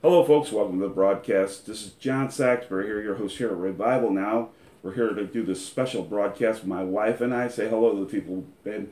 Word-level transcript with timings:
Hello, 0.00 0.24
folks. 0.24 0.52
Welcome 0.52 0.78
to 0.78 0.86
the 0.86 0.94
broadcast. 0.94 1.66
This 1.66 1.84
is 1.84 1.90
John 1.94 2.28
Saxbury 2.28 2.84
here, 2.84 3.02
your 3.02 3.16
host 3.16 3.38
here 3.38 3.48
at 3.48 3.56
Revival 3.56 4.12
Now. 4.12 4.50
We're 4.80 4.94
here 4.94 5.08
to 5.08 5.26
do 5.26 5.42
this 5.42 5.66
special 5.66 6.04
broadcast 6.04 6.60
with 6.60 6.68
my 6.68 6.84
wife 6.84 7.20
and 7.20 7.34
I. 7.34 7.48
Say 7.48 7.68
hello 7.68 7.92
to 7.92 8.04
the 8.04 8.06
people, 8.06 8.44
babe. 8.62 8.90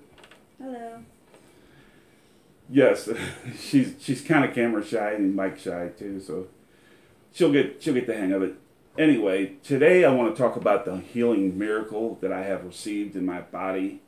Hello. 0.61 1.04
Yes, 2.69 3.08
she's 3.56 3.95
she's 4.00 4.21
kind 4.21 4.45
of 4.45 4.53
camera 4.53 4.84
shy 4.84 5.12
and 5.12 5.37
mic 5.37 5.61
shy 5.61 5.90
too, 5.97 6.19
so 6.19 6.49
she'll 7.33 7.53
get 7.53 7.81
she'll 7.81 7.95
get 7.95 8.09
the 8.09 8.17
hang 8.17 8.33
of 8.33 8.43
it. 8.43 8.57
Anyway, 8.99 9.53
today 9.63 10.04
I 10.04 10.11
want 10.11 10.35
to 10.35 10.43
talk 10.43 10.57
about 10.57 10.87
the 10.87 10.97
healing 10.97 11.57
miracle 11.57 12.19
that 12.21 12.33
I 12.33 12.43
have 12.43 12.65
received 12.65 13.15
in 13.15 13.25
my 13.25 13.43
body. 13.43 14.03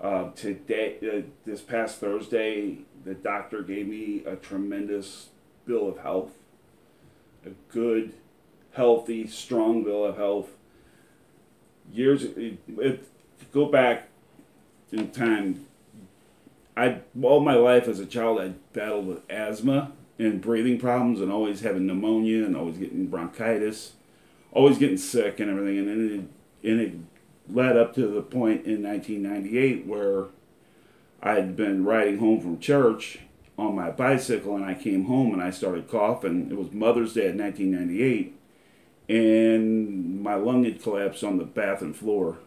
Uh, 0.00 0.30
today, 0.30 0.96
uh, 1.00 1.22
this 1.46 1.60
past 1.60 1.98
Thursday, 1.98 2.78
the 3.04 3.14
doctor 3.14 3.62
gave 3.62 3.86
me 3.86 4.24
a 4.26 4.34
tremendous 4.34 5.28
bill 5.66 5.88
of 5.88 5.98
health, 5.98 6.32
a 7.44 7.50
good, 7.70 8.14
healthy, 8.72 9.26
strong 9.26 9.84
bill 9.84 10.04
of 10.04 10.16
health. 10.16 10.50
Years, 11.92 12.24
it, 12.24 12.58
go 13.52 13.66
back 13.66 14.08
in 14.92 15.10
time, 15.10 15.66
I 16.76 17.00
all 17.22 17.40
my 17.40 17.54
life 17.54 17.88
as 17.88 18.00
a 18.00 18.06
child 18.06 18.40
I 18.40 18.48
battled 18.72 19.06
with 19.06 19.30
asthma 19.30 19.92
and 20.18 20.40
breathing 20.40 20.78
problems 20.78 21.20
and 21.20 21.30
always 21.30 21.60
having 21.60 21.86
pneumonia 21.86 22.44
and 22.44 22.56
always 22.56 22.78
getting 22.78 23.06
bronchitis, 23.06 23.92
always 24.52 24.78
getting 24.78 24.96
sick 24.96 25.40
and 25.40 25.50
everything. 25.50 25.78
And 25.78 25.88
then 25.88 26.28
it, 26.62 26.70
and 26.70 26.80
it 26.80 26.94
led 27.52 27.76
up 27.76 27.94
to 27.94 28.06
the 28.06 28.22
point 28.22 28.64
in 28.64 28.82
1998 28.82 29.86
where 29.86 30.26
I 31.22 31.34
had 31.34 31.56
been 31.56 31.84
riding 31.84 32.18
home 32.18 32.40
from 32.40 32.58
church 32.58 33.20
on 33.56 33.74
my 33.74 33.90
bicycle 33.90 34.56
and 34.56 34.64
I 34.64 34.74
came 34.74 35.04
home 35.04 35.32
and 35.32 35.42
I 35.42 35.50
started 35.50 35.88
coughing. 35.88 36.50
It 36.50 36.56
was 36.56 36.72
Mother's 36.72 37.14
Day 37.14 37.28
of 37.28 37.36
1998 37.36 38.34
and 39.08 40.22
my 40.22 40.34
lung 40.34 40.64
had 40.64 40.82
collapsed 40.82 41.24
on 41.24 41.38
the 41.38 41.44
bathroom 41.44 41.92
floor. 41.92 42.38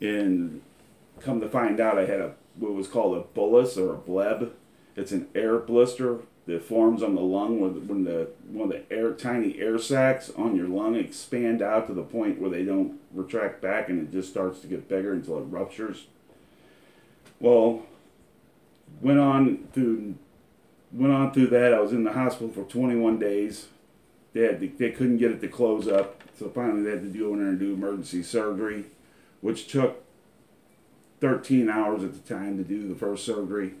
And 0.00 0.62
come 1.20 1.40
to 1.40 1.48
find 1.48 1.80
out, 1.80 1.98
I 1.98 2.06
had 2.06 2.20
a 2.20 2.34
what 2.58 2.72
was 2.72 2.88
called 2.88 3.16
a 3.16 3.38
bullous 3.38 3.76
or 3.76 3.94
a 3.94 3.98
bleb. 3.98 4.52
It's 4.94 5.12
an 5.12 5.28
air 5.34 5.58
blister 5.58 6.20
that 6.46 6.64
forms 6.64 7.02
on 7.02 7.14
the 7.14 7.20
lung 7.20 7.60
when, 7.60 7.86
when 7.86 8.04
the 8.04 8.28
one 8.50 8.70
of 8.70 8.76
the 8.76 8.94
air 8.94 9.12
tiny 9.12 9.58
air 9.60 9.78
sacs 9.78 10.30
on 10.36 10.56
your 10.56 10.68
lung 10.68 10.94
expand 10.94 11.60
out 11.60 11.86
to 11.88 11.92
the 11.92 12.02
point 12.02 12.40
where 12.40 12.50
they 12.50 12.64
don't 12.64 12.98
retract 13.12 13.60
back 13.60 13.88
and 13.88 14.00
it 14.00 14.12
just 14.12 14.30
starts 14.30 14.60
to 14.60 14.66
get 14.66 14.88
bigger 14.88 15.12
until 15.12 15.38
it 15.38 15.42
ruptures. 15.42 16.06
Well, 17.40 17.82
went 19.00 19.18
on 19.18 19.68
through 19.72 20.16
went 20.92 21.12
on 21.12 21.32
through 21.32 21.48
that. 21.48 21.74
I 21.74 21.80
was 21.80 21.92
in 21.92 22.04
the 22.04 22.12
hospital 22.12 22.50
for 22.50 22.64
21 22.64 23.18
days. 23.18 23.66
They 24.32 24.42
had 24.42 24.60
to, 24.60 24.68
they 24.68 24.90
couldn't 24.90 25.18
get 25.18 25.30
it 25.30 25.40
to 25.40 25.48
close 25.48 25.88
up, 25.88 26.22
so 26.38 26.48
finally 26.48 26.82
they 26.82 26.90
had 26.90 27.12
to 27.12 27.32
in 27.32 27.38
there 27.38 27.48
and 27.48 27.58
do 27.58 27.72
emergency 27.74 28.22
surgery, 28.22 28.86
which 29.40 29.66
took 29.68 30.04
13 31.20 31.68
hours 31.68 32.04
at 32.04 32.12
the 32.12 32.34
time 32.34 32.56
to 32.58 32.64
do 32.64 32.88
the 32.88 32.94
first 32.94 33.24
surgery. 33.24 33.74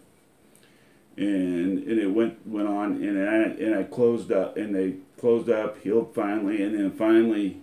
And, 1.16 1.78
and 1.78 1.98
it 1.98 2.08
went 2.08 2.46
went 2.46 2.68
on 2.68 3.02
and 3.02 3.18
I 3.18 3.34
and 3.34 3.74
I 3.74 3.84
closed 3.84 4.30
up 4.30 4.58
and 4.58 4.74
they 4.74 4.96
closed 5.18 5.48
up 5.48 5.82
healed 5.82 6.14
finally 6.14 6.62
and 6.62 6.78
then 6.78 6.90
finally 6.90 7.62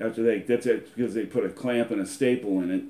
after 0.00 0.24
they 0.24 0.40
that's 0.40 0.66
it 0.66 0.92
because 0.96 1.14
they 1.14 1.26
put 1.26 1.44
a 1.44 1.48
clamp 1.48 1.92
and 1.92 2.00
a 2.00 2.06
staple 2.06 2.58
in 2.58 2.72
it 2.72 2.84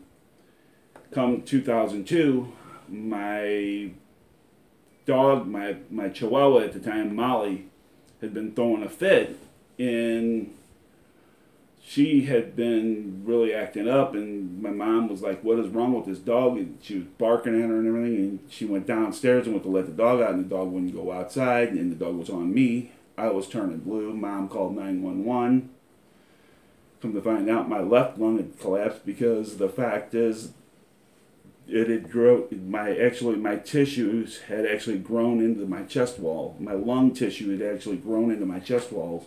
come 1.12 1.42
2002 1.42 2.50
my 2.90 3.90
dog 5.06 5.46
my 5.46 5.76
my 5.90 6.08
chihuahua 6.08 6.60
at 6.60 6.72
the 6.72 6.80
time 6.80 7.14
Molly 7.14 7.66
had 8.20 8.34
been 8.34 8.52
throwing 8.52 8.82
a 8.82 8.88
fit 8.88 9.38
and 9.78 10.52
she 11.82 12.22
had 12.22 12.54
been 12.54 13.22
really 13.24 13.54
acting 13.54 13.88
up 13.88 14.14
and 14.14 14.62
my 14.62 14.70
mom 14.70 15.08
was 15.08 15.22
like 15.22 15.42
what 15.42 15.58
is 15.58 15.68
wrong 15.68 15.94
with 15.94 16.06
this 16.06 16.18
dog? 16.18 16.56
And 16.56 16.78
she 16.82 16.98
was 16.98 17.04
barking 17.18 17.60
at 17.60 17.68
her 17.68 17.78
and 17.78 17.88
everything 17.88 18.16
and 18.16 18.38
she 18.48 18.64
went 18.64 18.86
downstairs 18.86 19.46
and 19.46 19.54
went 19.54 19.64
to 19.64 19.70
let 19.70 19.86
the 19.86 19.92
dog 19.92 20.20
out 20.20 20.34
and 20.34 20.44
the 20.44 20.48
dog 20.48 20.70
wouldn't 20.70 20.94
go 20.94 21.10
outside 21.10 21.70
and 21.70 21.90
the 21.90 21.96
dog 21.96 22.16
was 22.16 22.30
on 22.30 22.52
me. 22.52 22.92
I 23.16 23.30
was 23.30 23.48
turning 23.48 23.78
blue. 23.78 24.12
Mom 24.14 24.48
called 24.48 24.76
911 24.76 25.70
come 27.00 27.14
to 27.14 27.22
find 27.22 27.48
out 27.48 27.68
my 27.68 27.80
left 27.80 28.18
lung 28.18 28.36
had 28.36 28.58
collapsed 28.60 29.06
because 29.06 29.56
the 29.56 29.68
fact 29.68 30.14
is 30.14 30.52
it 31.70 31.88
had 31.88 32.10
grown 32.10 32.48
my 32.68 32.96
actually 32.96 33.36
my 33.36 33.56
tissues 33.56 34.40
had 34.42 34.66
actually 34.66 34.98
grown 34.98 35.40
into 35.40 35.66
my 35.66 35.82
chest 35.84 36.18
wall. 36.18 36.56
My 36.58 36.72
lung 36.72 37.14
tissue 37.14 37.56
had 37.56 37.74
actually 37.74 37.96
grown 37.96 38.30
into 38.30 38.44
my 38.44 38.58
chest 38.58 38.92
walls. 38.92 39.26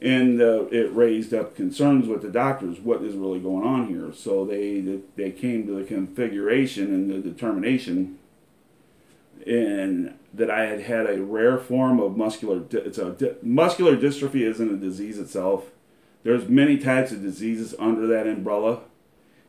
And 0.00 0.40
uh, 0.40 0.66
it 0.66 0.94
raised 0.94 1.34
up 1.34 1.56
concerns 1.56 2.06
with 2.06 2.22
the 2.22 2.30
doctors 2.30 2.78
what 2.78 3.02
is 3.02 3.14
really 3.14 3.40
going 3.40 3.64
on 3.64 3.86
here? 3.86 4.12
So 4.12 4.44
they 4.44 4.80
they 5.16 5.30
came 5.30 5.66
to 5.66 5.78
the 5.78 5.84
configuration 5.84 6.86
and 6.86 7.10
the 7.10 7.18
determination 7.18 8.18
and 9.46 10.14
that 10.34 10.50
I 10.50 10.66
had 10.66 10.82
had 10.82 11.08
a 11.08 11.22
rare 11.22 11.58
form 11.58 12.00
of 12.00 12.16
muscular 12.16 12.62
it's 12.70 12.98
a 12.98 13.36
muscular 13.42 13.96
dystrophy 13.96 14.42
isn't 14.42 14.72
a 14.72 14.76
disease 14.76 15.18
itself. 15.18 15.70
There's 16.24 16.48
many 16.48 16.78
types 16.78 17.12
of 17.12 17.22
diseases 17.22 17.76
under 17.78 18.08
that 18.08 18.26
umbrella 18.26 18.80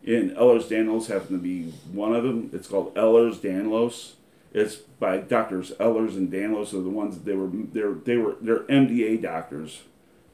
and 0.05 0.31
Ehlers-Danlos 0.31 1.07
happen 1.07 1.37
to 1.37 1.37
be 1.37 1.71
one 1.91 2.15
of 2.15 2.23
them 2.23 2.49
it's 2.53 2.67
called 2.67 2.93
Ehlers-Danlos 2.95 4.13
it's 4.53 4.75
by 4.75 5.17
doctors 5.17 5.71
Ehlers 5.79 6.15
and 6.15 6.31
Danlos 6.31 6.73
are 6.73 6.81
the 6.81 6.89
ones 6.89 7.15
that 7.15 7.25
they 7.25 7.35
were 7.35 7.49
they're 7.51 7.93
they 7.93 8.17
were 8.17 8.35
they're 8.41 8.59
MDA 8.61 9.21
doctors 9.21 9.83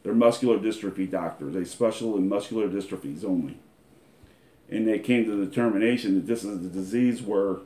they're 0.05 0.13
muscular 0.13 0.59
dystrophy 0.59 1.09
doctors. 1.09 1.55
They 1.55 1.65
special 1.65 2.15
in 2.15 2.29
muscular 2.29 2.69
dystrophies 2.69 3.25
only. 3.25 3.57
And 4.69 4.87
they 4.87 4.99
came 4.99 5.25
to 5.25 5.35
the 5.35 5.47
determination 5.47 6.13
that 6.13 6.27
this 6.27 6.43
is 6.43 6.63
a 6.63 6.69
disease 6.69 7.23
where 7.23 7.57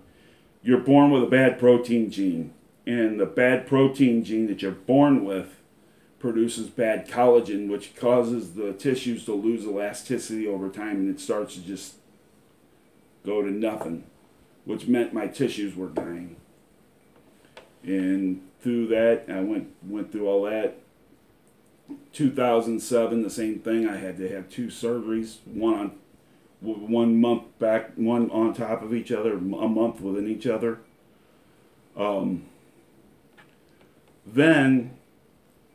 you're 0.64 0.80
born 0.80 1.12
with 1.12 1.22
a 1.22 1.28
bad 1.28 1.60
protein 1.60 2.10
gene. 2.10 2.54
And 2.88 3.20
the 3.20 3.26
bad 3.26 3.68
protein 3.68 4.24
gene 4.24 4.48
that 4.48 4.62
you're 4.62 4.72
born 4.72 5.26
with 5.26 5.58
produces 6.20 6.68
bad 6.68 7.08
collagen, 7.08 7.70
which 7.70 7.96
causes 7.96 8.54
the 8.54 8.74
tissues 8.74 9.26
to 9.26 9.34
lose 9.34 9.64
elasticity 9.64 10.48
over 10.48 10.70
time 10.70 10.98
and 10.98 11.10
it 11.10 11.20
starts 11.20 11.56
to 11.56 11.62
just 11.62 11.96
go 13.26 13.42
to 13.42 13.50
nothing, 13.50 14.04
which 14.66 14.88
meant 14.88 15.14
my 15.14 15.28
tissues 15.28 15.76
were 15.76 15.88
dying. 15.88 16.36
And 17.84 18.42
through 18.62 18.88
that, 18.88 19.26
I 19.30 19.42
went 19.42 19.74
went 19.82 20.12
through 20.12 20.28
all 20.28 20.44
that 20.44 20.80
2007, 22.14 23.24
the 23.24 23.30
same 23.30 23.60
thing. 23.60 23.88
I 23.88 23.98
had 23.98 24.18
to 24.18 24.30
have 24.30 24.50
two 24.50 24.68
surgeries, 24.68 25.38
one 25.46 25.74
on 25.76 25.92
one 26.62 27.20
month 27.20 27.44
back, 27.58 27.94
one 27.96 28.30
on 28.32 28.54
top 28.54 28.82
of 28.82 28.94
each 28.94 29.12
other, 29.12 29.34
a 29.34 29.40
month 29.40 30.02
within 30.02 30.28
each 30.28 30.46
other. 30.46 30.80
Um, 31.96 32.46
then. 34.26 34.99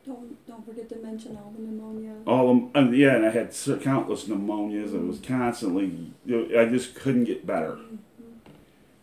Don't 0.05 0.45
don't 0.45 0.65
forget 0.65 0.87
to 0.89 0.97
mention 0.97 1.35
all 1.37 1.51
the 1.55 1.63
pneumonia. 1.63 2.13
All 2.27 2.71
the, 2.73 2.95
yeah, 2.95 3.15
and 3.15 3.25
I 3.25 3.31
had 3.31 3.55
countless 3.81 4.25
pneumonias. 4.25 4.89
Mm-hmm. 4.89 4.97
It 4.97 5.07
was 5.07 5.19
constantly. 5.19 6.11
I 6.27 6.65
just 6.65 6.95
couldn't 6.95 7.23
get 7.23 7.45
better. 7.45 7.71
Mm-hmm. 7.71 7.95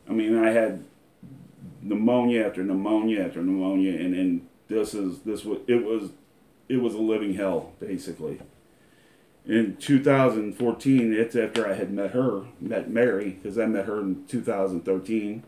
I 0.08 0.12
mean, 0.12 0.38
I 0.38 0.50
had 0.50 0.84
pneumonia 1.80 2.46
after 2.46 2.62
pneumonia 2.62 3.26
after 3.26 3.42
pneumonia, 3.42 3.98
and 3.98 4.14
and 4.14 4.48
this 4.68 4.94
is 4.94 5.20
this 5.20 5.44
was 5.44 5.58
it 5.66 5.84
was 5.84 6.10
it 6.68 6.76
was 6.76 6.94
a 6.94 6.98
living 6.98 7.34
hell 7.34 7.72
basically. 7.80 8.40
In 9.44 9.76
2014, 9.76 11.12
it's 11.12 11.34
after 11.34 11.68
I 11.68 11.74
had 11.74 11.92
met 11.92 12.12
her, 12.12 12.44
met 12.60 12.88
Mary, 12.88 13.30
because 13.42 13.58
I 13.58 13.66
met 13.66 13.86
her 13.86 13.98
in 13.98 14.24
2013. 14.28 15.42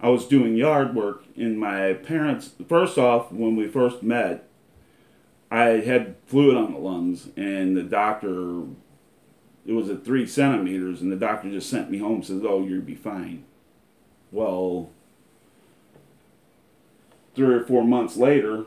I 0.00 0.08
was 0.08 0.26
doing 0.26 0.56
yard 0.56 0.94
work, 0.94 1.24
and 1.36 1.58
my 1.58 1.92
parents, 1.92 2.52
first 2.68 2.98
off, 2.98 3.32
when 3.32 3.56
we 3.56 3.66
first 3.66 4.02
met, 4.02 4.48
I 5.50 5.80
had 5.80 6.16
fluid 6.26 6.56
on 6.56 6.72
the 6.72 6.78
lungs, 6.78 7.28
and 7.36 7.76
the 7.76 7.82
doctor, 7.82 8.62
it 9.66 9.72
was 9.72 9.88
at 9.88 10.04
three 10.04 10.26
centimeters, 10.26 11.00
and 11.00 11.10
the 11.10 11.16
doctor 11.16 11.50
just 11.50 11.68
sent 11.68 11.90
me 11.90 11.98
home 11.98 12.22
says, 12.22 12.42
Oh, 12.44 12.64
you'll 12.64 12.82
be 12.82 12.94
fine. 12.94 13.44
Well, 14.30 14.90
three 17.34 17.54
or 17.54 17.64
four 17.64 17.82
months 17.82 18.16
later, 18.16 18.66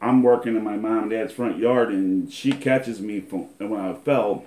I'm 0.00 0.22
working 0.22 0.56
in 0.56 0.64
my 0.64 0.76
mom 0.76 1.04
and 1.04 1.10
dad's 1.10 1.32
front 1.32 1.58
yard, 1.58 1.90
and 1.90 2.30
she 2.32 2.52
catches 2.52 3.00
me 3.00 3.20
from 3.20 3.42
when 3.58 3.80
I 3.80 3.94
fell 3.94 4.44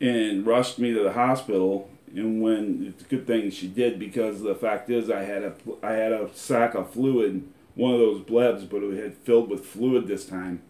and 0.00 0.44
rushed 0.44 0.78
me 0.78 0.92
to 0.92 1.02
the 1.02 1.12
hospital. 1.12 1.88
And 2.14 2.40
when 2.40 2.86
it's 2.88 3.02
a 3.04 3.08
good 3.08 3.26
thing 3.26 3.50
she 3.50 3.66
did 3.66 3.98
because 3.98 4.40
the 4.42 4.54
fact 4.54 4.88
is 4.88 5.10
I 5.10 5.22
had 5.24 5.42
a 5.42 5.54
I 5.82 5.92
had 5.92 6.12
a 6.12 6.30
sack 6.34 6.74
of 6.74 6.92
fluid, 6.92 7.48
one 7.74 7.92
of 7.92 7.98
those 7.98 8.20
blebs, 8.20 8.68
but 8.68 8.82
it 8.84 9.02
had 9.02 9.14
filled 9.14 9.50
with 9.50 9.64
fluid 9.66 10.06
this 10.06 10.24
time, 10.24 10.62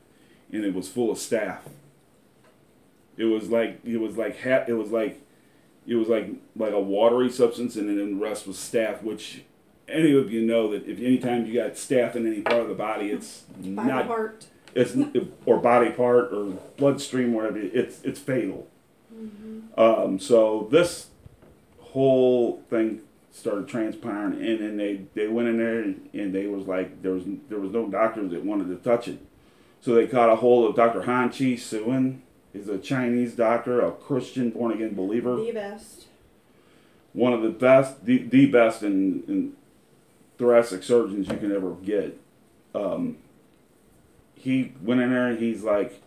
and 0.51 0.65
it 0.65 0.73
was 0.75 0.89
full 0.89 1.11
of 1.11 1.19
staph. 1.19 1.59
It 3.17 3.25
was 3.27 3.51
like 3.51 3.81
it 3.85 3.99
was 3.99 4.17
like 4.17 4.37
it 4.67 4.73
was 4.73 4.91
like 4.91 5.21
it 5.87 5.95
was 5.97 6.09
like 6.09 6.31
like 6.57 6.73
a 6.73 6.81
watery 6.81 7.31
substance, 7.31 7.77
and 7.77 7.89
then 7.89 8.19
the 8.19 8.25
rest 8.25 8.47
was 8.47 8.57
staph, 8.57 9.03
which 9.03 9.43
any 9.87 10.17
of 10.17 10.33
you 10.33 10.41
know 10.43 10.71
that 10.71 10.89
if 10.89 10.99
anytime 10.99 11.45
you 11.47 11.53
got 11.55 11.73
staph 11.75 12.17
in 12.17 12.27
any 12.27 12.41
part 12.41 12.63
of 12.63 12.69
the 12.69 12.75
body, 12.75 13.11
it's 13.11 13.41
By 13.63 13.85
not 13.85 14.07
heart. 14.07 14.47
it's 14.75 14.97
or 15.45 15.59
body 15.59 15.91
part 15.91 16.33
or 16.33 16.55
bloodstream, 16.79 17.35
whatever. 17.35 17.59
It's 17.59 18.03
it's 18.03 18.19
fatal. 18.19 18.67
Um, 19.77 20.19
so 20.19 20.69
this 20.71 21.09
whole 21.95 22.63
thing 22.69 23.01
started 23.33 23.67
transpiring, 23.67 24.35
and 24.35 24.61
then 24.61 24.77
they 24.77 25.01
they 25.15 25.27
went 25.29 25.49
in 25.49 25.57
there 25.59 25.81
and, 25.81 26.09
and 26.13 26.35
they 26.35 26.47
was 26.47 26.67
like 26.67 27.03
there 27.03 27.13
was 27.13 27.25
there 27.49 27.59
was 27.59 27.73
no 27.73 27.89
doctors 27.89 28.31
that 28.33 28.45
wanted 28.45 28.69
to 28.69 28.77
touch 28.77 29.09
it, 29.09 29.19
so 29.81 29.95
they 29.95 30.07
caught 30.07 30.29
a 30.31 30.37
hold 30.37 30.69
of 30.69 30.77
Dr. 30.77 31.03
Han 31.03 31.31
Chi 31.31 31.57
Suin. 31.57 32.21
He's 32.53 32.69
a 32.69 32.79
Chinese 32.79 33.35
doctor, 33.35 33.81
a 33.81 33.91
Christian 33.91 34.51
born 34.51 34.73
again 34.73 34.95
believer 34.95 35.35
The 35.37 35.51
best. 35.51 36.07
one 37.13 37.33
of 37.33 37.43
the 37.43 37.51
best, 37.51 38.05
the, 38.05 38.19
the 38.19 38.47
best 38.47 38.85
in, 38.85 39.25
in 39.27 39.53
thoracic 40.39 40.85
surgeons 40.85 41.27
you 41.29 41.37
can 41.37 41.51
ever 41.51 41.73
get. 41.75 42.21
Um, 42.73 43.17
he 44.37 44.73
went 44.83 45.01
in 45.01 45.11
there 45.11 45.27
and 45.27 45.39
he's 45.41 45.65
like, 45.65 46.01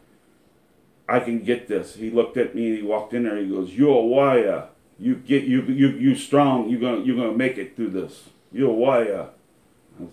I 1.09 1.19
can 1.19 1.43
get 1.43 1.67
this. 1.67 1.95
He 1.95 2.09
looked 2.09 2.37
at 2.37 2.55
me 2.55 2.69
and 2.69 2.77
he 2.77 2.83
walked 2.83 3.13
in 3.13 3.23
there. 3.23 3.37
He 3.37 3.49
goes, 3.49 3.71
"You're 3.73 3.97
a 3.97 4.05
warrior. 4.05 4.67
You 4.99 5.15
get 5.15 5.43
you 5.43 5.61
you 5.63 5.89
you 5.89 6.15
strong. 6.15 6.69
You're 6.69 6.79
gonna 6.79 7.01
you're 7.01 7.15
gonna 7.15 7.37
make 7.37 7.57
it 7.57 7.75
through 7.75 7.91
this. 7.91 8.29
You're 8.51 8.71
a 8.71 8.73
warrior." 8.73 9.29
I 9.99 10.03
was, 10.03 10.11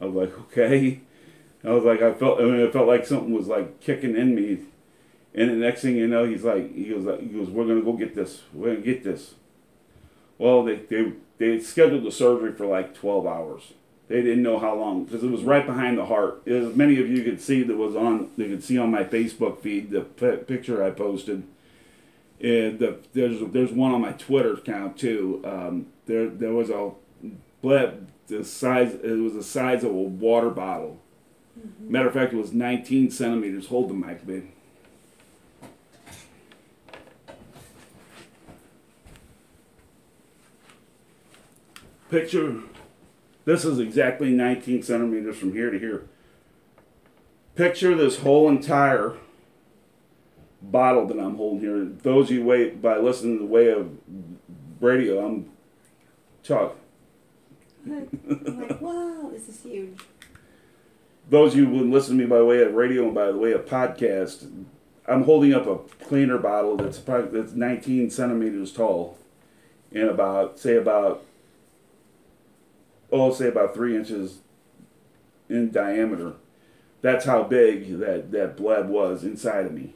I 0.00 0.04
was 0.06 0.14
like, 0.14 0.38
okay. 0.40 1.00
I 1.64 1.70
was 1.70 1.84
like, 1.84 2.02
I 2.02 2.14
felt. 2.14 2.40
I 2.40 2.44
mean, 2.44 2.60
it 2.60 2.72
felt 2.72 2.88
like 2.88 3.06
something 3.06 3.32
was 3.32 3.46
like 3.48 3.80
kicking 3.80 4.16
in 4.16 4.34
me. 4.34 4.58
And 5.34 5.50
the 5.50 5.54
next 5.54 5.82
thing 5.82 5.96
you 5.96 6.08
know, 6.08 6.24
he's 6.24 6.42
like, 6.42 6.74
he 6.74 6.84
goes, 6.86 7.04
like, 7.04 7.20
he 7.20 7.28
goes, 7.28 7.48
we're 7.48 7.66
gonna 7.66 7.82
go 7.82 7.92
get 7.92 8.14
this. 8.14 8.42
We're 8.52 8.74
gonna 8.74 8.84
get 8.84 9.04
this. 9.04 9.34
Well, 10.38 10.64
they 10.64 10.76
they 10.76 11.12
they 11.38 11.60
scheduled 11.60 12.04
the 12.04 12.12
surgery 12.12 12.52
for 12.52 12.66
like 12.66 12.94
twelve 12.94 13.26
hours. 13.26 13.72
They 14.08 14.22
didn't 14.22 14.42
know 14.42 14.58
how 14.58 14.74
long 14.74 15.04
because 15.04 15.22
it 15.22 15.30
was 15.30 15.42
right 15.42 15.66
behind 15.66 15.98
the 15.98 16.06
heart. 16.06 16.42
As 16.46 16.74
many 16.74 16.98
of 16.98 17.08
you 17.08 17.22
could 17.22 17.40
see, 17.40 17.62
that 17.62 17.76
was 17.76 17.94
on 17.94 18.30
they 18.36 18.48
could 18.48 18.64
see 18.64 18.78
on 18.78 18.90
my 18.90 19.04
Facebook 19.04 19.60
feed 19.60 19.90
the 19.90 20.00
p- 20.00 20.44
picture 20.44 20.82
I 20.82 20.90
posted. 20.90 21.42
And 22.40 22.78
the, 22.78 22.98
there's 23.14 23.40
there's 23.50 23.72
one 23.72 23.92
on 23.92 24.00
my 24.00 24.12
Twitter 24.12 24.54
account 24.54 24.96
too. 24.96 25.42
Um, 25.44 25.86
there 26.06 26.28
there 26.28 26.52
was 26.52 26.70
a 26.70 26.92
bleb 27.62 28.08
the 28.28 28.44
size 28.44 28.94
it 28.94 29.18
was 29.18 29.34
the 29.34 29.42
size 29.42 29.82
of 29.82 29.90
a 29.90 29.94
water 29.94 30.50
bottle. 30.50 31.00
Matter 31.80 32.06
of 32.06 32.14
fact, 32.14 32.32
it 32.32 32.36
was 32.36 32.52
19 32.52 33.10
centimeters. 33.10 33.66
Hold 33.66 33.90
the 33.90 33.94
mic, 33.94 34.24
babe. 34.24 34.48
Picture. 42.10 42.62
This 43.44 43.64
is 43.64 43.78
exactly 43.78 44.30
19 44.30 44.82
centimeters 44.82 45.36
from 45.36 45.52
here 45.52 45.70
to 45.70 45.78
here. 45.78 46.06
Picture 47.54 47.94
this 47.94 48.20
whole 48.20 48.48
entire 48.48 49.16
bottle 50.60 51.06
that 51.06 51.18
I'm 51.18 51.36
holding 51.36 51.60
here. 51.60 51.84
Those 52.02 52.30
of 52.30 52.36
you 52.36 52.44
wait 52.44 52.80
by 52.82 52.98
listening 52.98 53.38
to 53.38 53.44
the 53.44 53.50
way 53.50 53.70
of 53.70 53.90
radio, 54.80 55.24
I'm 55.24 55.50
Chuck. 56.42 56.76
I'm 57.86 58.08
like, 58.60 58.80
wow, 58.80 59.30
this 59.32 59.48
is 59.48 59.62
huge. 59.62 59.98
those 61.30 61.52
of 61.52 61.58
you 61.58 61.66
who 61.66 61.90
listen 61.90 62.16
to 62.18 62.24
me 62.24 62.28
by 62.28 62.42
way 62.42 62.62
of 62.62 62.74
radio 62.74 63.04
and 63.04 63.14
by 63.14 63.26
the 63.26 63.38
way 63.38 63.52
of 63.52 63.64
podcast, 63.66 64.66
I'm 65.06 65.24
holding 65.24 65.54
up 65.54 65.66
a 65.66 65.78
cleaner 66.04 66.38
bottle 66.38 66.76
that's 66.76 66.98
probably 66.98 67.40
that's 67.40 67.54
19 67.54 68.10
centimeters 68.10 68.72
tall, 68.72 69.16
and 69.92 70.04
about 70.04 70.58
say 70.58 70.76
about 70.76 71.24
oh 73.10 73.32
say 73.32 73.48
about 73.48 73.74
three 73.74 73.96
inches 73.96 74.40
in 75.48 75.70
diameter. 75.70 76.34
That's 77.00 77.24
how 77.24 77.44
big 77.44 77.98
that 78.00 78.32
that 78.32 78.56
bleb 78.56 78.88
was 78.88 79.24
inside 79.24 79.64
of 79.66 79.72
me. 79.72 79.94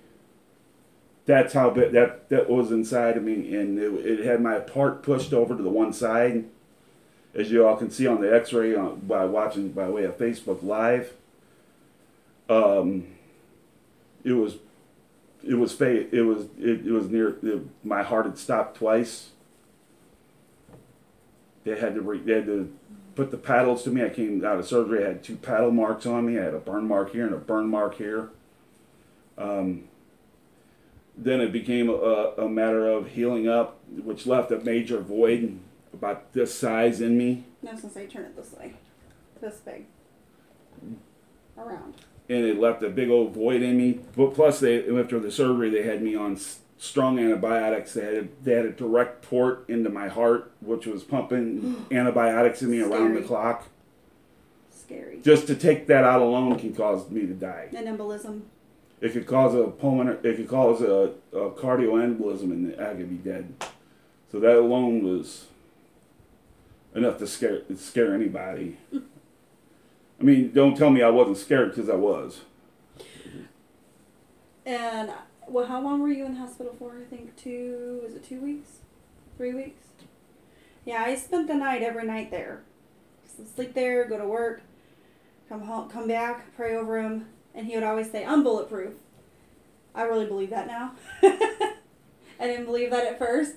That's 1.24 1.52
how 1.52 1.70
that 1.70 2.28
that 2.30 2.50
was 2.50 2.72
inside 2.72 3.16
of 3.16 3.22
me, 3.22 3.54
and 3.54 3.78
it, 3.78 3.92
it 4.04 4.24
had 4.26 4.40
my 4.40 4.58
part 4.58 5.02
pushed 5.02 5.32
over 5.32 5.56
to 5.56 5.62
the 5.62 5.70
one 5.70 5.92
side, 5.92 6.46
as 7.32 7.50
you 7.50 7.64
all 7.64 7.76
can 7.76 7.90
see 7.90 8.08
on 8.08 8.20
the 8.20 8.34
X-ray 8.34 8.74
on, 8.74 9.00
by 9.00 9.24
watching 9.24 9.70
by 9.70 9.88
way 9.88 10.02
of 10.04 10.18
Facebook 10.18 10.64
Live. 10.64 11.12
Um, 12.48 13.06
it 14.24 14.32
was, 14.32 14.56
it 15.46 15.54
was 15.54 15.72
fa- 15.72 16.14
It 16.14 16.22
was 16.22 16.46
it, 16.58 16.86
it 16.86 16.90
was 16.92 17.08
near. 17.08 17.36
It, 17.42 17.62
my 17.84 18.02
heart 18.02 18.26
had 18.26 18.36
stopped 18.36 18.78
twice. 18.78 19.30
They 21.62 21.78
had 21.78 21.94
to 21.94 22.00
re, 22.00 22.18
they 22.18 22.34
had 22.34 22.46
to 22.46 22.76
put 23.14 23.30
the 23.30 23.36
paddles 23.36 23.84
to 23.84 23.90
me. 23.90 24.04
I 24.04 24.08
came 24.08 24.44
out 24.44 24.58
of 24.58 24.66
surgery. 24.66 25.04
I 25.04 25.08
had 25.08 25.22
two 25.22 25.36
paddle 25.36 25.70
marks 25.70 26.04
on 26.04 26.26
me. 26.26 26.36
I 26.38 26.42
had 26.42 26.54
a 26.54 26.58
burn 26.58 26.88
mark 26.88 27.12
here 27.12 27.26
and 27.26 27.34
a 27.34 27.38
burn 27.38 27.68
mark 27.68 27.96
here. 27.96 28.30
Um, 29.38 29.84
then 31.16 31.40
it 31.40 31.52
became 31.52 31.88
a, 31.90 32.32
a 32.38 32.48
matter 32.48 32.88
of 32.88 33.08
healing 33.08 33.48
up, 33.48 33.78
which 34.02 34.26
left 34.26 34.50
a 34.50 34.58
major 34.58 34.98
void 34.98 35.58
about 35.92 36.32
this 36.32 36.54
size 36.54 37.00
in 37.00 37.18
me. 37.18 37.44
No, 37.62 37.76
since 37.76 37.96
I 37.96 38.06
turn 38.06 38.24
it 38.24 38.36
this 38.36 38.52
way. 38.52 38.74
This 39.40 39.56
big. 39.56 39.86
Around. 41.58 41.94
and 42.30 42.44
it 42.46 42.58
left 42.58 42.82
a 42.82 42.88
big 42.88 43.10
old 43.10 43.34
void 43.34 43.60
in 43.62 43.76
me. 43.76 44.00
But 44.16 44.34
plus, 44.34 44.60
they 44.60 44.88
after 44.98 45.20
the 45.20 45.30
surgery, 45.30 45.68
they 45.68 45.82
had 45.82 46.02
me 46.02 46.14
on 46.16 46.38
strong 46.78 47.18
antibiotics. 47.18 47.92
They 47.92 48.14
had 48.16 48.28
they 48.42 48.54
had 48.54 48.64
a 48.64 48.70
direct 48.70 49.22
port 49.22 49.66
into 49.68 49.90
my 49.90 50.08
heart, 50.08 50.50
which 50.60 50.86
was 50.86 51.02
pumping 51.04 51.84
antibiotics 51.90 52.62
in 52.62 52.70
me 52.70 52.80
around 52.80 53.14
the 53.14 53.20
clock. 53.22 53.66
Scary. 54.70 55.20
Just 55.22 55.46
to 55.48 55.54
take 55.54 55.86
that 55.88 56.04
out 56.04 56.22
alone 56.22 56.58
can 56.58 56.74
cause 56.74 57.08
me 57.10 57.22
to 57.26 57.34
die. 57.34 57.68
An 57.76 57.84
embolism. 57.84 58.42
It 59.02 59.12
could 59.12 59.26
cause 59.26 59.52
a 59.56 59.64
pulmonary. 59.64 60.18
It 60.22 60.36
could 60.36 60.48
cause 60.48 60.80
a, 60.80 61.10
a 61.36 61.50
cardioembolism, 61.50 62.44
and 62.44 62.80
I 62.80 62.94
could 62.94 63.10
be 63.10 63.16
dead. 63.16 63.52
So 64.30 64.38
that 64.38 64.56
alone 64.56 65.02
was 65.02 65.46
enough 66.94 67.18
to 67.18 67.26
scare 67.26 67.62
scare 67.76 68.14
anybody. 68.14 68.78
I 68.94 70.22
mean, 70.22 70.52
don't 70.52 70.76
tell 70.76 70.90
me 70.90 71.02
I 71.02 71.10
wasn't 71.10 71.38
scared 71.38 71.70
because 71.74 71.90
I 71.90 71.96
was. 71.96 72.42
And 74.64 75.10
well, 75.48 75.66
how 75.66 75.80
long 75.82 76.00
were 76.00 76.08
you 76.08 76.24
in 76.24 76.34
the 76.34 76.40
hospital 76.40 76.76
for? 76.78 76.96
I 76.96 77.04
think 77.04 77.34
two. 77.34 78.00
Was 78.04 78.14
it 78.14 78.24
two 78.24 78.40
weeks? 78.40 78.78
Three 79.36 79.52
weeks? 79.52 79.82
Yeah, 80.84 81.02
I 81.02 81.16
spent 81.16 81.48
the 81.48 81.54
night 81.54 81.82
every 81.82 82.06
night 82.06 82.30
there. 82.30 82.62
So 83.36 83.42
sleep 83.52 83.74
there, 83.74 84.04
go 84.04 84.16
to 84.16 84.26
work, 84.26 84.62
come 85.48 85.62
home, 85.62 85.88
come 85.88 86.06
back, 86.06 86.54
pray 86.54 86.76
over 86.76 87.02
him, 87.02 87.26
and 87.54 87.66
he 87.66 87.74
would 87.74 87.84
always 87.84 88.10
say, 88.10 88.24
"I'm 88.24 88.42
bulletproof." 88.42 88.94
I 89.94 90.02
really 90.02 90.26
believe 90.26 90.50
that 90.50 90.66
now. 90.66 90.92
I 91.22 92.46
didn't 92.46 92.64
believe 92.64 92.90
that 92.90 93.06
at 93.06 93.18
first, 93.18 93.54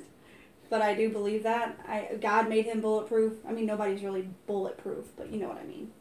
but 0.69 0.81
I 0.81 0.93
do 0.93 1.09
believe 1.09 1.43
that. 1.43 1.79
I 1.87 2.17
God 2.19 2.49
made 2.49 2.65
him 2.65 2.81
bulletproof. 2.81 3.33
I 3.47 3.51
mean, 3.51 3.65
nobody's 3.65 4.03
really 4.03 4.29
bulletproof, 4.47 5.05
but 5.15 5.31
you 5.31 5.39
know 5.39 5.47
what 5.47 5.57
I 5.57 5.63
mean. 5.63 5.91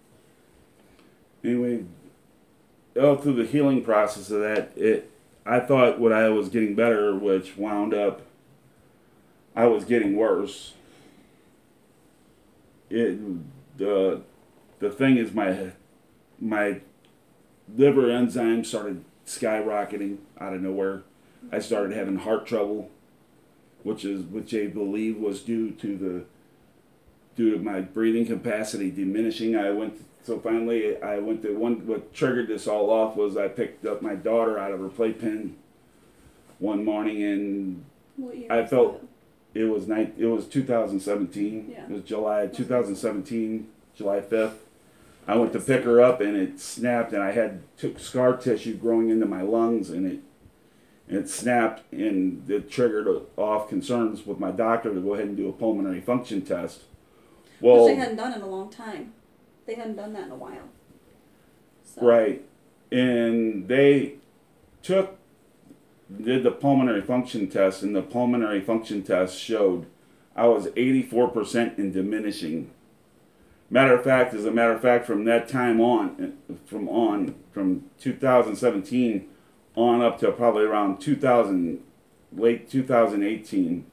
anyway, 1.42 1.84
all 3.00 3.16
through 3.16 3.34
the 3.34 3.46
healing 3.46 3.82
process 3.82 4.30
of 4.30 4.40
that, 4.40 4.72
it 4.76 5.10
I 5.46 5.60
thought 5.60 5.98
what 6.00 6.12
I 6.12 6.28
was 6.30 6.48
getting 6.48 6.74
better, 6.74 7.14
which 7.14 7.56
wound 7.56 7.94
up 7.94 8.22
I 9.54 9.66
was 9.66 9.84
getting 9.84 10.16
worse. 10.16 10.74
It 12.90 13.18
the 13.78 14.22
the 14.78 14.90
thing 14.90 15.16
is 15.16 15.32
my 15.32 15.72
my 16.40 16.80
liver 17.76 18.02
enzymes 18.02 18.66
started 18.66 19.04
skyrocketing 19.26 20.18
out 20.38 20.54
of 20.54 20.62
nowhere. 20.62 21.02
I 21.52 21.58
started 21.58 21.96
having 21.96 22.16
heart 22.16 22.46
trouble, 22.46 22.90
which 23.82 24.04
is 24.04 24.22
which 24.22 24.54
I 24.54 24.66
believe 24.66 25.18
was 25.18 25.42
due 25.42 25.70
to 25.72 25.96
the 25.96 26.24
due 27.36 27.52
to 27.52 27.58
my 27.62 27.80
breathing 27.80 28.26
capacity 28.26 28.90
diminishing. 28.90 29.56
I 29.56 29.70
went 29.70 30.04
so 30.22 30.38
finally 30.38 31.00
I 31.02 31.18
went 31.18 31.42
to 31.42 31.54
one. 31.56 31.86
What 31.86 32.14
triggered 32.14 32.48
this 32.48 32.66
all 32.66 32.90
off 32.90 33.16
was 33.16 33.36
I 33.36 33.48
picked 33.48 33.84
up 33.86 34.02
my 34.02 34.14
daughter 34.14 34.58
out 34.58 34.72
of 34.72 34.80
her 34.80 34.88
playpen 34.88 35.56
one 36.58 36.84
morning, 36.84 37.22
and 37.22 37.84
I 38.50 38.64
felt- 38.66 39.00
that? 39.00 39.08
it 39.54 39.64
was 39.64 39.86
night. 39.86 40.14
It 40.18 40.26
was 40.26 40.46
2017. 40.46 41.68
Yeah. 41.70 41.84
It 41.84 41.90
was 41.90 42.02
July 42.02 42.46
2017, 42.46 43.68
July 43.94 44.20
5th. 44.20 44.63
I 45.26 45.36
went 45.36 45.52
to 45.54 45.60
pick 45.60 45.84
her 45.84 46.00
up, 46.00 46.20
and 46.20 46.36
it 46.36 46.60
snapped, 46.60 47.12
and 47.12 47.22
I 47.22 47.32
had 47.32 47.62
took 47.76 47.98
scar 47.98 48.36
tissue 48.36 48.76
growing 48.76 49.08
into 49.10 49.26
my 49.26 49.42
lungs, 49.42 49.90
and 49.90 50.06
it 50.06 50.20
it 51.06 51.28
snapped, 51.28 51.82
and 51.92 52.48
it 52.50 52.70
triggered 52.70 53.06
off 53.36 53.68
concerns 53.68 54.26
with 54.26 54.38
my 54.38 54.50
doctor 54.50 54.92
to 54.92 55.00
go 55.00 55.14
ahead 55.14 55.26
and 55.26 55.36
do 55.36 55.48
a 55.48 55.52
pulmonary 55.52 56.00
function 56.00 56.40
test. 56.42 56.84
Well, 57.60 57.84
Which 57.84 57.94
they 57.94 57.96
hadn't 57.96 58.16
done 58.16 58.32
in 58.32 58.42
a 58.42 58.46
long 58.46 58.70
time. 58.70 59.12
They 59.66 59.74
hadn't 59.74 59.96
done 59.96 60.12
that 60.14 60.24
in 60.24 60.30
a 60.30 60.36
while. 60.36 60.68
So. 61.84 62.06
Right. 62.06 62.44
And 62.90 63.68
they 63.68 64.16
took 64.82 65.18
did 66.22 66.42
the 66.42 66.50
pulmonary 66.50 67.00
function 67.00 67.48
test 67.48 67.82
and 67.82 67.96
the 67.96 68.02
pulmonary 68.02 68.60
function 68.60 69.02
test 69.02 69.38
showed 69.38 69.86
I 70.36 70.46
was 70.46 70.66
84% 70.68 71.78
in 71.78 71.92
diminishing 71.92 72.70
Matter 73.70 73.94
of 73.94 74.04
fact, 74.04 74.34
as 74.34 74.44
a 74.44 74.50
matter 74.50 74.72
of 74.72 74.82
fact, 74.82 75.06
from 75.06 75.24
that 75.24 75.48
time 75.48 75.80
on, 75.80 76.34
eh, 76.50 76.54
from 76.66 76.88
on 76.88 77.34
from 77.52 77.84
2017 77.98 79.28
on 79.74 80.02
up 80.02 80.18
to 80.20 80.30
probably 80.32 80.64
around 80.64 81.00
2000, 81.00 81.80
late 82.32 82.68
2018, 82.70 83.86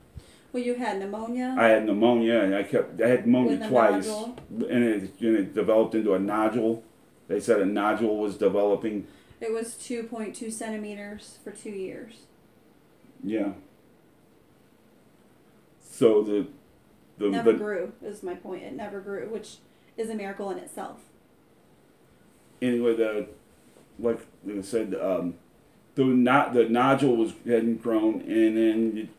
Well, 0.53 0.61
you 0.61 0.75
had 0.75 0.99
pneumonia. 0.99 1.55
I 1.57 1.69
had 1.69 1.85
pneumonia. 1.85 2.41
And 2.41 2.55
I 2.55 2.63
kept 2.63 3.01
I 3.01 3.07
had 3.07 3.25
pneumonia 3.25 3.67
twice, 3.69 4.07
nodule. 4.07 4.37
and 4.69 4.83
it, 4.83 5.11
and 5.21 5.35
it 5.37 5.53
developed 5.55 5.95
into 5.95 6.13
a 6.13 6.19
nodule. 6.19 6.83
They 7.27 7.39
said 7.39 7.61
a 7.61 7.65
nodule 7.65 8.17
was 8.17 8.35
developing. 8.37 9.07
It 9.39 9.51
was 9.53 9.73
2.2 9.75 10.51
centimeters 10.51 11.37
for 11.43 11.51
two 11.51 11.71
years. 11.71 12.25
Yeah. 13.23 13.53
So 15.81 16.21
the 16.21 16.47
the 17.21 17.29
never 17.29 17.51
the, 17.53 17.57
grew, 17.57 17.93
is 18.03 18.23
my 18.23 18.35
point. 18.35 18.63
It 18.63 18.73
never 18.73 18.99
grew, 18.99 19.29
which 19.29 19.57
is 19.97 20.09
a 20.09 20.15
miracle 20.15 20.49
in 20.51 20.57
itself. 20.57 20.99
anyway 22.61 22.95
the 22.95 23.27
like 23.99 24.19
I 24.47 24.61
said 24.61 24.95
um, 24.95 25.35
the 25.95 26.05
not 26.05 26.53
the 26.53 26.67
nodule 26.67 27.15
was 27.15 27.33
hadn't 27.45 27.81
grown, 27.83 28.21
and 28.21 28.57
then 28.57 29.09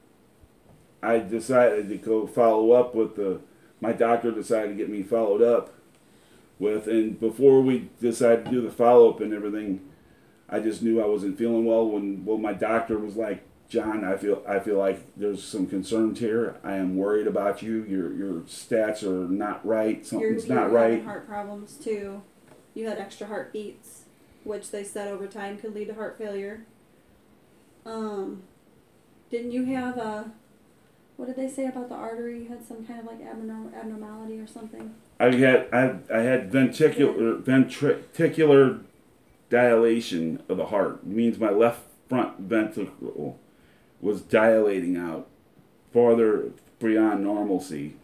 I 1.02 1.18
decided 1.18 1.88
to 1.88 1.96
go 1.96 2.26
follow 2.26 2.72
up 2.72 2.94
with 2.94 3.16
the 3.16 3.40
my 3.80 3.92
doctor 3.92 4.30
decided 4.30 4.68
to 4.68 4.74
get 4.74 4.88
me 4.88 5.02
followed 5.02 5.42
up 5.42 5.74
with, 6.58 6.86
and 6.86 7.18
before 7.18 7.60
we 7.60 7.90
decided 8.00 8.44
to 8.44 8.50
do 8.50 8.60
the 8.60 8.70
follow 8.70 9.10
up 9.10 9.20
and 9.20 9.32
everything, 9.32 9.80
I 10.48 10.60
just 10.60 10.82
knew 10.82 11.02
I 11.02 11.06
wasn't 11.06 11.38
feeling 11.38 11.64
well 11.64 11.88
when 11.88 12.24
well 12.24 12.38
my 12.38 12.52
doctor 12.52 12.98
was 12.98 13.16
like. 13.16 13.42
John, 13.72 14.04
I 14.04 14.18
feel 14.18 14.42
I 14.46 14.58
feel 14.58 14.76
like 14.76 15.00
there's 15.16 15.42
some 15.42 15.66
concerns 15.66 16.18
here. 16.18 16.56
I 16.62 16.74
am 16.74 16.94
worried 16.94 17.26
about 17.26 17.62
you. 17.62 17.84
Your 17.84 18.12
your 18.12 18.40
stats 18.42 19.02
are 19.02 19.26
not 19.26 19.64
right. 19.64 19.96
You're, 19.96 20.04
Something's 20.04 20.46
you're 20.46 20.56
not 20.56 20.64
having 20.64 20.74
right. 20.74 21.04
heart 21.04 21.26
problems 21.26 21.78
too. 21.82 22.20
You 22.74 22.86
had 22.86 22.98
extra 22.98 23.28
heartbeats, 23.28 24.02
which 24.44 24.72
they 24.72 24.84
said 24.84 25.08
over 25.08 25.26
time 25.26 25.56
could 25.56 25.74
lead 25.74 25.86
to 25.86 25.94
heart 25.94 26.18
failure. 26.18 26.66
Um, 27.86 28.42
didn't 29.30 29.52
you 29.52 29.64
have 29.64 29.96
a? 29.96 30.30
What 31.16 31.28
did 31.28 31.36
they 31.36 31.48
say 31.48 31.64
about 31.64 31.88
the 31.88 31.94
artery? 31.94 32.42
You 32.42 32.48
had 32.50 32.68
some 32.68 32.84
kind 32.84 33.00
of 33.00 33.06
like 33.06 33.22
abnorm- 33.22 33.74
abnormality 33.74 34.38
or 34.38 34.46
something. 34.46 34.94
I 35.18 35.30
had 35.30 35.68
I, 35.72 35.96
I 36.14 36.20
had 36.20 36.52
ventricular 36.52 37.42
ventricular 37.42 38.82
dilation 39.48 40.42
of 40.50 40.58
the 40.58 40.66
heart. 40.66 41.00
It 41.04 41.06
means 41.06 41.38
my 41.38 41.50
left 41.50 41.84
front 42.10 42.38
ventricle 42.38 43.38
was 44.02 44.20
dilating 44.20 44.96
out 44.98 45.28
farther 45.92 46.50
beyond 46.78 47.22
normalcy, 47.22 47.94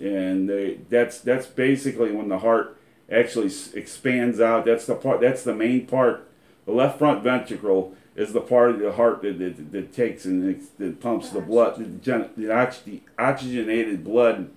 and 0.00 0.48
they, 0.48 0.78
that's 0.88 1.20
that's 1.20 1.46
basically 1.46 2.12
when 2.12 2.28
the 2.28 2.38
heart 2.38 2.78
actually 3.10 3.46
s- 3.46 3.74
expands 3.74 4.40
out. 4.40 4.64
That's 4.64 4.86
the 4.86 4.94
part. 4.94 5.20
That's 5.20 5.42
the 5.42 5.54
main 5.54 5.86
part. 5.86 6.26
The 6.64 6.72
left 6.72 6.98
front 6.98 7.22
ventricle 7.22 7.94
is 8.14 8.32
the 8.32 8.40
part 8.40 8.70
of 8.70 8.78
the 8.80 8.92
heart 8.92 9.22
that, 9.22 9.38
that, 9.38 9.72
that 9.72 9.92
takes 9.92 10.24
and 10.24 10.56
ex- 10.56 10.68
that 10.78 11.00
pumps 11.00 11.30
the 11.30 11.40
blood, 11.40 11.78
the, 11.78 11.84
gen- 11.84 12.30
the, 12.36 12.52
ox- 12.52 12.80
the 12.80 13.00
oxygenated 13.18 14.04
blood, 14.04 14.50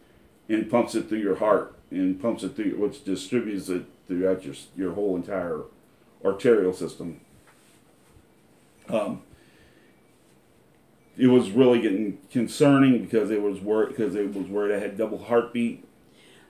and 0.49 0.69
pumps 0.69 0.95
it 0.95 1.07
through 1.07 1.19
your 1.19 1.35
heart 1.35 1.75
and 1.89 2.21
pumps 2.21 2.43
it 2.43 2.55
through, 2.55 2.75
which 2.77 3.03
distributes 3.03 3.69
it 3.69 3.83
throughout 4.07 4.43
your 4.45 4.55
your 4.75 4.93
whole 4.93 5.15
entire 5.15 5.61
arterial 6.23 6.73
system. 6.73 7.19
Um, 8.89 9.21
it 11.21 11.27
was 11.27 11.51
really 11.51 11.79
getting 11.79 12.17
concerning 12.31 13.03
because 13.03 13.29
it 13.29 13.43
was 13.43 13.59
worried 13.59 13.89
because 13.89 14.15
it 14.15 14.33
was 14.33 14.47
worried 14.47 14.75
I 14.75 14.79
had 14.79 14.97
double 14.97 15.19
heartbeat. 15.19 15.85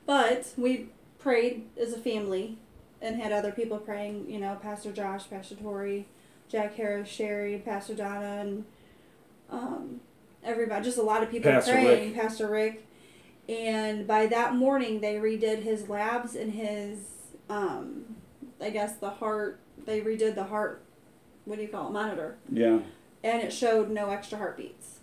But 0.05 0.53
we 0.55 0.87
prayed 1.19 1.67
as 1.77 1.91
a 1.91 1.97
family 1.97 2.57
and 3.01 3.21
had 3.21 3.33
other 3.33 3.51
people 3.51 3.79
praying, 3.79 4.29
you 4.29 4.39
know, 4.39 4.57
Pastor 4.61 4.93
Josh, 4.93 5.29
Pastor 5.29 5.55
Tori, 5.55 6.07
Jack 6.47 6.75
Harris, 6.75 7.09
Sherry, 7.09 7.61
Pastor 7.65 7.95
Donna, 7.95 8.37
and 8.39 8.65
um, 9.49 9.99
everybody, 10.41 10.85
just 10.85 10.97
a 10.97 11.03
lot 11.03 11.21
of 11.21 11.29
people 11.29 11.51
Pastor 11.51 11.73
praying, 11.73 12.13
Pastor 12.13 12.47
Rick. 12.47 12.87
And 13.49 14.07
by 14.07 14.25
that 14.27 14.55
morning, 14.55 15.01
they 15.01 15.15
redid 15.15 15.63
his 15.63 15.89
labs 15.89 16.33
and 16.33 16.53
his, 16.53 16.99
um, 17.49 18.15
I 18.61 18.69
guess, 18.69 18.95
the 18.95 19.09
heart, 19.09 19.59
they 19.85 19.99
redid 19.99 20.35
the 20.35 20.45
heart, 20.45 20.81
what 21.43 21.57
do 21.57 21.61
you 21.61 21.67
call 21.67 21.89
it, 21.89 21.91
monitor. 21.91 22.37
Yeah. 22.49 22.79
And 23.23 23.41
it 23.41 23.53
showed 23.53 23.89
no 23.89 24.09
extra 24.09 24.37
heartbeats. 24.37 24.99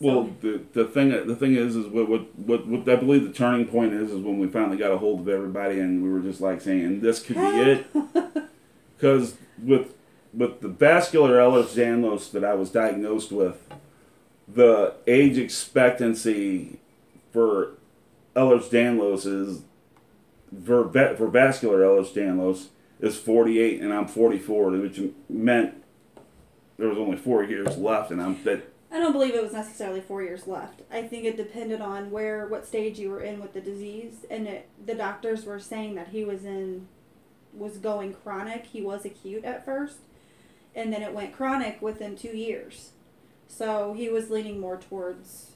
Well, 0.00 0.30
the 0.40 0.60
the 0.74 0.84
thing 0.84 1.10
the 1.26 1.34
thing 1.34 1.56
is 1.56 1.74
is 1.74 1.86
what, 1.86 2.08
what 2.08 2.38
what 2.38 2.66
what 2.68 2.88
I 2.88 2.96
believe 2.96 3.24
the 3.24 3.32
turning 3.32 3.66
point 3.66 3.92
is 3.94 4.12
is 4.12 4.22
when 4.22 4.38
we 4.38 4.46
finally 4.46 4.76
got 4.76 4.92
a 4.92 4.98
hold 4.98 5.20
of 5.20 5.28
everybody 5.28 5.80
and 5.80 6.02
we 6.02 6.10
were 6.10 6.20
just 6.20 6.40
like 6.40 6.60
saying 6.60 7.00
this 7.00 7.20
could 7.20 7.34
be 7.34 7.40
it 7.42 7.86
because 8.96 9.34
with 9.60 9.94
with 10.32 10.60
the 10.60 10.68
vascular 10.68 11.38
Ehlers-Danlos 11.38 12.30
that 12.32 12.44
I 12.44 12.54
was 12.54 12.70
diagnosed 12.70 13.32
with, 13.32 13.56
the 14.46 14.94
age 15.06 15.38
expectancy 15.38 16.78
for 17.32 17.72
Ehlers-Danlos 18.36 19.26
is 19.26 19.62
for, 20.64 20.88
for 21.16 21.28
vascular 21.28 21.80
Ehlers-Danlos 21.80 22.66
is 23.00 23.18
48 23.18 23.80
and 23.80 23.92
I'm 23.92 24.06
44, 24.06 24.70
which 24.70 25.00
meant 25.28 25.82
there 26.78 26.88
was 26.88 26.98
only 26.98 27.16
four 27.16 27.42
years 27.44 27.76
left, 27.76 28.10
and 28.10 28.22
I'm 28.22 28.42
that 28.44 28.72
I 28.90 28.98
don't 28.98 29.12
believe 29.12 29.34
it 29.34 29.42
was 29.42 29.52
necessarily 29.52 30.00
four 30.00 30.22
years 30.22 30.46
left. 30.46 30.80
I 30.90 31.02
think 31.02 31.24
it 31.24 31.36
depended 31.36 31.80
on 31.82 32.10
where, 32.10 32.46
what 32.46 32.66
stage 32.66 32.98
you 32.98 33.10
were 33.10 33.20
in 33.20 33.40
with 33.40 33.52
the 33.52 33.60
disease, 33.60 34.24
and 34.30 34.46
it, 34.46 34.68
the 34.84 34.94
doctors 34.94 35.44
were 35.44 35.58
saying 35.60 35.94
that 35.96 36.08
he 36.08 36.24
was 36.24 36.44
in, 36.44 36.88
was 37.52 37.76
going 37.76 38.14
chronic. 38.14 38.64
He 38.66 38.80
was 38.80 39.04
acute 39.04 39.44
at 39.44 39.64
first, 39.64 39.98
and 40.74 40.90
then 40.92 41.02
it 41.02 41.12
went 41.12 41.34
chronic 41.36 41.82
within 41.82 42.16
two 42.16 42.34
years. 42.36 42.92
So 43.46 43.92
he 43.92 44.08
was 44.08 44.30
leaning 44.30 44.58
more 44.60 44.78
towards 44.78 45.52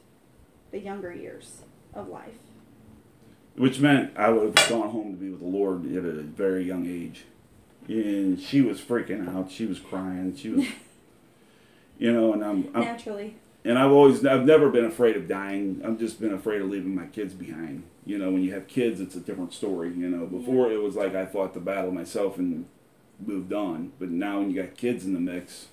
the 0.71 0.79
younger 0.81 1.13
years 1.13 1.63
of 1.95 2.09
life. 2.09 2.39
which 3.57 3.79
meant 3.81 4.17
I 4.17 4.31
would 4.31 4.59
have 4.59 4.69
gone 4.69 4.89
home 4.91 5.13
to 5.13 5.19
be 5.19 5.29
with 5.31 5.41
the 5.41 5.47
Lord 5.47 5.85
at 5.95 6.05
a 6.05 6.23
very 6.23 6.65
young 6.65 6.87
age. 6.87 7.25
And 7.89 8.41
she 8.41 8.61
was 8.63 8.81
freaking 8.81 9.29
out. 9.35 9.51
She 9.51 9.67
was 9.67 9.79
crying. 9.79 10.35
She 10.37 10.49
was, 10.51 10.67
you 12.03 12.13
know, 12.13 12.33
and 12.33 12.45
I'm, 12.45 12.69
I'm 12.75 12.81
Naturally, 12.81 13.37
and 13.65 13.79
I've 13.79 13.93
always, 13.93 14.27
I've 14.27 14.45
never 14.45 14.71
been 14.71 14.87
afraid 14.87 15.17
of 15.17 15.29
dying. 15.29 15.83
I've 15.85 16.01
just 16.01 16.21
been 16.21 16.33
afraid 16.33 16.61
of 16.61 16.69
leaving 16.69 16.97
my 16.97 17.07
kids 17.07 17.33
behind. 17.33 17.85
You 18.05 18.19
know, 18.19 18.33
when 18.33 18.43
you 18.43 18.53
have 18.55 18.67
kids, 18.67 19.01
it's 19.01 19.15
a 19.15 19.21
different 19.21 19.53
story. 19.53 19.93
You 19.95 20.09
know, 20.09 20.27
before 20.27 20.73
it 20.73 20.83
was 20.83 20.97
like 20.97 21.15
I 21.15 21.27
fought 21.27 21.55
the 21.55 21.61
battle 21.61 21.93
myself 21.93 22.39
and 22.39 22.67
moved 23.25 23.53
on, 23.53 23.93
but 24.01 24.11
now 24.11 24.41
when 24.41 24.51
you 24.51 24.61
got 24.61 24.77
kids 24.77 25.05
in 25.05 25.15
the 25.15 25.21
mix, 25.21 25.69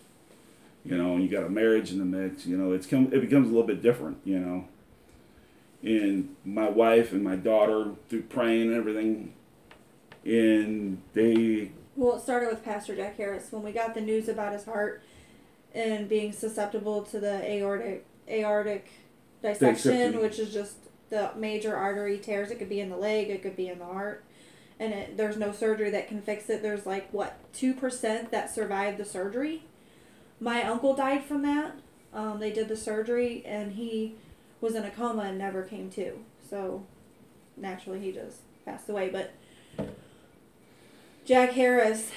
you 0.86 0.96
know, 0.96 1.16
and 1.16 1.24
you 1.24 1.30
got 1.30 1.46
a 1.46 1.50
marriage 1.50 1.92
in 1.92 1.98
the 1.98 2.06
mix, 2.06 2.46
you 2.46 2.56
know, 2.56 2.74
it's 2.74 2.86
come, 2.86 3.12
it 3.12 3.22
becomes 3.22 3.48
a 3.48 3.52
little 3.52 3.66
bit 3.66 3.82
different. 3.82 4.20
You 4.24 4.38
know, 4.38 4.68
and 5.82 6.36
my 6.46 6.70
wife 6.70 7.12
and 7.12 7.24
my 7.24 7.38
daughter 7.38 7.94
through 8.08 8.22
praying 8.24 8.68
and 8.68 8.76
everything, 8.76 9.34
and 10.24 11.02
they 11.14 11.72
Well, 11.96 12.18
it 12.18 12.22
started 12.22 12.50
with 12.50 12.64
Pastor 12.64 12.96
Jack 12.96 13.18
Harris 13.18 13.48
when 13.50 13.64
we 13.64 13.72
got 13.72 13.96
the 13.96 14.02
news 14.02 14.30
about 14.30 14.54
his 14.54 14.66
heart 14.66 15.02
and 15.74 16.10
being 16.10 16.32
susceptible 16.32 17.04
to 17.04 17.20
the 17.20 17.44
aortic 17.50 18.06
aortic 18.28 18.90
dissection, 19.42 20.20
which 20.20 20.40
is 20.40 20.54
just 20.54 20.76
the 21.10 21.32
major 21.36 21.76
artery 21.76 22.18
tears. 22.18 22.52
It 22.52 22.60
could 22.60 22.70
be 22.70 22.80
in 22.80 22.90
the 22.90 22.98
leg, 22.98 23.30
it 23.30 23.42
could 23.42 23.56
be 23.56 23.68
in 23.68 23.80
the 23.80 23.86
heart, 23.86 24.24
and 24.80 24.94
it, 24.94 25.18
there's 25.18 25.38
no 25.38 25.52
surgery 25.52 25.90
that 25.92 26.08
can 26.08 26.22
fix 26.22 26.50
it. 26.50 26.62
There's 26.62 26.86
like 26.86 27.12
what 27.12 27.38
two 27.54 27.74
percent 27.74 28.32
that 28.32 28.54
survived 28.54 28.98
the 28.98 29.06
surgery. 29.06 29.64
My 30.40 30.64
uncle 30.64 30.96
died 30.96 31.24
from 31.26 31.42
that. 31.42 31.76
Um, 32.14 32.40
they 32.40 32.52
did 32.52 32.68
the 32.68 32.78
surgery 32.78 33.44
and 33.46 33.74
he 33.74 34.16
was 34.62 34.76
in 34.76 34.84
a 34.84 34.90
coma 34.90 35.24
and 35.24 35.38
never 35.38 35.64
came 35.64 35.90
to. 35.92 36.20
So 36.50 36.86
naturally, 37.56 38.00
he 38.00 38.12
just 38.12 38.40
passed 38.66 38.90
away. 38.90 39.10
But 39.10 39.34
Jack 41.26 41.52
Harris 41.52 42.12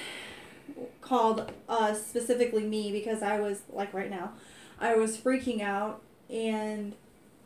called 1.01 1.51
us 1.67 2.05
specifically 2.05 2.63
me 2.63 2.91
because 2.91 3.21
I 3.21 3.39
was 3.39 3.61
like 3.69 3.93
right 3.93 4.09
now, 4.09 4.33
I 4.79 4.95
was 4.95 5.17
freaking 5.17 5.61
out 5.61 6.01
and 6.29 6.95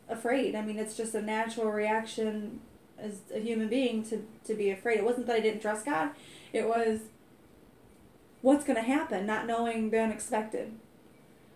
afraid. 0.08 0.54
I 0.54 0.62
mean, 0.62 0.78
it's 0.78 0.96
just 0.96 1.14
a 1.14 1.22
natural 1.22 1.70
reaction 1.70 2.60
as 2.98 3.20
a 3.34 3.38
human 3.38 3.68
being 3.68 4.02
to 4.04 4.24
to 4.44 4.54
be 4.54 4.70
afraid. 4.70 4.98
It 4.98 5.04
wasn't 5.04 5.26
that 5.26 5.36
I 5.36 5.40
didn't 5.40 5.60
trust 5.60 5.84
God. 5.84 6.10
It 6.52 6.66
was 6.66 7.00
what's 8.40 8.64
going 8.64 8.76
to 8.76 8.82
happen, 8.82 9.26
not 9.26 9.46
knowing 9.46 9.90
the 9.90 10.00
unexpected. 10.00 10.72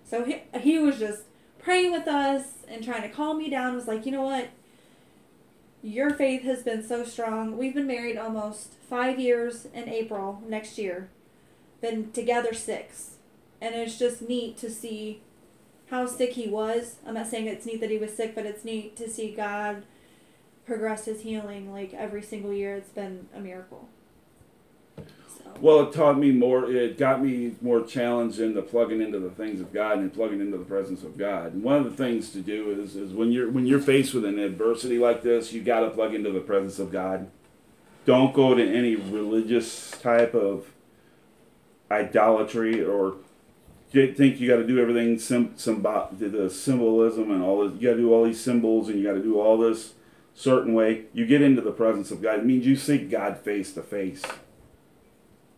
So 0.05 0.25
he 0.25 0.43
he 0.61 0.79
was 0.79 0.99
just 0.99 1.23
praying 1.59 1.93
with 1.93 2.07
us 2.07 2.45
and 2.69 2.85
trying 2.85 3.03
to 3.03 3.09
calm 3.09 3.39
me 3.39 3.49
down. 3.51 3.75
Was 3.75 3.89
like, 3.89 4.05
you 4.07 4.13
know 4.13 4.23
what? 4.23 4.51
Your 5.83 6.11
faith 6.11 6.43
has 6.43 6.63
been 6.63 6.87
so 6.87 7.05
strong. 7.05 7.57
We've 7.59 7.75
been 7.75 7.89
married 7.89 8.17
almost 8.17 8.75
five 8.89 9.19
years 9.19 9.67
in 9.75 9.89
April 9.89 10.41
next 10.47 10.79
year. 10.79 11.09
Been 11.83 12.11
together 12.13 12.55
six. 12.55 13.17
And 13.61 13.75
it's 13.75 13.99
just 13.99 14.23
neat 14.23 14.57
to 14.59 14.71
see 14.71 15.21
how 15.91 16.07
sick 16.07 16.33
he 16.33 16.49
was. 16.49 16.97
I'm 17.07 17.15
not 17.15 17.27
saying 17.27 17.47
it's 17.47 17.67
neat 17.67 17.81
that 17.81 17.91
he 17.91 17.99
was 17.99 18.17
sick, 18.17 18.35
but 18.35 18.47
it's 18.47 18.65
neat 18.65 18.97
to 18.97 19.11
see 19.11 19.33
God 19.33 19.85
progress 20.65 21.05
his 21.05 21.21
healing. 21.21 21.71
Like 21.71 21.93
every 21.93 22.23
single 22.23 22.53
year, 22.53 22.75
it's 22.77 22.89
been 22.89 23.29
a 23.35 23.41
miracle. 23.41 23.89
Well, 25.61 25.83
it 25.83 25.93
taught 25.93 26.19
me 26.19 26.33
more. 26.33 26.71
It 26.71 26.99
got 26.99 27.23
me 27.23 27.55
more 27.61 27.85
challenged 27.85 28.41
into 28.41 28.63
plugging 28.63 29.03
into 29.03 29.19
the 29.19 29.31
things 29.31 29.61
of 29.61 29.73
God 29.73 29.99
and 29.99 30.13
plugging 30.13 30.41
into 30.41 30.57
the 30.57 30.65
presence 30.65 31.03
of 31.03 31.19
God. 31.19 31.53
And 31.53 31.63
one 31.63 31.77
of 31.77 31.85
the 31.85 31.91
things 31.91 32.31
to 32.31 32.41
do 32.41 32.71
is, 32.71 32.97
is 32.97 33.13
when 33.13 33.31
you're 33.31 33.51
when 33.51 33.67
you're 33.67 33.81
faced 33.81 34.15
with 34.15 34.25
an 34.25 34.39
adversity 34.39 34.99
like 34.99 35.23
this, 35.23 35.53
you 35.53 35.63
got 35.63 35.81
to 35.81 35.91
plug 35.91 36.15
into 36.15 36.31
the 36.31 36.41
presence 36.41 36.79
of 36.79 36.91
God. 36.91 37.31
Don't 38.07 38.35
go 38.35 38.55
to 38.55 38.63
any 38.63 38.97
religious 38.97 39.93
type 39.93 40.35
of 40.35 40.72
idolatry 41.93 42.83
or 42.83 43.17
think 43.93 44.41
you 44.41 44.49
got 44.49 44.57
to 44.57 44.67
do 44.67 44.81
everything 44.81 45.19
sim, 45.19 45.55
the 45.57 46.51
symbolism 46.51 47.31
and 47.31 47.43
all 47.43 47.69
this. 47.69 47.81
You 47.81 47.89
got 47.89 47.97
to 47.97 48.01
do 48.01 48.13
all 48.13 48.25
these 48.25 48.41
symbols 48.41 48.89
and 48.89 48.99
you 48.99 49.05
got 49.05 49.15
to 49.15 49.23
do 49.23 49.41
all 49.41 49.59
this 49.59 49.95
certain 50.35 50.73
way. 50.73 51.05
You 51.13 51.27
get 51.27 51.43
into 51.43 51.61
the 51.61 51.73
presence 51.73 52.11
of 52.11 52.23
God. 52.23 52.41
It 52.41 52.47
means 52.47 52.67
you 52.67 52.77
see 52.77 52.99
God 52.99 53.39
face 53.39 53.73
to 53.75 53.83
face 53.83 54.23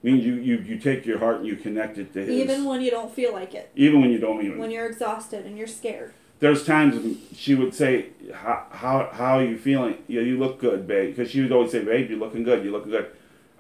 means 0.05 0.25
you, 0.25 0.35
you, 0.35 0.59
you 0.59 0.79
take 0.79 1.07
your 1.07 1.19
heart 1.19 1.39
and 1.39 1.47
you 1.47 1.57
connect 1.57 1.97
it 1.99 2.13
to 2.13 2.21
His. 2.21 2.29
Even 2.29 2.67
when 2.67 2.83
you 2.83 2.91
don't 2.91 3.13
feel 3.13 3.33
like 3.33 3.55
it. 3.55 3.71
Even 3.75 4.03
when 4.03 4.11
you 4.11 4.19
don't 4.19 4.45
even. 4.45 4.59
When 4.59 4.71
you're 4.71 4.87
exhausted 4.87 5.47
and 5.47 5.57
you're 5.57 5.67
scared. 5.67 6.13
There's 6.41 6.67
times 6.67 7.19
she 7.35 7.55
would 7.55 7.75
say, 7.75 8.09
"How 8.33 8.67
how 8.71 9.09
how 9.13 9.39
are 9.39 9.45
you 9.45 9.57
feeling? 9.57 9.99
Yeah, 10.09 10.21
you 10.21 10.37
look 10.37 10.61
good, 10.61 10.87
babe." 10.87 11.17
Because 11.17 11.31
she 11.31 11.41
would 11.41 11.53
always 11.53 11.71
say, 11.71 11.83
"Babe, 11.83 12.11
you're 12.11 12.19
looking 12.19 12.43
good. 12.43 12.63
You're 12.63 12.73
looking 12.73 12.91
good." 12.91 13.11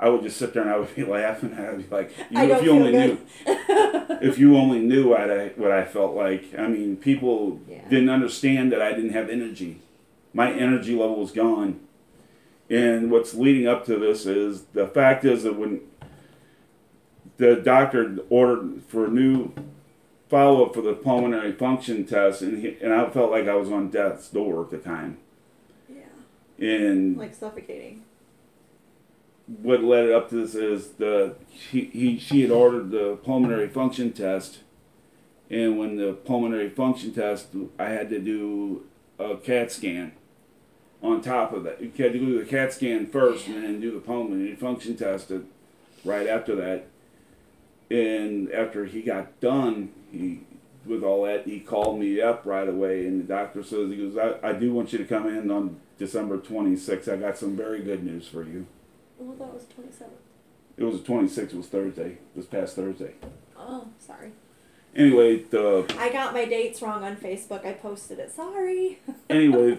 I 0.04 0.10
would 0.10 0.22
just 0.22 0.36
sit 0.36 0.52
there 0.52 0.62
and 0.62 0.70
I 0.70 0.76
would 0.76 0.94
be 0.94 1.02
laughing. 1.18 1.54
I'd 1.54 1.78
be 1.88 1.94
like, 1.96 2.12
you, 2.30 2.38
I 2.38 2.44
"If 2.44 2.62
you 2.62 2.70
only 2.72 2.92
good. 2.92 3.10
knew, 3.10 3.18
if 4.20 4.38
you 4.38 4.56
only 4.56 4.80
knew 4.80 5.08
what 5.08 5.30
I 5.30 5.48
what 5.56 5.72
I 5.72 5.84
felt 5.84 6.14
like." 6.14 6.44
I 6.58 6.66
mean, 6.68 6.96
people 6.96 7.58
Yeah. 7.66 7.88
didn't 7.88 8.10
understand 8.10 8.70
that 8.72 8.82
I 8.82 8.92
didn't 8.92 9.12
have 9.14 9.30
energy. 9.30 9.80
My 10.34 10.52
energy 10.52 10.94
level 10.94 11.16
was 11.20 11.30
gone. 11.32 11.80
And 12.68 13.10
what's 13.10 13.32
leading 13.34 13.66
up 13.66 13.84
to 13.86 13.98
this 13.98 14.26
is 14.26 14.64
the 14.74 14.86
fact 14.86 15.24
is 15.24 15.42
that 15.44 15.56
when 15.56 15.80
the 17.38 17.56
doctor 17.56 18.18
ordered 18.28 18.82
for 18.86 19.06
a 19.06 19.08
new 19.10 19.52
follow 20.28 20.66
up 20.66 20.74
for 20.74 20.82
the 20.82 20.92
pulmonary 20.94 21.52
function 21.52 22.04
test, 22.04 22.42
and 22.42 22.58
he, 22.62 22.76
and 22.82 22.92
I 22.92 23.08
felt 23.08 23.30
like 23.30 23.48
I 23.48 23.54
was 23.54 23.70
on 23.70 23.88
death's 23.88 24.28
door 24.28 24.64
at 24.64 24.70
the 24.70 24.78
time. 24.78 25.16
Yeah. 25.88 26.02
And 26.68 27.16
Like 27.16 27.34
suffocating. 27.34 28.03
What 29.46 29.82
led 29.82 30.10
up 30.10 30.30
to 30.30 30.36
this 30.36 30.54
is 30.54 30.92
the 30.92 31.36
he, 31.48 31.84
he 31.86 32.18
she 32.18 32.42
had 32.42 32.50
ordered 32.50 32.90
the 32.90 33.16
pulmonary 33.22 33.68
function 33.68 34.12
test, 34.12 34.60
and 35.50 35.78
when 35.78 35.96
the 35.96 36.12
pulmonary 36.12 36.70
function 36.70 37.12
test, 37.12 37.48
I 37.78 37.90
had 37.90 38.08
to 38.10 38.18
do 38.18 38.86
a 39.18 39.36
CAT 39.36 39.70
scan. 39.70 40.12
On 41.02 41.20
top 41.20 41.52
of 41.52 41.64
that, 41.64 41.82
you 41.82 41.90
had 41.90 42.14
to 42.14 42.18
do 42.18 42.38
the 42.38 42.46
CAT 42.46 42.72
scan 42.72 43.06
first, 43.06 43.46
and 43.46 43.62
then 43.62 43.80
do 43.80 43.92
the 43.92 44.00
pulmonary 44.00 44.56
function 44.56 44.96
test 44.96 45.30
right 46.04 46.26
after 46.26 46.54
that. 46.56 46.86
And 47.90 48.50
after 48.50 48.86
he 48.86 49.02
got 49.02 49.38
done, 49.40 49.92
he 50.10 50.40
with 50.86 51.02
all 51.02 51.24
that, 51.24 51.46
he 51.46 51.60
called 51.60 51.98
me 51.98 52.20
up 52.20 52.44
right 52.44 52.68
away, 52.68 53.06
and 53.06 53.20
the 53.20 53.24
doctor 53.24 53.62
says 53.62 53.90
he 53.90 53.96
goes, 53.96 54.16
I, 54.16 54.50
I 54.50 54.52
do 54.52 54.72
want 54.72 54.92
you 54.92 54.98
to 54.98 55.04
come 55.04 55.26
in 55.26 55.50
on 55.50 55.80
December 55.98 56.38
26th. 56.38 57.10
I 57.10 57.16
got 57.16 57.38
some 57.38 57.56
very 57.56 57.82
good 57.82 58.04
news 58.04 58.26
for 58.28 58.42
you. 58.42 58.66
Oh, 59.24 59.30
well, 59.30 59.48
that 59.48 59.54
was 59.54 59.66
27. 59.74 60.12
It 60.76 60.84
was 60.84 61.02
the 61.02 61.12
26th. 61.12 61.38
It 61.38 61.54
was 61.54 61.66
Thursday. 61.66 62.18
This 62.36 62.46
past 62.46 62.76
Thursday. 62.76 63.14
Oh, 63.56 63.88
sorry. 63.98 64.32
Anyway, 64.94 65.38
the 65.38 65.92
I 65.98 66.12
got 66.12 66.32
my 66.34 66.44
dates 66.44 66.80
wrong 66.80 67.02
on 67.02 67.16
Facebook. 67.16 67.66
I 67.66 67.72
posted 67.72 68.18
it. 68.18 68.30
Sorry. 68.32 69.00
anyway, 69.30 69.78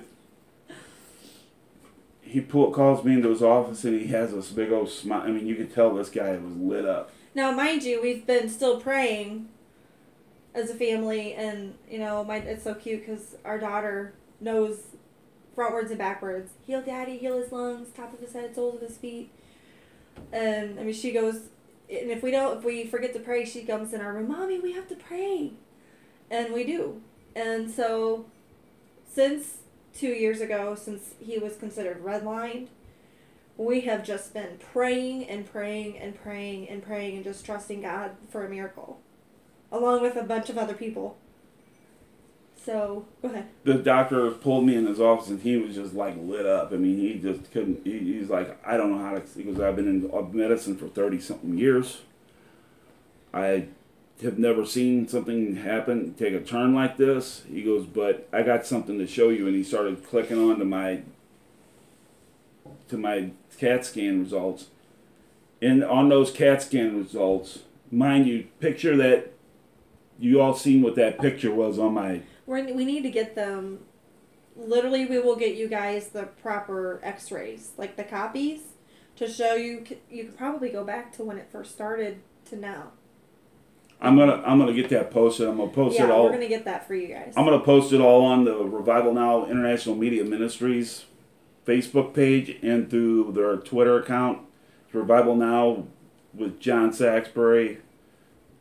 he 2.21 2.41
pull, 2.41 2.71
calls 2.71 3.03
me 3.05 3.13
into 3.13 3.29
his 3.29 3.41
office 3.41 3.85
and 3.85 3.99
he 3.99 4.07
has 4.07 4.33
this 4.33 4.49
big 4.51 4.71
old 4.71 4.89
smile. 4.89 5.21
I 5.21 5.27
mean, 5.27 5.47
you 5.47 5.55
could 5.55 5.73
tell 5.73 5.93
this 5.93 6.09
guy 6.09 6.31
was 6.31 6.57
lit 6.57 6.85
up. 6.85 7.11
Now, 7.33 7.51
mind 7.51 7.83
you, 7.83 8.01
we've 8.01 8.25
been 8.25 8.49
still 8.49 8.81
praying 8.81 9.49
as 10.53 10.69
a 10.69 10.73
family, 10.75 11.33
and 11.33 11.75
you 11.89 11.99
know, 11.99 12.23
my 12.23 12.37
it's 12.37 12.63
so 12.63 12.73
cute 12.73 13.05
because 13.05 13.35
our 13.45 13.59
daughter 13.59 14.13
knows 14.41 14.79
frontwards 15.55 15.89
and 15.89 15.97
backwards. 15.97 16.51
Heal 16.65 16.81
daddy, 16.81 17.17
heal 17.17 17.37
his 17.37 17.51
lungs, 17.51 17.89
top 17.95 18.13
of 18.13 18.19
his 18.19 18.33
head, 18.33 18.55
soles 18.55 18.75
of 18.75 18.81
his 18.81 18.97
feet. 18.97 19.31
And 20.31 20.79
I 20.79 20.83
mean, 20.83 20.93
she 20.93 21.11
goes, 21.11 21.49
and 21.89 22.09
if 22.09 22.23
we 22.23 22.31
don't, 22.31 22.57
if 22.57 22.63
we 22.63 22.85
forget 22.85 23.13
to 23.13 23.19
pray, 23.19 23.45
she 23.45 23.63
comes 23.63 23.93
in 23.93 24.01
our 24.01 24.13
room, 24.13 24.29
mommy, 24.29 24.59
we 24.59 24.73
have 24.73 24.87
to 24.89 24.95
pray, 24.95 25.51
and 26.31 26.53
we 26.53 26.63
do. 26.63 27.01
And 27.35 27.69
so, 27.69 28.25
since 29.11 29.57
two 29.93 30.09
years 30.09 30.41
ago, 30.41 30.75
since 30.75 31.13
he 31.19 31.37
was 31.37 31.55
considered 31.55 32.03
redlined, 32.03 32.67
we 33.57 33.81
have 33.81 34.03
just 34.03 34.33
been 34.33 34.57
praying 34.73 35.29
and 35.29 35.49
praying 35.49 35.97
and 35.97 36.15
praying 36.15 36.69
and 36.69 36.83
praying 36.83 37.15
and 37.15 37.23
just 37.23 37.45
trusting 37.45 37.81
God 37.81 38.11
for 38.29 38.45
a 38.45 38.49
miracle, 38.49 38.99
along 39.71 40.01
with 40.01 40.15
a 40.15 40.23
bunch 40.23 40.49
of 40.49 40.57
other 40.57 40.73
people. 40.73 41.17
So 42.65 43.05
go 43.21 43.27
ahead. 43.27 43.45
The 43.63 43.75
doctor 43.75 44.31
pulled 44.31 44.65
me 44.65 44.75
in 44.75 44.87
his 44.87 44.99
office 44.99 45.29
and 45.29 45.39
he 45.39 45.55
was 45.55 45.75
just 45.75 45.93
like 45.93 46.15
lit 46.17 46.47
up. 46.47 46.73
I 46.73 46.77
mean, 46.77 46.97
he 46.97 47.19
just 47.19 47.51
couldn't. 47.51 47.85
He, 47.85 47.99
he's 47.99 48.29
like, 48.29 48.57
I 48.65 48.75
don't 48.75 48.91
know 48.91 48.97
how 48.97 49.13
to. 49.13 49.43
Goes, 49.43 49.59
I've 49.59 49.75
been 49.75 49.87
in 49.87 50.31
medicine 50.35 50.75
for 50.75 50.87
thirty 50.87 51.21
something 51.21 51.57
years. 51.57 52.01
I 53.33 53.67
have 54.23 54.39
never 54.39 54.65
seen 54.65 55.07
something 55.07 55.57
happen, 55.57 56.13
take 56.15 56.33
a 56.33 56.39
turn 56.39 56.73
like 56.73 56.97
this. 56.97 57.43
He 57.51 57.61
goes, 57.63 57.85
but 57.85 58.27
I 58.31 58.41
got 58.41 58.65
something 58.65 58.97
to 58.97 59.05
show 59.05 59.29
you, 59.29 59.45
and 59.45 59.55
he 59.55 59.63
started 59.63 60.03
clicking 60.07 60.39
on 60.39 60.57
to 60.57 60.65
my 60.65 61.01
to 62.87 62.97
my 62.97 63.29
CAT 63.59 63.85
scan 63.85 64.21
results. 64.21 64.67
And 65.61 65.83
on 65.83 66.09
those 66.09 66.31
CAT 66.31 66.63
scan 66.63 66.97
results, 66.97 67.59
mind 67.91 68.25
you, 68.25 68.47
picture 68.59 68.97
that 68.97 69.33
you 70.17 70.41
all 70.41 70.55
seen 70.55 70.81
what 70.81 70.95
that 70.95 71.19
picture 71.19 71.53
was 71.53 71.77
on 71.77 71.93
my 71.93 72.21
We're, 72.45 72.73
we 72.73 72.85
need 72.85 73.03
to 73.03 73.09
get 73.09 73.35
them. 73.35 73.79
Literally, 74.55 75.05
we 75.05 75.19
will 75.19 75.35
get 75.35 75.55
you 75.55 75.67
guys 75.67 76.09
the 76.09 76.23
proper 76.23 76.99
X-rays, 77.03 77.71
like 77.77 77.97
the 77.97 78.03
copies, 78.03 78.61
to 79.17 79.27
show 79.29 79.55
you. 79.55 79.85
You 80.09 80.25
could 80.25 80.37
probably 80.37 80.69
go 80.69 80.83
back 80.83 81.11
to 81.17 81.23
when 81.23 81.37
it 81.37 81.47
first 81.51 81.71
started 81.73 82.21
to 82.45 82.55
now. 82.55 82.91
I'm 84.01 84.17
gonna 84.17 84.43
I'm 84.45 84.59
gonna 84.59 84.73
get 84.73 84.89
that 84.89 85.11
posted. 85.11 85.47
I'm 85.47 85.57
gonna 85.57 85.71
post 85.71 85.97
yeah, 85.97 86.05
it 86.05 86.11
all. 86.11 86.25
we're 86.25 86.31
gonna 86.31 86.47
get 86.47 86.65
that 86.65 86.87
for 86.87 86.95
you 86.95 87.07
guys. 87.07 87.33
I'm 87.35 87.45
gonna 87.45 87.59
post 87.59 87.93
it 87.93 88.01
all 88.01 88.25
on 88.25 88.45
the 88.45 88.55
Revival 88.55 89.13
Now 89.13 89.45
International 89.45 89.95
Media 89.95 90.23
Ministries 90.23 91.05
Facebook 91.65 92.13
page 92.13 92.57
and 92.61 92.89
through 92.89 93.31
their 93.31 93.57
Twitter 93.57 93.99
account. 93.99 94.39
Revival 94.93 95.35
Now 95.35 95.85
with 96.33 96.59
John 96.59 96.91
Saxbury. 96.91 97.79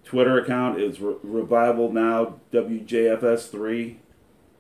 Twitter 0.05 0.39
account 0.39 0.81
is 0.81 1.01
Re- 1.01 1.17
Revival 1.23 1.93
Now 1.93 2.37
WJFS 2.53 3.51
three. 3.51 3.99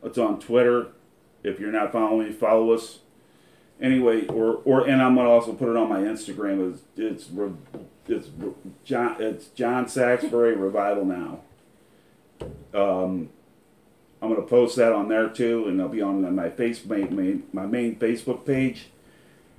It's 0.02 0.18
on 0.18 0.40
Twitter. 0.40 0.88
If 1.42 1.60
you're 1.60 1.72
not 1.72 1.92
following 1.92 2.28
me, 2.28 2.32
follow 2.32 2.72
us. 2.72 3.00
Anyway, 3.80 4.26
or 4.26 4.60
or 4.64 4.86
and 4.86 5.02
I'm 5.02 5.14
gonna 5.14 5.28
also 5.28 5.52
put 5.52 5.68
it 5.68 5.76
on 5.76 5.88
my 5.88 6.00
Instagram. 6.00 6.72
It's 6.72 6.82
it's 6.96 7.28
it's 8.08 8.28
John 8.84 9.16
it's 9.20 9.48
John 9.48 9.86
Saxbury 9.86 10.58
Revival 10.58 11.04
Now. 11.04 11.40
Um, 12.72 13.30
I'm 14.22 14.30
gonna 14.30 14.42
post 14.42 14.76
that 14.76 14.92
on 14.92 15.08
there 15.08 15.28
too, 15.28 15.66
and 15.66 15.80
I'll 15.80 15.88
be 15.88 16.00
on 16.00 16.34
my 16.34 16.48
face 16.48 16.84
my, 16.84 16.98
my, 16.98 17.36
my 17.52 17.66
main 17.66 17.96
Facebook 17.96 18.46
page. 18.46 18.86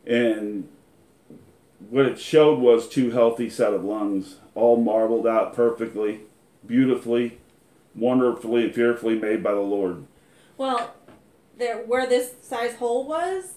And 0.08 0.68
what 1.90 2.06
it 2.06 2.20
showed 2.20 2.60
was 2.60 2.90
two 2.90 3.12
healthy 3.12 3.50
set 3.50 3.74
of 3.74 3.84
lungs, 3.84 4.38
all 4.56 4.78
marbled 4.78 5.28
out 5.28 5.54
perfectly, 5.54 6.22
beautifully, 6.66 7.38
wonderfully 7.94 8.66
and 8.66 8.74
fearfully 8.74 9.20
made 9.20 9.44
by 9.44 9.52
the 9.52 9.60
Lord. 9.60 10.06
Well, 10.58 10.96
there 11.58 11.78
where 11.84 12.08
this 12.08 12.34
size 12.42 12.76
hole 12.76 13.06
was, 13.06 13.54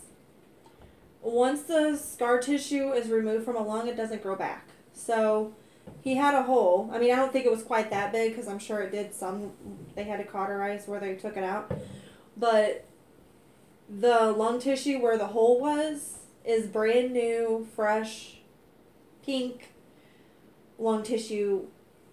once 1.22 1.62
the 1.62 1.96
scar 1.96 2.40
tissue 2.40 2.92
is 2.92 3.08
removed 3.08 3.44
from 3.44 3.56
a 3.56 3.62
lung, 3.62 3.88
it 3.88 3.96
doesn't 3.96 4.22
grow 4.22 4.36
back. 4.36 4.68
So 4.92 5.54
he 6.02 6.16
had 6.16 6.34
a 6.34 6.42
hole. 6.42 6.90
I 6.92 6.98
mean, 6.98 7.12
I 7.12 7.16
don't 7.16 7.32
think 7.32 7.46
it 7.46 7.50
was 7.50 7.62
quite 7.62 7.90
that 7.90 8.12
big 8.12 8.32
because 8.32 8.48
I'm 8.48 8.58
sure 8.58 8.82
it 8.82 8.90
did 8.90 9.14
some. 9.14 9.52
They 9.94 10.04
had 10.04 10.18
to 10.18 10.24
cauterize 10.24 10.86
where 10.86 11.00
they 11.00 11.14
took 11.14 11.36
it 11.36 11.44
out, 11.44 11.72
but 12.36 12.84
the 13.88 14.32
lung 14.32 14.60
tissue 14.60 15.00
where 15.00 15.16
the 15.16 15.28
hole 15.28 15.60
was 15.60 16.18
is 16.44 16.66
brand 16.66 17.12
new, 17.12 17.66
fresh, 17.74 18.38
pink 19.24 19.68
lung 20.78 21.02
tissue 21.02 21.66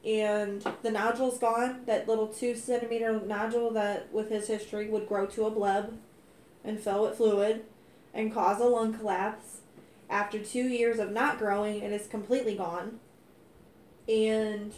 and 0.06 0.66
the 0.84 0.92
nodule's 0.92 1.40
gone. 1.40 1.82
That 1.86 2.08
little 2.08 2.28
two 2.28 2.56
centimeter 2.56 3.20
nodule 3.20 3.72
that, 3.72 4.12
with 4.14 4.30
his 4.30 4.48
history, 4.48 4.88
would 4.88 5.08
grow 5.08 5.26
to 5.28 5.46
a 5.46 5.52
bleb 5.52 5.98
and 6.64 6.80
fill 6.80 7.04
with 7.04 7.18
fluid 7.18 7.66
and 8.14 8.34
cause 8.34 8.60
a 8.60 8.66
lung 8.66 8.94
collapse. 8.94 9.58
After 10.10 10.40
two 10.40 10.68
years 10.68 11.00
of 11.00 11.12
not 11.12 11.40
growing, 11.40 11.82
it 11.82 11.92
is 11.92 12.08
completely 12.08 12.56
gone. 12.56 13.00
And 14.08 14.74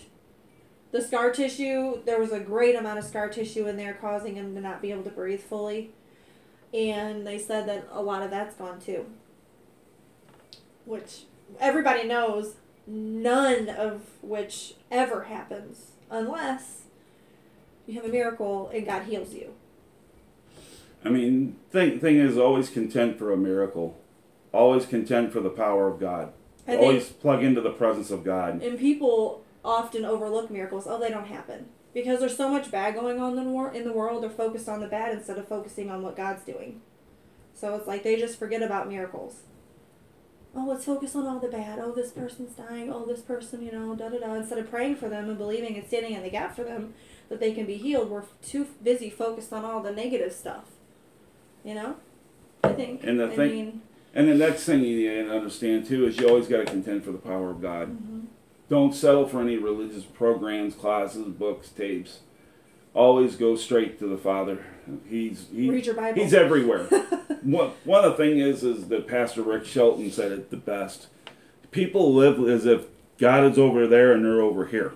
the 0.91 1.01
scar 1.01 1.31
tissue, 1.31 2.01
there 2.05 2.19
was 2.19 2.31
a 2.31 2.39
great 2.39 2.75
amount 2.75 2.99
of 2.99 3.05
scar 3.05 3.27
tissue 3.27 3.67
in 3.67 3.75
there, 3.75 3.93
causing 3.93 4.35
him 4.35 4.55
to 4.55 4.61
not 4.61 4.81
be 4.81 4.91
able 4.91 5.03
to 5.03 5.09
breathe 5.09 5.41
fully. 5.41 5.91
and 6.73 7.25
they 7.25 7.39
said 7.39 7.67
that 7.67 7.87
a 7.91 8.01
lot 8.01 8.21
of 8.21 8.29
that's 8.29 8.55
gone 8.55 8.79
too. 8.79 9.05
Which 10.85 11.23
everybody 11.59 12.07
knows, 12.07 12.55
none 12.87 13.67
of 13.69 14.01
which 14.21 14.75
ever 14.89 15.23
happens 15.25 15.91
unless 16.09 16.83
you 17.85 17.95
have 17.95 18.05
a 18.05 18.09
miracle 18.09 18.69
and 18.73 18.85
God 18.85 19.03
heals 19.03 19.33
you. 19.33 19.53
I 21.05 21.09
mean, 21.09 21.57
thing 21.71 21.99
thing 21.99 22.17
is 22.17 22.37
always 22.37 22.69
contend 22.69 23.17
for 23.17 23.31
a 23.31 23.37
miracle, 23.37 23.97
always 24.51 24.85
contend 24.85 25.31
for 25.31 25.39
the 25.41 25.49
power 25.49 25.87
of 25.87 25.99
God, 25.99 26.33
I 26.67 26.75
always 26.77 27.05
think, 27.07 27.21
plug 27.21 27.43
into 27.43 27.61
the 27.61 27.69
presence 27.71 28.09
of 28.09 28.23
God. 28.23 28.61
and 28.61 28.79
people 28.79 29.43
often 29.63 30.05
overlook 30.05 30.49
miracles. 30.49 30.85
Oh, 30.87 30.99
they 30.99 31.09
don't 31.09 31.27
happen 31.27 31.67
because 31.93 32.19
there's 32.19 32.35
so 32.37 32.49
much 32.49 32.71
bad 32.71 32.95
going 32.95 33.19
on 33.19 33.37
in 33.37 33.43
the, 33.45 33.49
wor- 33.51 33.73
in 33.73 33.83
the 33.83 33.93
world. 33.93 34.23
They're 34.23 34.29
focused 34.29 34.67
on 34.69 34.79
the 34.79 34.87
bad 34.87 35.13
instead 35.13 35.37
of 35.37 35.47
focusing 35.47 35.89
on 35.89 36.01
what 36.01 36.15
God's 36.15 36.43
doing. 36.43 36.81
So 37.53 37.75
it's 37.75 37.87
like 37.87 38.03
they 38.03 38.17
just 38.17 38.37
forget 38.39 38.61
about 38.61 38.87
miracles. 38.89 39.41
Oh, 40.59 40.65
let's 40.65 40.85
focus 40.85 41.15
on 41.15 41.27
all 41.27 41.39
the 41.39 41.47
bad. 41.49 41.77
Oh, 41.79 41.91
this 41.91 42.11
person's 42.11 42.53
dying. 42.55 42.91
Oh, 42.91 43.05
this 43.05 43.21
person, 43.21 43.61
you 43.63 43.71
know, 43.71 43.95
da 43.95 44.09
da 44.09 44.17
da. 44.19 44.33
Instead 44.33 44.57
of 44.57 44.69
praying 44.71 44.95
for 44.95 45.07
them 45.07 45.29
and 45.29 45.37
believing 45.37 45.75
and 45.77 45.85
standing 45.87 46.13
in 46.13 46.23
the 46.23 46.31
gap 46.31 46.55
for 46.55 46.63
them 46.63 46.95
that 47.29 47.39
they 47.39 47.51
can 47.53 47.65
be 47.67 47.75
healed, 47.77 48.09
we're 48.09 48.23
too 48.41 48.65
busy 48.83 49.09
focused 49.11 49.53
on 49.53 49.63
all 49.63 49.81
the 49.81 49.91
negative 49.91 50.33
stuff. 50.33 50.65
You 51.63 51.75
know, 51.75 51.95
I 52.63 52.69
think. 52.73 53.03
And 53.03 53.19
the 53.19 53.27
I 53.27 53.35
thing- 53.35 53.51
mean, 53.51 53.81
And 54.15 54.27
the 54.27 54.33
next 54.33 54.63
thing 54.65 54.79
you 54.83 54.97
need 54.97 55.25
to 55.27 55.31
understand 55.35 55.85
too 55.85 56.07
is 56.07 56.17
you 56.17 56.27
always 56.27 56.47
got 56.47 56.57
to 56.57 56.65
contend 56.65 57.03
for 57.03 57.11
the 57.11 57.19
power 57.19 57.51
of 57.51 57.61
God. 57.61 57.89
mhm. 57.91 58.25
Don't 58.67 58.95
settle 58.95 59.27
for 59.27 59.41
any 59.41 59.57
religious 59.57 60.03
programs, 60.05 60.73
classes, 60.73 61.27
books, 61.27 61.69
tapes. 61.69 62.21
Always 62.95 63.35
go 63.35 63.55
straight 63.55 63.99
to 63.99 64.07
the 64.07 64.17
Father. 64.17 64.65
He's 65.07 65.47
he, 65.51 65.69
read 65.69 65.85
your 65.85 65.95
Bible. 65.95 66.21
he's 66.21 66.33
everywhere. 66.33 66.85
one 67.41 67.71
one 67.83 68.05
of 68.05 68.11
the 68.11 68.17
thing 68.17 68.39
is 68.39 68.63
is 68.63 68.87
that 68.87 69.07
Pastor 69.07 69.41
Rick 69.41 69.65
Shelton 69.65 70.11
said 70.11 70.31
it 70.31 70.49
the 70.49 70.57
best. 70.57 71.07
People 71.71 72.13
live 72.13 72.39
as 72.47 72.65
if 72.65 72.85
God 73.17 73.43
is 73.43 73.57
over 73.57 73.87
there 73.87 74.13
and 74.13 74.23
they're 74.23 74.41
over 74.41 74.67
here. 74.67 74.93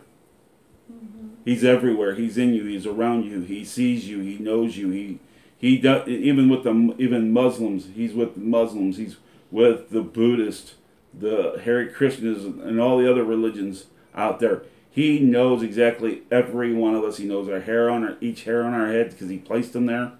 Mm-hmm. 0.91 1.27
He's 1.45 1.63
everywhere. 1.63 2.15
He's 2.15 2.38
in 2.38 2.54
you. 2.54 2.65
He's 2.65 2.86
around 2.86 3.25
you. 3.25 3.41
He 3.41 3.65
sees 3.65 4.08
you. 4.08 4.19
He 4.19 4.38
knows 4.38 4.77
you. 4.77 4.89
He 4.89 5.19
he 5.58 5.77
does 5.77 6.08
even 6.08 6.49
with 6.49 6.63
the 6.63 6.95
even 6.97 7.32
Muslims. 7.32 7.89
He's 7.93 8.13
with 8.13 8.36
the 8.36 8.41
Muslims. 8.41 8.97
He's 8.97 9.17
with 9.51 9.89
the 9.89 10.01
Buddhists, 10.01 10.75
the 11.13 11.62
Hare 11.63 11.91
Krishnas, 11.91 12.45
and 12.65 12.80
all 12.80 12.97
the 12.97 13.10
other 13.10 13.23
religions 13.23 13.86
out 14.15 14.39
there. 14.39 14.63
He 14.91 15.19
knows 15.19 15.63
exactly 15.63 16.23
every 16.30 16.73
one 16.73 16.95
of 16.95 17.04
us. 17.04 17.17
He 17.17 17.25
knows 17.25 17.47
our 17.47 17.62
hair 17.62 17.89
on 17.89 18.04
our 18.04 18.17
each 18.19 18.43
hair 18.43 18.63
on 18.63 18.73
our 18.73 18.88
head 18.88 19.12
because 19.12 19.30
he 19.30 19.38
placed 19.38 19.71
them 19.73 19.86
there. 19.86 20.12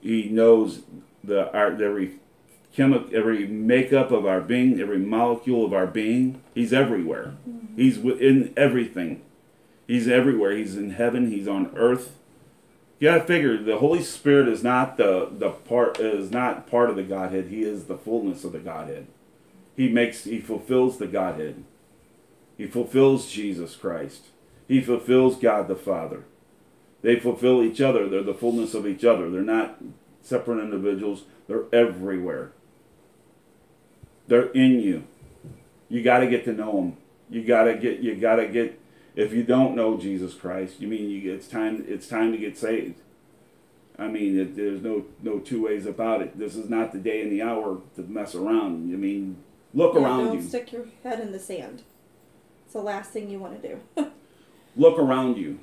He 0.00 0.28
knows 0.30 0.82
the 1.22 1.52
our 1.52 1.72
every 1.72 2.12
chemical, 2.72 3.14
every 3.14 3.46
makeup 3.46 4.10
of 4.10 4.24
our 4.24 4.40
being, 4.40 4.80
every 4.80 4.98
molecule 4.98 5.66
of 5.66 5.74
our 5.74 5.86
being. 5.86 6.40
He's 6.54 6.72
everywhere. 6.72 7.34
Mm-hmm. 7.48 7.76
He's 7.76 7.98
within 7.98 8.54
everything. 8.56 9.22
He's 9.86 10.08
everywhere. 10.08 10.52
He's 10.52 10.76
in 10.76 10.90
heaven. 10.90 11.30
He's 11.30 11.48
on 11.48 11.70
earth. 11.76 12.16
You 12.98 13.08
gotta 13.08 13.24
figure 13.24 13.62
the 13.62 13.78
Holy 13.78 14.02
Spirit 14.02 14.48
is 14.48 14.64
not 14.64 14.96
the 14.96 15.28
the 15.30 15.50
part 15.50 16.00
is 16.00 16.30
not 16.30 16.66
part 16.66 16.88
of 16.88 16.96
the 16.96 17.02
Godhead. 17.02 17.48
He 17.48 17.62
is 17.62 17.84
the 17.84 17.98
fullness 17.98 18.44
of 18.44 18.52
the 18.52 18.58
Godhead. 18.58 19.06
He 19.76 19.88
makes 19.88 20.24
he 20.24 20.40
fulfills 20.40 20.98
the 20.98 21.06
Godhead. 21.06 21.64
He 22.58 22.66
fulfills 22.66 23.30
Jesus 23.30 23.74
Christ. 23.76 24.26
He 24.66 24.82
fulfills 24.82 25.36
God 25.36 25.68
the 25.68 25.76
Father. 25.76 26.24
They 27.00 27.18
fulfill 27.18 27.62
each 27.62 27.80
other. 27.80 28.08
They're 28.08 28.22
the 28.22 28.34
fullness 28.34 28.74
of 28.74 28.86
each 28.86 29.04
other. 29.04 29.30
They're 29.30 29.40
not 29.40 29.78
separate 30.20 30.60
individuals. 30.62 31.22
They're 31.46 31.64
everywhere. 31.72 32.52
They're 34.26 34.50
in 34.50 34.80
you. 34.80 35.04
You 35.88 36.02
got 36.02 36.18
to 36.18 36.26
get 36.26 36.44
to 36.44 36.52
know 36.52 36.72
them. 36.72 36.96
You 37.30 37.44
got 37.44 37.64
to 37.64 37.74
get. 37.76 38.00
You 38.00 38.14
got 38.16 38.36
to 38.36 38.48
get. 38.48 38.78
If 39.14 39.32
you 39.32 39.42
don't 39.42 39.74
know 39.74 39.96
Jesus 39.96 40.34
Christ, 40.34 40.80
you 40.80 40.88
mean 40.88 41.08
you, 41.08 41.32
it's 41.32 41.48
time. 41.48 41.84
It's 41.88 42.06
time 42.08 42.32
to 42.32 42.38
get 42.38 42.58
saved. 42.58 43.00
I 43.98 44.06
mean, 44.08 44.38
it, 44.38 44.56
there's 44.56 44.82
no 44.82 45.06
no 45.22 45.38
two 45.38 45.64
ways 45.64 45.86
about 45.86 46.22
it. 46.22 46.38
This 46.38 46.56
is 46.56 46.68
not 46.68 46.92
the 46.92 46.98
day 46.98 47.22
and 47.22 47.32
the 47.32 47.42
hour 47.42 47.80
to 47.96 48.02
mess 48.02 48.34
around. 48.34 48.92
I 48.92 48.96
mean, 48.96 49.38
look 49.72 49.94
Yeah, 49.94 50.02
around 50.02 50.24
don't 50.26 50.36
you. 50.36 50.42
stick 50.48 50.72
your 50.72 50.86
head 51.02 51.20
in 51.20 51.32
the 51.32 51.38
sand. 51.38 51.82
It's 52.68 52.74
the 52.74 52.82
last 52.82 53.12
thing 53.12 53.30
you 53.30 53.38
want 53.38 53.62
to 53.62 53.66
do. 53.66 54.10
look 54.76 54.98
around 54.98 55.38
you. 55.38 55.58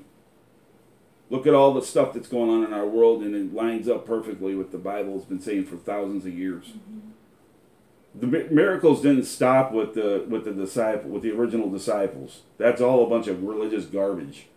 Look 1.30 1.46
at 1.46 1.54
all 1.54 1.72
the 1.72 1.84
stuff 1.84 2.14
that's 2.14 2.28
going 2.28 2.50
on 2.50 2.64
in 2.64 2.74
our 2.74 2.88
world, 2.88 3.22
and 3.22 3.36
it 3.36 3.54
lines 3.54 3.88
up 3.88 4.08
perfectly 4.08 4.56
with 4.56 4.72
the 4.72 4.80
Bible 4.80 5.14
has 5.14 5.24
been 5.26 5.40
saying 5.40 5.66
for 5.66 5.76
thousands 5.76 6.26
of 6.26 6.34
years. 6.34 6.66
Mm-hmm. 6.66 7.00
The 8.22 8.50
miracles 8.52 9.04
didn't 9.04 9.26
stop 9.26 9.72
with 9.72 9.94
the 9.94 10.26
with 10.28 10.46
the 10.46 10.52
disciple 10.52 11.12
with 11.12 11.22
the 11.22 11.30
original 11.30 11.70
disciples. 11.70 12.42
That's 12.58 12.82
all 12.82 13.06
a 13.06 13.10
bunch 13.10 13.28
of 13.28 13.44
religious 13.44 13.86
garbage. 13.86 14.48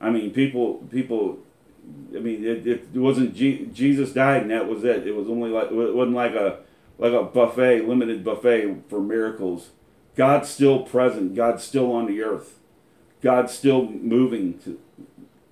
I 0.00 0.08
mean, 0.08 0.30
people 0.30 0.76
people. 0.90 1.40
I 2.16 2.20
mean, 2.20 2.42
it, 2.42 2.66
it 2.66 2.94
wasn't 2.94 3.34
Je- 3.34 3.66
Jesus 3.66 4.14
died 4.14 4.42
and 4.42 4.50
that 4.50 4.66
was 4.66 4.82
it. 4.82 5.06
It 5.06 5.14
was 5.14 5.28
only 5.28 5.50
like 5.50 5.70
it 5.70 5.94
wasn't 5.94 6.16
like 6.16 6.32
a 6.32 6.60
like 6.96 7.12
a 7.12 7.24
buffet, 7.24 7.86
limited 7.86 8.24
buffet 8.24 8.84
for 8.88 8.98
miracles. 8.98 9.72
God's 10.18 10.48
still 10.48 10.80
present. 10.80 11.36
God's 11.36 11.62
still 11.62 11.92
on 11.92 12.06
the 12.06 12.22
earth. 12.22 12.58
God's 13.22 13.52
still 13.52 13.86
moving. 13.86 14.58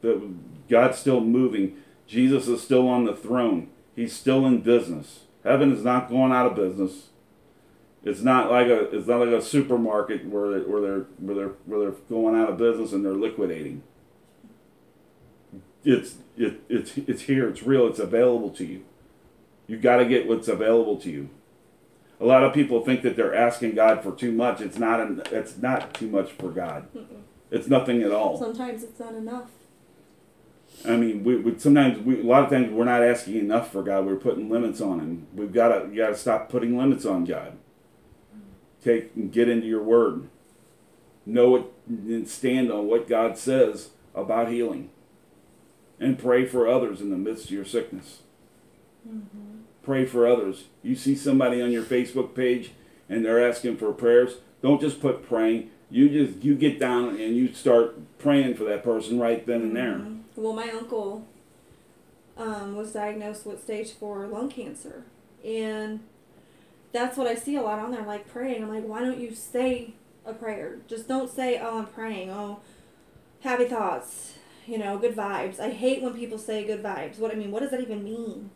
To, 0.02 0.36
God's 0.68 0.98
still 0.98 1.20
moving. 1.20 1.76
Jesus 2.08 2.48
is 2.48 2.62
still 2.62 2.88
on 2.88 3.04
the 3.04 3.14
throne. 3.14 3.68
He's 3.94 4.12
still 4.12 4.44
in 4.44 4.62
business. 4.62 5.20
Heaven 5.44 5.72
is 5.72 5.84
not 5.84 6.10
going 6.10 6.32
out 6.32 6.46
of 6.46 6.56
business. 6.56 7.10
It's 8.02 8.22
not 8.22 8.50
like 8.50 8.66
a 8.66 8.90
it's 8.96 9.06
not 9.06 9.20
like 9.20 9.28
a 9.28 9.40
supermarket 9.40 10.26
where 10.26 10.58
where 10.62 10.80
they're 10.80 11.06
where 11.18 11.34
they're 11.36 11.54
where 11.64 11.80
they're 11.80 12.00
going 12.08 12.34
out 12.34 12.50
of 12.50 12.58
business 12.58 12.92
and 12.92 13.04
they're 13.04 13.12
liquidating. 13.12 13.84
It's 15.84 16.16
it, 16.36 16.60
it's 16.68 16.96
it's 16.98 17.22
here. 17.22 17.48
It's 17.48 17.62
real. 17.62 17.86
It's 17.86 18.00
available 18.00 18.50
to 18.50 18.64
you. 18.64 18.84
You 19.68 19.76
got 19.76 19.98
to 19.98 20.06
get 20.06 20.26
what's 20.26 20.48
available 20.48 20.96
to 20.98 21.10
you. 21.10 21.30
A 22.20 22.24
lot 22.24 22.44
of 22.44 22.54
people 22.54 22.84
think 22.84 23.02
that 23.02 23.16
they're 23.16 23.34
asking 23.34 23.74
God 23.74 24.02
for 24.02 24.12
too 24.12 24.32
much. 24.32 24.60
It's 24.60 24.78
not. 24.78 25.00
An, 25.00 25.22
it's 25.30 25.58
not 25.58 25.94
too 25.94 26.08
much 26.08 26.32
for 26.32 26.50
God. 26.50 26.88
It's 27.50 27.68
nothing 27.68 28.02
at 28.02 28.10
all. 28.10 28.38
Sometimes 28.38 28.82
it's 28.82 28.98
not 28.98 29.14
enough. 29.14 29.50
I 30.84 30.96
mean, 30.96 31.24
we, 31.24 31.36
we 31.36 31.58
sometimes 31.58 31.98
we, 31.98 32.20
a 32.20 32.24
lot 32.24 32.44
of 32.44 32.50
times 32.50 32.70
we're 32.70 32.84
not 32.84 33.02
asking 33.02 33.36
enough 33.36 33.70
for 33.70 33.82
God. 33.82 34.06
We're 34.06 34.16
putting 34.16 34.48
limits 34.48 34.80
on 34.80 35.00
Him. 35.00 35.26
We've 35.34 35.52
got 35.52 35.68
to 35.68 35.88
you 35.90 35.96
got 35.96 36.08
to 36.08 36.16
stop 36.16 36.48
putting 36.48 36.76
limits 36.76 37.04
on 37.04 37.24
God. 37.24 37.58
Take 38.82 39.14
and 39.14 39.32
get 39.32 39.48
into 39.48 39.66
your 39.66 39.82
Word. 39.82 40.28
Know 41.24 41.56
it 41.56 41.64
and 41.88 42.28
stand 42.28 42.70
on 42.70 42.86
what 42.86 43.08
God 43.08 43.36
says 43.36 43.90
about 44.14 44.48
healing, 44.48 44.90
and 46.00 46.18
pray 46.18 46.46
for 46.46 46.66
others 46.66 47.00
in 47.00 47.10
the 47.10 47.16
midst 47.16 47.46
of 47.46 47.50
your 47.50 47.64
sickness. 47.64 48.20
Mm-hmm. 49.06 49.55
Pray 49.86 50.04
for 50.04 50.26
others. 50.26 50.64
You 50.82 50.96
see 50.96 51.14
somebody 51.14 51.62
on 51.62 51.70
your 51.70 51.84
Facebook 51.84 52.34
page 52.34 52.72
and 53.08 53.24
they're 53.24 53.48
asking 53.48 53.76
for 53.76 53.92
prayers. 53.92 54.38
Don't 54.60 54.80
just 54.80 55.00
put 55.00 55.28
praying. 55.28 55.70
You 55.90 56.08
just 56.08 56.44
you 56.44 56.56
get 56.56 56.80
down 56.80 57.10
and 57.10 57.36
you 57.36 57.52
start 57.52 57.96
praying 58.18 58.56
for 58.56 58.64
that 58.64 58.82
person 58.82 59.20
right 59.20 59.46
then 59.46 59.62
and 59.62 59.76
there. 59.76 59.94
Mhm. 59.94 60.22
Well, 60.34 60.54
my 60.54 60.68
uncle 60.70 61.24
um, 62.36 62.74
was 62.74 62.94
diagnosed 62.94 63.46
with 63.46 63.62
stage 63.62 63.92
four 63.92 64.26
lung 64.26 64.48
cancer, 64.48 65.04
and 65.44 66.00
that's 66.90 67.16
what 67.16 67.28
I 67.28 67.36
see 67.36 67.54
a 67.54 67.62
lot 67.62 67.78
on 67.78 67.92
there, 67.92 68.02
like 68.02 68.26
praying. 68.28 68.64
I'm 68.64 68.68
like, 68.68 68.84
why 68.84 68.98
don't 69.00 69.20
you 69.20 69.36
say 69.36 69.94
a 70.24 70.32
prayer? 70.34 70.78
Just 70.88 71.06
don't 71.06 71.30
say, 71.30 71.60
"Oh, 71.62 71.78
I'm 71.78 71.86
praying." 71.86 72.30
Oh, 72.30 72.58
happy 73.42 73.66
thoughts. 73.66 74.32
You 74.66 74.78
know, 74.78 74.98
good 74.98 75.14
vibes. 75.14 75.60
I 75.60 75.70
hate 75.70 76.02
when 76.02 76.14
people 76.14 76.38
say 76.38 76.64
good 76.66 76.82
vibes. 76.82 77.20
What 77.20 77.30
I 77.30 77.36
mean, 77.36 77.52
what 77.52 77.62
does 77.62 77.70
that 77.70 77.80
even 77.80 78.02
mean? 78.02 78.50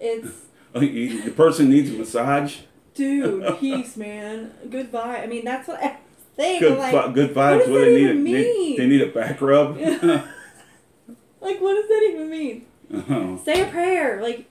It's 0.00 0.28
the 0.72 1.30
person 1.36 1.68
needs 1.70 1.90
a 1.90 1.94
massage. 1.94 2.58
dude, 2.94 3.58
peace, 3.60 3.96
man. 3.96 4.52
Good 4.68 4.90
vibe. 4.90 5.22
I 5.22 5.26
mean, 5.26 5.44
that's 5.44 5.68
what 5.68 5.82
I 5.82 5.98
think. 6.36 6.60
Good, 6.60 6.78
like, 6.78 7.14
good 7.14 7.30
vibes. 7.34 7.36
what 7.36 7.58
does 7.58 7.68
What 7.68 7.78
that 7.80 7.84
they 7.84 7.94
need? 7.94 8.02
even 8.02 8.16
a- 8.16 8.20
mean? 8.20 8.76
they 8.78 8.86
need 8.86 9.00
a 9.02 9.06
back 9.06 9.40
rub. 9.40 9.76
like, 11.40 11.60
what 11.60 11.74
does 11.74 11.88
that 11.88 12.08
even 12.12 12.30
mean? 12.30 12.66
Oh. 12.92 13.40
Say 13.44 13.60
a 13.60 13.66
prayer. 13.70 14.20
Like, 14.22 14.46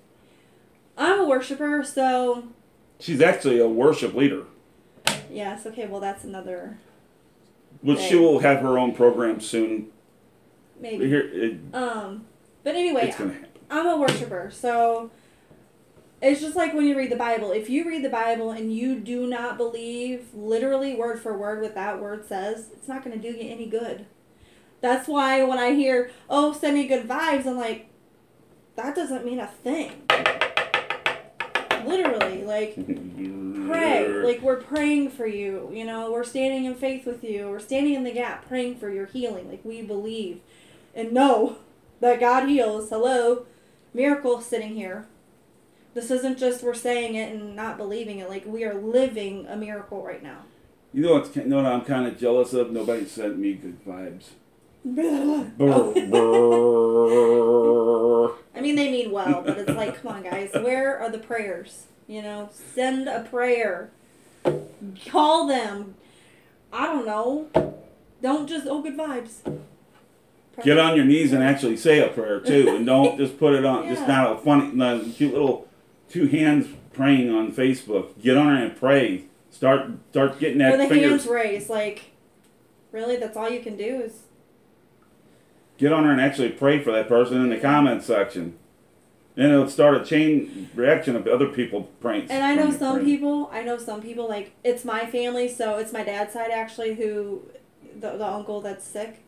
I'm 0.98 1.20
a 1.22 1.26
worshiper, 1.28 1.84
so 1.84 2.44
She's 3.00 3.22
actually 3.22 3.60
a 3.60 3.68
worship 3.68 4.14
leader, 4.14 4.44
yes. 5.32 5.66
Okay, 5.66 5.88
well, 5.88 6.02
that's 6.02 6.26
another 6.26 6.78
which 7.82 8.00
she 8.00 8.16
will 8.18 8.40
have 8.40 8.60
her 8.60 8.78
own 8.78 8.94
program 8.94 9.40
soon. 9.40 9.88
maybe. 10.82 11.08
Here, 11.08 11.22
it, 11.22 11.60
Um, 11.74 12.26
but 12.66 12.76
anyway, 12.76 13.08
it's 13.08 13.18
gonna 13.18 13.32
happen. 13.34 13.48
I'm 13.72 13.86
a 13.88 13.96
worshiper, 13.98 14.52
so 14.54 15.12
it's 16.22 16.42
just 16.42 16.56
like 16.56 16.74
when 16.74 16.86
you 16.86 16.98
read 16.98 17.12
the 17.12 17.16
Bible. 17.16 17.52
If 17.52 17.70
you 17.70 17.88
read 17.88 18.04
the 18.04 18.10
Bible 18.10 18.52
and 18.52 18.74
you 18.74 19.00
do 19.00 19.26
not 19.26 19.58
believe 19.58 20.34
literally 20.34 20.96
word 20.96 21.22
for 21.22 21.38
word 21.38 21.62
what 21.62 21.76
that 21.76 22.02
word 22.02 22.28
says, 22.28 22.70
it's 22.74 22.88
not 22.88 23.04
going 23.04 23.20
to 23.20 23.32
do 23.32 23.38
you 23.38 23.50
any 23.50 23.68
good. 23.68 24.06
That's 24.82 25.08
why 25.08 25.44
when 25.44 25.58
I 25.58 25.74
hear, 25.74 26.12
"Oh, 26.30 26.54
send 26.54 26.76
me 26.76 26.88
good 26.88 27.08
vibes," 27.08 27.46
I'm 27.46 27.58
like, 27.58 27.90
that 28.76 28.96
doesn't 28.96 29.26
mean 29.26 29.40
a 29.40 29.48
thing. 29.48 29.92
Literally, 31.86 32.44
like 32.44 32.76
pray. 33.68 34.08
Like 34.08 34.42
we're 34.42 34.62
praying 34.62 35.12
for 35.12 35.26
you. 35.26 35.70
You 35.74 35.86
know, 35.86 36.12
we're 36.12 36.24
standing 36.24 36.66
in 36.66 36.76
faith 36.76 37.06
with 37.06 37.24
you. 37.24 37.50
We're 37.50 37.60
standing 37.60 37.94
in 37.94 38.04
the 38.04 38.12
gap, 38.12 38.48
praying 38.48 38.78
for 38.78 38.90
your 38.90 39.06
healing. 39.06 39.50
Like 39.50 39.64
we 39.64 39.82
believe 39.82 40.42
and 40.96 41.12
know 41.12 41.58
that 42.00 42.20
God 42.20 42.48
heals. 42.48 42.90
Hello, 42.90 43.46
miracle 43.94 44.42
sitting 44.42 44.76
here. 44.76 45.08
This 45.94 46.12
isn't 46.12 46.38
just 46.38 46.64
we're 46.64 46.74
saying 46.74 47.16
it 47.16 47.34
and 47.34 47.56
not 47.56 47.78
believing 47.78 48.20
it. 48.20 48.30
Like 48.30 48.46
we 48.46 48.64
are 48.64 48.76
living 48.76 49.48
a 49.48 49.56
miracle 49.56 50.04
right 50.04 50.22
now. 50.22 50.44
You 50.94 51.04
know 51.04 51.14
what's 51.14 51.36
you 51.36 51.46
know 51.46 51.58
what 51.58 51.66
I'm 51.66 51.82
kind 51.82 52.08
of 52.08 52.18
jealous 52.20 52.54
of? 52.54 52.72
Nobody 52.72 53.06
sent 53.06 53.38
me 53.38 53.54
good 53.54 53.84
vibes. 53.86 54.30
Brr, 54.86 55.52
brr. 55.58 55.70
I 58.56 58.62
mean, 58.62 58.76
they 58.76 58.92
mean 58.92 59.12
well, 59.12 59.42
but 59.46 59.58
it's 59.58 59.72
like, 59.72 60.02
come 60.02 60.14
on, 60.14 60.24
guys, 60.24 60.52
where 60.54 60.98
are 60.98 61.10
the 61.10 61.18
prayers? 61.18 61.86
You 62.08 62.22
know, 62.22 62.50
send 62.74 63.08
a 63.08 63.22
prayer. 63.24 63.92
Call 65.08 65.48
them. 65.48 65.96
I 66.72 66.86
don't 66.86 67.06
know. 67.06 67.50
Don't 68.22 68.48
just 68.48 68.68
oh 68.68 68.82
good 68.82 68.98
vibes. 68.98 69.44
Pray. 69.44 70.64
Get 70.64 70.78
on 70.78 70.96
your 70.96 71.06
knees 71.06 71.34
and 71.34 71.44
actually 71.44 71.78
say 71.78 72.00
a 72.00 72.10
prayer 72.10 72.40
too, 72.40 72.70
and 72.70 72.86
don't 72.86 73.18
just 73.18 73.38
put 73.40 73.54
it 73.54 73.66
on. 73.66 73.88
Just 73.88 74.08
not 74.08 74.32
a 74.32 74.38
funny, 74.38 74.72
not 74.74 75.02
a 75.02 75.10
cute 75.10 75.34
little 75.34 75.69
two 76.10 76.28
hands 76.28 76.68
praying 76.94 77.34
on 77.34 77.54
Facebook. 77.54 78.22
Get 78.22 78.36
on 78.36 78.48
there 78.48 78.66
and 78.66 78.76
pray. 78.76 79.26
Start 79.52 79.92
start 80.12 80.40
getting 80.40 80.58
that 80.60 80.78
the 80.78 80.88
fingers. 80.88 81.10
hands 81.10 81.28
raised, 81.28 81.70
like, 81.70 82.12
really? 82.92 83.16
That's 83.16 83.38
all 83.38 83.50
you 83.50 83.62
can 83.62 83.78
do 83.78 84.02
is. 84.02 84.24
Get 85.78 85.94
on 85.94 86.04
there 86.04 86.12
and 86.12 86.22
actually 86.22 86.50
pray 86.50 86.84
for 86.84 86.92
that 86.92 87.08
person 87.08 87.42
in 87.42 87.50
the 87.50 87.58
comment 87.58 88.04
section. 88.04 88.58
Then 89.36 89.52
it'll 89.52 89.70
start 89.70 89.96
a 89.96 90.04
chain 90.04 90.70
reaction 90.76 91.16
of 91.16 91.26
other 91.26 91.48
people 91.48 91.84
praying. 92.02 92.30
And 92.30 92.44
I 92.44 92.56
know 92.56 92.72
some 92.72 92.96
praying. 92.96 93.06
people. 93.06 93.50
I 93.54 93.64
know 93.64 93.78
some 93.78 94.02
people. 94.02 94.28
Like 94.28 94.52
it's 94.64 94.84
my 94.84 95.06
family, 95.06 95.48
so 95.48 95.78
it's 95.78 95.94
my 95.94 96.04
dad's 96.04 96.34
side 96.34 96.52
actually, 96.52 96.96
who 96.96 97.44
the 97.98 98.18
the 98.18 98.26
uncle 98.26 98.60
that's 98.60 98.86
sick, 98.86 99.24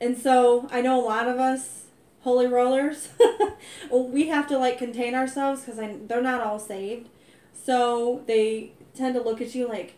and 0.00 0.16
so 0.16 0.68
I 0.70 0.80
know 0.80 0.98
a 0.98 1.04
lot 1.04 1.28
of 1.28 1.38
us 1.38 1.83
holy 2.24 2.46
rollers. 2.46 3.10
well, 3.90 4.08
we 4.08 4.28
have 4.28 4.48
to 4.48 4.58
like 4.58 4.78
contain 4.78 5.14
ourselves 5.14 5.62
because 5.62 5.78
they're 6.08 6.22
not 6.22 6.40
all 6.40 6.58
saved, 6.58 7.08
so 7.52 8.22
they 8.26 8.72
tend 8.94 9.14
to 9.14 9.22
look 9.22 9.40
at 9.40 9.54
you 9.54 9.68
like, 9.68 9.94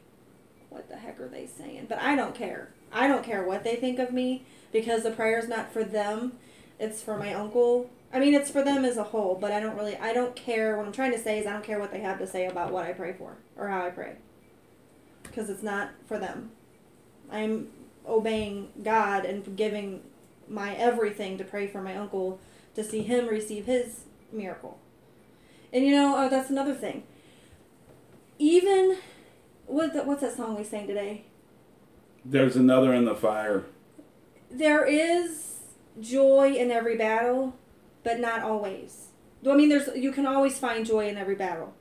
what 0.69 0.89
the 0.89 0.97
heck 0.97 1.21
are 1.21 1.29
they 1.29 1.47
saying? 1.47 1.87
But 1.89 1.99
I 2.01 2.17
don't 2.17 2.35
care. 2.35 2.75
I 2.93 3.09
don't 3.09 3.25
care 3.25 3.45
what 3.45 3.63
they 3.63 3.77
think 3.77 3.99
of 3.99 4.13
me 4.13 4.45
because 4.73 5.05
the 5.05 5.11
prayer's 5.11 5.49
not 5.49 5.73
for 5.73 5.85
them. 5.85 6.33
It's 6.79 7.01
for 7.01 7.17
my 7.17 7.33
uncle. 7.33 7.91
I 8.13 8.19
mean, 8.19 8.35
it's 8.35 8.51
for 8.51 8.63
them 8.63 8.85
as 8.85 8.97
a 8.97 9.05
whole, 9.05 9.37
but 9.41 9.53
I 9.53 9.61
don't 9.61 9.77
really, 9.77 9.97
I 9.97 10.13
don't 10.13 10.35
care. 10.35 10.77
What 10.77 10.87
I'm 10.87 10.93
trying 10.93 11.13
to 11.13 11.19
say 11.19 11.39
is, 11.39 11.47
I 11.47 11.53
don't 11.53 11.65
care 11.65 11.79
what 11.79 11.93
they 11.93 12.01
have 12.01 12.19
to 12.19 12.27
say 12.27 12.47
about 12.47 12.73
what 12.73 12.85
I 12.85 12.93
pray 12.93 13.13
for 13.13 13.37
or 13.57 13.69
how 13.69 13.87
I 13.87 13.91
pray. 13.91 14.17
Because 15.23 15.49
it's 15.49 15.63
not 15.63 15.91
for 16.07 16.19
them. 16.19 16.51
I'm 17.31 17.69
obeying 18.07 18.69
God 18.83 19.25
and 19.25 19.57
giving 19.57 20.03
my 20.49 20.75
everything 20.75 21.39
to 21.39 21.45
pray 21.45 21.67
for 21.67 21.83
my 21.83 21.97
uncle 21.97 22.41
to 22.75 22.85
see 22.85 23.03
him 23.03 23.29
receive 23.29 23.67
his 23.67 24.05
miracle. 24.33 24.79
And 25.73 25.85
you 25.85 25.93
know, 25.93 26.15
oh, 26.17 26.29
that's 26.29 26.51
another 26.51 26.75
thing. 26.75 27.05
Even, 28.39 28.99
what 29.67 29.93
the, 29.93 30.05
what's 30.05 30.21
that 30.23 30.37
song 30.37 30.57
we 30.57 30.65
sang 30.65 30.87
today? 30.87 31.25
There's 32.25 32.57
another 32.57 32.93
in 32.95 33.05
the 33.05 33.15
fire. 33.15 33.65
there 34.51 34.85
is 34.85 35.61
joy 36.01 36.55
in 36.55 36.71
every 36.71 36.97
battle, 36.97 37.57
but 38.03 38.21
not 38.21 38.43
always. 38.43 39.09
I 39.49 39.55
mean, 39.55 39.69
there's 39.69 39.89
you 39.95 40.13
can 40.13 40.27
always 40.27 40.59
find 40.59 40.85
joy 40.85 41.09
in 41.09 41.17
every 41.17 41.35
battle, 41.35 41.75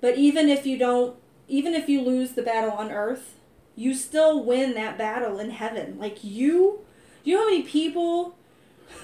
but 0.00 0.16
even 0.16 0.48
if 0.48 0.66
you 0.66 0.78
don't, 0.78 1.16
even 1.48 1.74
if 1.74 1.88
you 1.88 2.00
lose 2.02 2.32
the 2.32 2.42
battle 2.42 2.72
on 2.72 2.90
earth, 2.90 3.34
you 3.74 3.94
still 3.94 4.44
win 4.44 4.74
that 4.74 4.98
battle 4.98 5.38
in 5.38 5.50
heaven. 5.50 5.98
Like 5.98 6.22
you, 6.22 6.80
you 7.28 7.34
know 7.34 7.42
how 7.42 7.50
many 7.50 7.62
people? 7.62 8.36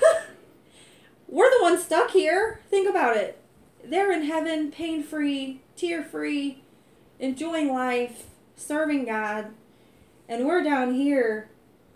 we're 1.29 1.51
the 1.51 1.63
ones 1.63 1.83
stuck 1.83 2.11
here. 2.11 2.61
Think 2.71 2.89
about 2.89 3.19
it. 3.19 3.39
They're 3.85 4.13
in 4.13 4.23
heaven, 4.23 4.71
pain 4.71 5.03
free, 5.03 5.61
tear 5.77 6.03
free, 6.03 6.63
enjoying 7.19 7.71
life, 7.71 8.25
serving 8.57 9.05
God, 9.05 9.49
and 10.27 10.47
we're 10.47 10.63
down 10.63 10.95
here 10.95 11.51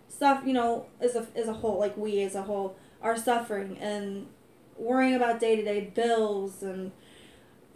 stuff 0.09 0.43
you 0.45 0.53
know 0.53 0.87
as 1.01 1.15
a 1.15 1.27
as 1.37 1.49
a 1.49 1.53
whole 1.53 1.79
like 1.79 1.97
we 1.97 2.23
as 2.23 2.35
a 2.35 2.43
whole 2.43 2.77
are 3.01 3.17
suffering 3.17 3.79
and 3.79 4.27
worrying 4.77 5.15
about 5.15 5.39
day-to-day 5.39 5.93
bills 5.95 6.63
and 6.63 6.91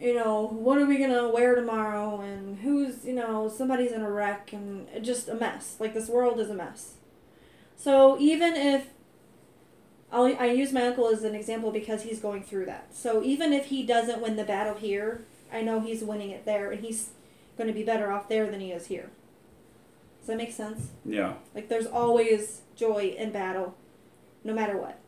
you 0.00 0.14
know 0.14 0.48
what 0.48 0.78
are 0.78 0.86
we 0.86 0.98
gonna 0.98 1.28
wear 1.28 1.54
tomorrow 1.54 2.20
and 2.20 2.58
who's 2.58 3.04
you 3.04 3.12
know 3.12 3.48
somebody's 3.48 3.92
in 3.92 4.00
a 4.00 4.10
wreck 4.10 4.52
and 4.52 4.88
just 5.04 5.28
a 5.28 5.34
mess 5.34 5.76
like 5.78 5.94
this 5.94 6.08
world 6.08 6.40
is 6.40 6.50
a 6.50 6.54
mess 6.54 6.94
so 7.76 8.16
even 8.18 8.54
if 8.54 8.88
I'll, 10.12 10.24
I 10.38 10.46
use 10.46 10.72
my 10.72 10.86
uncle 10.86 11.08
as 11.08 11.22
an 11.24 11.34
example 11.34 11.70
because 11.70 12.02
he's 12.02 12.20
going 12.20 12.42
through 12.42 12.66
that 12.66 12.94
so 12.94 13.22
even 13.22 13.52
if 13.52 13.66
he 13.66 13.82
doesn't 13.84 14.20
win 14.20 14.36
the 14.36 14.44
battle 14.44 14.74
here 14.74 15.24
I 15.52 15.62
know 15.62 15.80
he's 15.80 16.02
winning 16.02 16.30
it 16.30 16.44
there 16.44 16.70
and 16.70 16.80
he's 16.84 17.10
going 17.56 17.68
to 17.68 17.74
be 17.74 17.82
better 17.82 18.10
off 18.12 18.28
there 18.28 18.50
than 18.50 18.60
he 18.60 18.72
is 18.72 18.86
here 18.86 19.10
does 20.20 20.28
that 20.28 20.36
make 20.36 20.52
sense 20.52 20.88
Yeah. 21.04 21.34
like 21.54 21.68
there's 21.68 21.86
always 21.86 22.60
joy 22.76 23.14
in 23.18 23.30
battle, 23.32 23.74
no 24.44 24.54
matter 24.54 24.76
what. 24.78 24.98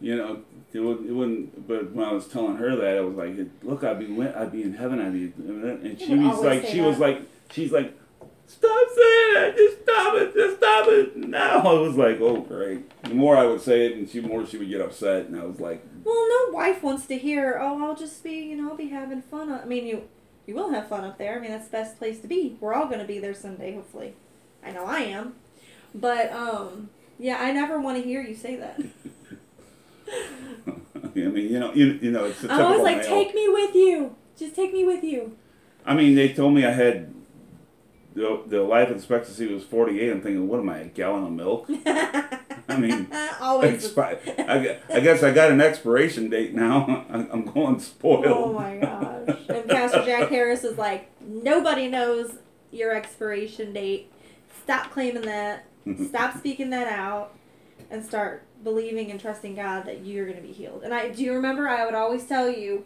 You 0.00 0.16
know, 0.16 0.40
it 0.72 0.78
wouldn't, 0.78 1.08
it 1.08 1.12
wouldn't. 1.12 1.66
But 1.66 1.90
when 1.92 2.06
I 2.06 2.12
was 2.12 2.28
telling 2.28 2.56
her 2.56 2.76
that, 2.76 2.98
I 2.98 3.00
was 3.00 3.16
like, 3.16 3.34
"Look, 3.64 3.82
I'd 3.82 3.98
be, 3.98 4.06
win- 4.06 4.32
I'd 4.34 4.52
be 4.52 4.62
in 4.62 4.74
heaven. 4.74 5.00
I'd 5.00 5.12
be." 5.12 5.32
And 5.88 5.98
she 6.00 6.14
was 6.16 6.40
like, 6.40 6.64
she 6.66 6.80
was 6.80 6.98
like, 7.00 7.22
she's 7.50 7.72
like, 7.72 7.96
"Stop 8.46 8.86
saying 8.94 9.34
that! 9.34 9.54
Just 9.56 9.82
stop 9.82 10.14
it! 10.14 10.17
Just 10.17 10.17
stop 10.17 10.17
it!" 10.17 10.17
Now 10.17 10.17
I 11.66 11.72
was 11.72 11.96
like, 11.96 12.20
"Oh, 12.20 12.40
great!" 12.40 12.88
The 13.04 13.14
more 13.14 13.36
I 13.36 13.46
would 13.46 13.60
say 13.60 13.86
it, 13.86 13.96
and 13.96 14.08
she 14.08 14.20
more 14.20 14.46
she 14.46 14.58
would 14.58 14.68
get 14.68 14.80
upset, 14.80 15.26
and 15.26 15.38
I 15.38 15.44
was 15.44 15.60
like, 15.60 15.84
Well, 16.04 16.28
no 16.28 16.52
wife 16.54 16.82
wants 16.82 17.06
to 17.06 17.18
hear, 17.18 17.58
"Oh, 17.60 17.84
I'll 17.84 17.96
just 17.96 18.22
be, 18.22 18.32
you 18.32 18.56
know, 18.56 18.70
I'll 18.70 18.76
be 18.76 18.88
having 18.88 19.22
fun." 19.22 19.50
I 19.50 19.64
mean, 19.64 19.86
you 19.86 20.08
you 20.46 20.54
will 20.54 20.70
have 20.70 20.88
fun 20.88 21.04
up 21.04 21.18
there. 21.18 21.36
I 21.36 21.40
mean, 21.40 21.50
that's 21.50 21.66
the 21.66 21.72
best 21.72 21.98
place 21.98 22.20
to 22.20 22.26
be. 22.26 22.56
We're 22.60 22.74
all 22.74 22.86
going 22.86 23.00
to 23.00 23.06
be 23.06 23.18
there 23.18 23.34
someday, 23.34 23.74
hopefully. 23.74 24.14
I 24.64 24.70
know 24.72 24.84
I 24.84 25.00
am. 25.00 25.34
But 25.94 26.32
um 26.32 26.90
yeah, 27.18 27.38
I 27.38 27.52
never 27.52 27.80
want 27.80 27.98
to 27.98 28.02
hear 28.02 28.22
you 28.22 28.34
say 28.34 28.56
that. 28.56 28.80
I 31.04 31.08
mean, 31.14 31.52
you 31.52 31.60
know, 31.60 31.72
you, 31.74 31.98
you 32.00 32.10
know, 32.10 32.24
it's 32.24 32.44
always 32.44 32.58
typical 32.58 32.82
like, 32.82 32.96
male. 32.98 33.08
"Take 33.08 33.34
me 33.34 33.48
with 33.48 33.74
you. 33.74 34.16
Just 34.38 34.54
take 34.54 34.72
me 34.72 34.84
with 34.84 35.04
you." 35.04 35.36
I 35.84 35.94
mean, 35.94 36.14
they 36.14 36.32
told 36.32 36.54
me 36.54 36.64
I 36.64 36.70
had 36.70 37.12
the 38.14 38.42
the 38.46 38.62
life 38.62 38.90
expectancy 38.90 39.46
was 39.52 39.64
forty 39.64 40.00
eight. 40.00 40.10
I'm 40.10 40.20
thinking, 40.20 40.48
what 40.48 40.60
am 40.60 40.68
I, 40.68 40.78
a 40.78 40.84
gallon 40.86 41.24
of 41.24 41.32
milk? 41.32 41.66
I 42.68 42.76
mean, 42.76 43.08
always. 43.40 43.88
expi- 43.90 44.18
I, 44.48 44.80
I 44.94 45.00
guess 45.00 45.22
I 45.22 45.32
got 45.32 45.50
an 45.50 45.60
expiration 45.60 46.28
date 46.28 46.54
now. 46.54 47.06
I'm 47.10 47.28
I'm 47.30 47.44
going 47.44 47.78
spoiled. 47.80 48.26
Oh 48.26 48.52
my 48.52 48.76
gosh. 48.76 49.38
And 49.48 49.68
Pastor 49.68 50.04
Jack 50.04 50.28
Harris 50.28 50.64
is 50.64 50.76
like, 50.78 51.10
nobody 51.20 51.88
knows 51.88 52.32
your 52.70 52.94
expiration 52.94 53.72
date. 53.72 54.12
Stop 54.62 54.90
claiming 54.90 55.22
that. 55.22 55.66
Stop 56.08 56.36
speaking 56.38 56.70
that 56.70 56.88
out. 56.88 57.34
And 57.90 58.04
start 58.04 58.44
believing 58.62 59.10
and 59.10 59.18
trusting 59.18 59.54
God 59.54 59.86
that 59.86 60.04
you're 60.04 60.26
going 60.26 60.36
to 60.36 60.42
be 60.42 60.52
healed. 60.52 60.82
And 60.82 60.92
I 60.92 61.08
do 61.08 61.22
you 61.22 61.32
remember 61.32 61.66
I 61.68 61.86
would 61.86 61.94
always 61.94 62.26
tell 62.26 62.50
you, 62.50 62.84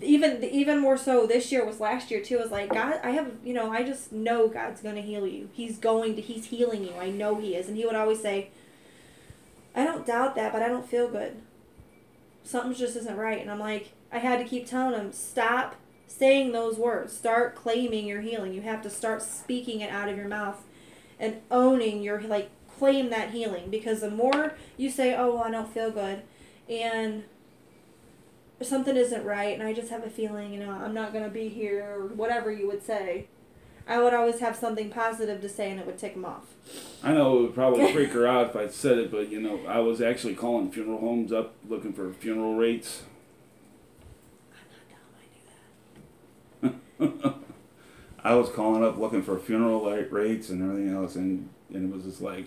even 0.00 0.42
even 0.44 0.78
more 0.78 0.96
so 0.96 1.26
this 1.26 1.50
year 1.50 1.64
was 1.64 1.80
last 1.80 2.10
year 2.10 2.20
too. 2.20 2.38
I 2.38 2.42
was 2.42 2.52
like 2.52 2.72
God, 2.72 3.00
I 3.02 3.10
have 3.10 3.32
you 3.44 3.52
know 3.52 3.70
I 3.70 3.82
just 3.82 4.12
know 4.12 4.48
God's 4.48 4.82
to 4.82 5.00
heal 5.00 5.26
you. 5.26 5.48
He's 5.52 5.78
going 5.78 6.16
to. 6.16 6.22
He's 6.22 6.46
healing 6.46 6.84
you. 6.84 6.94
I 7.00 7.10
know 7.10 7.40
He 7.40 7.54
is. 7.56 7.68
And 7.68 7.76
He 7.76 7.84
would 7.84 7.94
always 7.94 8.20
say, 8.20 8.50
I 9.74 9.84
don't 9.84 10.06
doubt 10.06 10.34
that, 10.36 10.52
but 10.52 10.62
I 10.62 10.68
don't 10.68 10.88
feel 10.88 11.08
good 11.08 11.42
something 12.44 12.74
just 12.74 12.96
isn't 12.96 13.16
right. 13.16 13.40
And 13.40 13.50
I'm 13.50 13.58
like, 13.58 13.92
I 14.10 14.18
had 14.18 14.38
to 14.38 14.44
keep 14.44 14.66
telling 14.66 14.98
him, 14.98 15.12
stop 15.12 15.76
saying 16.06 16.52
those 16.52 16.76
words. 16.76 17.16
Start 17.16 17.54
claiming 17.54 18.06
your 18.06 18.20
healing. 18.20 18.52
You 18.52 18.62
have 18.62 18.82
to 18.82 18.90
start 18.90 19.22
speaking 19.22 19.80
it 19.80 19.90
out 19.90 20.08
of 20.08 20.16
your 20.16 20.28
mouth 20.28 20.62
and 21.18 21.36
owning 21.50 22.02
your, 22.02 22.20
like, 22.22 22.50
claim 22.78 23.10
that 23.10 23.30
healing. 23.30 23.70
Because 23.70 24.00
the 24.00 24.10
more 24.10 24.54
you 24.76 24.90
say, 24.90 25.14
oh, 25.14 25.34
well, 25.34 25.44
I 25.44 25.50
don't 25.50 25.72
feel 25.72 25.90
good, 25.90 26.22
and 26.68 27.24
something 28.64 28.96
isn't 28.96 29.24
right, 29.24 29.58
and 29.58 29.62
I 29.62 29.72
just 29.72 29.90
have 29.90 30.04
a 30.04 30.10
feeling, 30.10 30.52
you 30.52 30.60
know, 30.60 30.70
I'm 30.70 30.94
not 30.94 31.12
going 31.12 31.24
to 31.24 31.30
be 31.30 31.48
here, 31.48 31.84
or 31.84 32.06
whatever 32.08 32.50
you 32.50 32.66
would 32.66 32.84
say, 32.84 33.26
I 33.86 34.00
would 34.00 34.14
always 34.14 34.40
have 34.40 34.54
something 34.56 34.90
positive 34.90 35.40
to 35.40 35.48
say, 35.48 35.70
and 35.70 35.80
it 35.80 35.86
would 35.86 35.98
tick 35.98 36.14
him 36.14 36.24
off. 36.24 36.44
I 37.02 37.12
know 37.12 37.38
it 37.38 37.42
would 37.42 37.54
probably 37.54 37.92
freak 37.94 38.12
her 38.12 38.26
out 38.26 38.50
if 38.50 38.56
I 38.56 38.68
said 38.68 38.98
it, 38.98 39.10
but 39.10 39.30
you 39.30 39.40
know, 39.40 39.60
I 39.66 39.80
was 39.80 40.00
actually 40.00 40.34
calling 40.34 40.70
funeral 40.70 40.98
homes 40.98 41.32
up 41.32 41.54
looking 41.68 41.92
for 41.92 42.12
funeral 42.12 42.54
rates. 42.54 43.02
I'm 46.62 46.68
not 46.70 46.72
dumb, 47.00 47.10
I 47.10 47.10
knew 47.10 47.32
that. 47.32 47.34
I 48.24 48.34
was 48.34 48.50
calling 48.50 48.84
up 48.84 48.98
looking 48.98 49.22
for 49.22 49.36
funeral 49.38 49.84
rates 50.10 50.48
and 50.50 50.62
everything 50.62 50.94
else, 50.94 51.16
and, 51.16 51.48
and 51.74 51.90
it 51.92 51.94
was 51.94 52.04
just 52.04 52.20
like, 52.20 52.46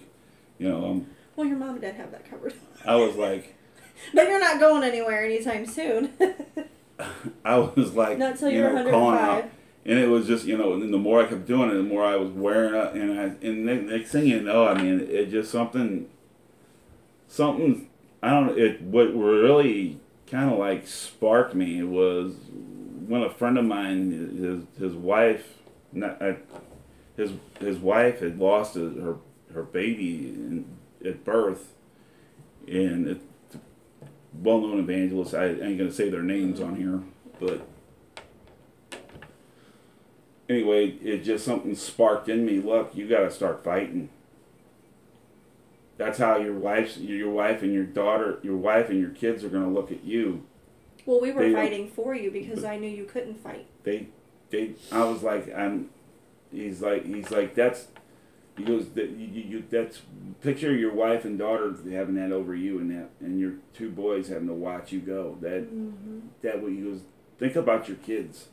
you 0.58 0.70
know, 0.70 0.86
um, 0.86 1.08
Well, 1.36 1.46
your 1.48 1.58
mom 1.58 1.72
and 1.72 1.82
dad 1.82 1.96
have 1.96 2.12
that 2.12 2.30
covered. 2.30 2.54
I 2.86 2.96
was 2.96 3.18
like, 3.18 3.55
but 4.14 4.28
you're 4.28 4.40
not 4.40 4.60
going 4.60 4.84
anywhere 4.84 5.26
anytime 5.26 5.66
soon. 5.66 6.12
I 7.46 7.58
was 7.58 7.94
like, 7.94 8.18
not 8.18 8.34
until 8.34 8.50
you 8.50 8.60
you're 8.60 8.74
know, 8.74 8.90
calling 8.90 9.16
105. 9.16 9.46
out. 9.46 9.52
And 9.88 10.00
it 10.00 10.08
was 10.08 10.26
just, 10.26 10.46
you 10.46 10.58
know, 10.58 10.74
and 10.74 10.92
the 10.94 10.98
more 10.98 11.22
I 11.22 11.28
kept 11.28 11.46
doing 11.46 11.70
it, 11.70 11.76
the 11.76 11.84
more 11.84 12.04
I 12.04 12.16
was 12.16 12.32
wearing 12.32 12.74
out. 12.74 12.96
And 12.96 13.20
I, 13.20 13.24
and 13.46 13.68
the 13.68 13.76
next 13.76 14.12
thing 14.12 14.26
you 14.26 14.42
know, 14.42 14.68
I 14.68 14.82
mean, 14.82 15.00
it 15.00 15.30
just 15.30 15.52
something, 15.52 16.10
something, 17.28 17.88
I 18.24 18.32
don't, 18.32 18.58
it, 18.58 18.82
what 18.82 19.16
really 19.16 20.00
kind 20.26 20.52
of 20.52 20.58
like 20.58 20.88
sparked 20.88 21.54
me 21.54 21.84
was 21.84 22.34
when 23.08 23.22
a 23.22 23.30
friend 23.30 23.60
of 23.60 23.66
mine, 23.66 24.66
his, 24.76 24.82
his 24.82 24.96
wife, 24.96 25.60
not, 25.92 26.20
uh, 26.20 26.34
his, 27.16 27.34
his 27.60 27.78
wife 27.78 28.22
had 28.22 28.40
lost 28.40 28.76
her, 28.76 29.18
her 29.54 29.64
baby 29.64 30.30
in, 30.30 30.66
at 31.06 31.24
birth. 31.24 31.74
And 32.68 33.08
it, 33.08 33.22
well-known 34.42 34.80
evangelists, 34.80 35.34
I 35.34 35.48
ain't 35.48 35.78
to 35.80 35.92
say 35.92 36.10
their 36.10 36.24
names 36.24 36.60
on 36.60 36.76
here, 36.76 37.02
but 37.40 37.68
anyway, 40.50 40.90
it 41.02 41.24
just 41.24 41.46
something 41.46 41.76
sparked 41.76 42.30
in 42.30 42.46
me. 42.46 42.60
Look, 42.60 42.96
you 42.96 43.08
got 43.08 43.22
to 43.22 43.32
start 43.32 43.64
fighting. 43.64 44.10
That's 45.98 46.18
how 46.18 46.38
your 46.38 46.54
wife's 46.54 46.98
your 46.98 47.32
wife 47.32 47.62
and 47.62 47.74
your 47.74 47.86
daughter, 47.86 48.40
your 48.44 48.58
wife 48.58 48.90
and 48.90 49.00
your 49.00 49.12
kids 49.12 49.44
are 49.44 49.50
going 49.50 49.64
to 49.64 49.70
look 49.70 49.92
at 49.92 50.04
you. 50.04 50.44
Well, 51.06 51.22
we 51.22 51.32
were 51.32 51.44
They 51.44 51.54
fighting 51.54 51.90
for 51.90 52.16
you 52.16 52.32
because 52.32 52.64
I 52.64 52.78
knew 52.78 52.90
you 52.90 53.06
couldn't 53.06 53.36
fight. 53.42 53.68
They, 53.84 54.08
they. 54.50 54.74
I 54.92 55.06
was 55.06 55.24
like, 55.24 55.54
I'm. 55.56 55.90
He's 56.52 56.82
like, 56.82 57.06
he's 57.06 57.32
like, 57.32 57.56
that's. 57.56 57.88
He 58.58 58.64
goes, 58.64 58.88
that 58.92 59.10
you, 59.10 59.28
you, 59.28 59.64
that's 59.70 60.02
picture 60.42 60.74
your 60.74 60.94
wife 60.94 61.26
and 61.26 61.38
daughter 61.38 61.76
having 61.92 62.16
that 62.16 62.32
over 62.32 62.56
you, 62.56 62.80
and 62.80 62.90
that, 62.92 63.10
and 63.20 63.38
your 63.40 63.54
two 63.74 63.90
boys 63.90 64.30
having 64.30 64.48
to 64.48 64.54
watch 64.54 64.92
you 64.94 65.00
go. 65.02 65.38
That, 65.42 65.64
Mm-hmm. 65.74 66.20
that 66.42 66.62
what 66.62 66.72
he 66.72 66.78
goes, 66.80 67.02
think 67.38 67.56
about 67.58 67.88
your 67.90 67.98
kids. 67.98 68.48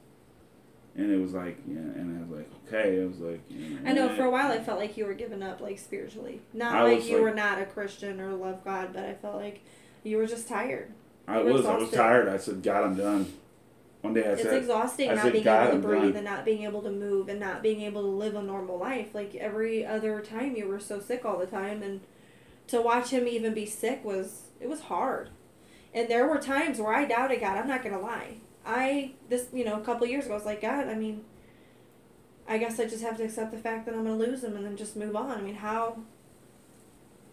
And 0.96 1.10
it 1.10 1.16
was 1.22 1.32
like, 1.32 1.56
yeah, 1.66 1.76
and 1.78 2.18
I 2.18 2.22
was 2.28 2.38
like, 2.38 2.50
okay. 2.66 3.00
I 3.00 3.06
was 3.06 3.18
like, 3.20 3.40
yeah, 3.48 3.78
I 3.86 3.92
know 3.94 4.14
for 4.14 4.24
a 4.24 4.30
while 4.30 4.50
I 4.52 4.58
felt 4.62 4.78
like 4.78 4.96
you 4.98 5.06
were 5.06 5.14
giving 5.14 5.42
up, 5.42 5.60
like 5.60 5.78
spiritually. 5.78 6.40
Not 6.52 6.74
I 6.74 6.82
like 6.82 7.06
you 7.08 7.14
like- 7.14 7.22
were 7.22 7.34
not 7.34 7.62
a 7.62 7.64
Christian 7.64 8.20
or 8.20 8.34
love 8.34 8.62
God, 8.64 8.92
but 8.92 9.04
I 9.04 9.14
felt 9.14 9.36
like 9.36 9.62
you 10.02 10.16
were 10.18 10.26
just 10.26 10.48
tired. 10.48 10.92
I 11.28 11.38
You 11.38 11.44
were 11.46 11.52
was. 11.52 11.64
I 11.64 11.76
was 11.76 11.90
tired. 11.92 12.28
I 12.28 12.36
said, 12.38 12.62
God, 12.62 12.84
I'm 12.84 12.96
done. 12.96 13.32
One 14.02 14.14
day 14.14 14.24
I 14.24 14.32
it's 14.32 14.42
said, 14.42 14.54
exhausting 14.54 15.10
I 15.10 15.14
not 15.14 15.24
said, 15.24 15.32
being 15.32 15.44
"God, 15.44 15.68
able 15.68 15.80
to 15.80 15.88
breathe 15.88 16.02
done." 16.02 16.16
and 16.16 16.24
not 16.24 16.44
being 16.44 16.64
able 16.64 16.82
to 16.82 16.90
move 16.90 17.28
and 17.28 17.38
not 17.38 17.62
being 17.62 17.80
able 17.82 18.02
to 18.02 18.08
live 18.08 18.34
a 18.34 18.42
normal 18.42 18.78
life. 18.78 19.14
Like 19.14 19.34
every 19.36 19.86
other 19.86 20.20
time 20.20 20.56
you 20.56 20.66
were 20.66 20.80
so 20.80 21.00
sick 21.00 21.24
all 21.24 21.38
the 21.38 21.46
time 21.46 21.82
and 21.82 22.00
to 22.66 22.82
watch 22.82 23.10
him 23.10 23.28
even 23.28 23.54
be 23.54 23.64
sick 23.64 24.04
was 24.04 24.48
it 24.60 24.68
was 24.68 24.82
hard. 24.82 25.30
And 25.94 26.08
there 26.08 26.26
were 26.26 26.38
times 26.38 26.78
where 26.78 26.92
I 26.94 27.04
doubted 27.04 27.40
God, 27.40 27.56
I'm 27.56 27.68
not 27.68 27.82
gonna 27.84 28.00
lie. 28.00 28.38
I 28.66 29.12
this 29.28 29.46
you 29.52 29.64
know, 29.64 29.80
a 29.80 29.84
couple 29.84 30.06
years 30.06 30.24
ago 30.24 30.34
I 30.34 30.36
was 30.36 30.46
like, 30.46 30.60
God, 30.60 30.88
I 30.88 30.94
mean 30.94 31.24
I 32.48 32.58
guess 32.58 32.80
I 32.80 32.86
just 32.86 33.02
have 33.02 33.16
to 33.18 33.24
accept 33.24 33.52
the 33.52 33.58
fact 33.58 33.86
that 33.86 33.94
I'm 33.94 34.02
gonna 34.02 34.16
lose 34.16 34.42
him 34.42 34.56
and 34.56 34.66
then 34.66 34.76
just 34.76 34.96
move 34.96 35.14
on. 35.14 35.30
I 35.30 35.40
mean, 35.40 35.54
how 35.54 35.98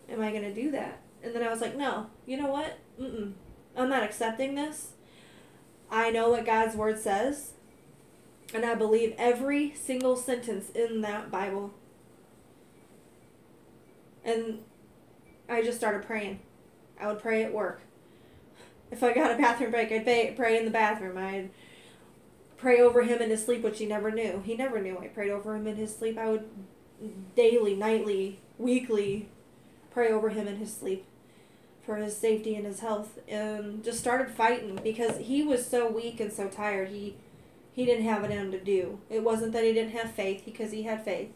am 0.08 0.22
I 0.22 0.32
gonna 0.32 0.54
do 0.54 0.70
that? 0.72 1.00
And 1.24 1.34
then 1.34 1.44
I 1.44 1.50
was 1.50 1.62
like, 1.62 1.76
no, 1.76 2.08
you 2.28 2.38
know 2.38 2.48
what? 2.48 2.78
Mm-mm. 3.00 3.34
I'm 3.76 3.90
not 3.90 4.04
accepting 4.04 4.56
this. 4.56 4.94
I 5.92 6.12
know 6.12 6.30
what 6.30 6.46
God's 6.46 6.76
word 6.76 7.00
says, 7.00 7.54
and 8.54 8.66
I 8.66 8.76
believe 8.76 9.16
every 9.18 9.74
single 9.76 10.16
sentence 10.16 10.70
in 10.72 11.02
that 11.02 11.32
Bible. 11.32 11.74
And 14.24 14.60
I 15.48 15.64
just 15.64 15.78
started 15.78 16.06
praying. 16.06 16.40
I 17.00 17.08
would 17.08 17.20
pray 17.20 17.44
at 17.44 17.54
work. 17.54 17.82
If 18.92 19.04
I 19.04 19.14
got 19.14 19.32
a 19.32 19.38
bathroom 19.38 19.72
break, 19.72 19.92
I'd 19.92 20.36
pray, 20.36 20.58
in 20.58 20.66
the 20.66 20.72
bathroom. 20.72 21.18
I'd 21.18 21.50
pray 22.58 22.80
over 22.80 23.04
him 23.04 23.22
in 23.22 23.30
his 23.30 23.46
sleep, 23.46 23.64
which 23.64 23.80
he 23.80 23.86
never 23.86 24.12
knew. 24.12 24.44
He 24.46 24.56
never 24.56 24.82
knew 24.82 24.98
I 24.98 25.08
prayed 25.08 25.32
over 25.32 25.56
him 25.56 25.68
in 25.68 25.76
his 25.76 25.96
sleep. 25.96 26.18
I 26.18 26.30
would 26.30 26.50
daily, 27.36 27.76
nightly, 27.76 28.40
weekly 28.58 29.30
pray 29.92 30.12
over 30.12 30.30
him 30.30 30.48
in 30.48 30.58
his 30.58 30.76
sleep 30.76 31.06
for 31.90 31.96
his 31.96 32.16
safety 32.16 32.56
and 32.56 32.68
his 32.68 32.82
health 32.82 33.18
and 33.28 33.84
just 33.84 33.98
started 33.98 34.32
fighting 34.32 34.80
because 34.84 35.18
he 35.18 35.42
was 35.42 35.66
so 35.66 35.90
weak 35.90 36.20
and 36.20 36.32
so 36.32 36.48
tired. 36.48 36.90
He 36.90 37.16
he 37.74 37.84
didn't 37.84 38.06
have 38.06 38.24
it 38.24 38.30
in 38.30 38.38
him 38.38 38.52
to 38.52 38.60
do. 38.60 39.00
It 39.10 39.24
wasn't 39.24 39.54
that 39.54 39.64
he 39.64 39.74
didn't 39.74 39.94
have 39.94 40.12
faith 40.12 40.44
because 40.46 40.72
he 40.72 40.84
had 40.84 41.04
faith. 41.04 41.32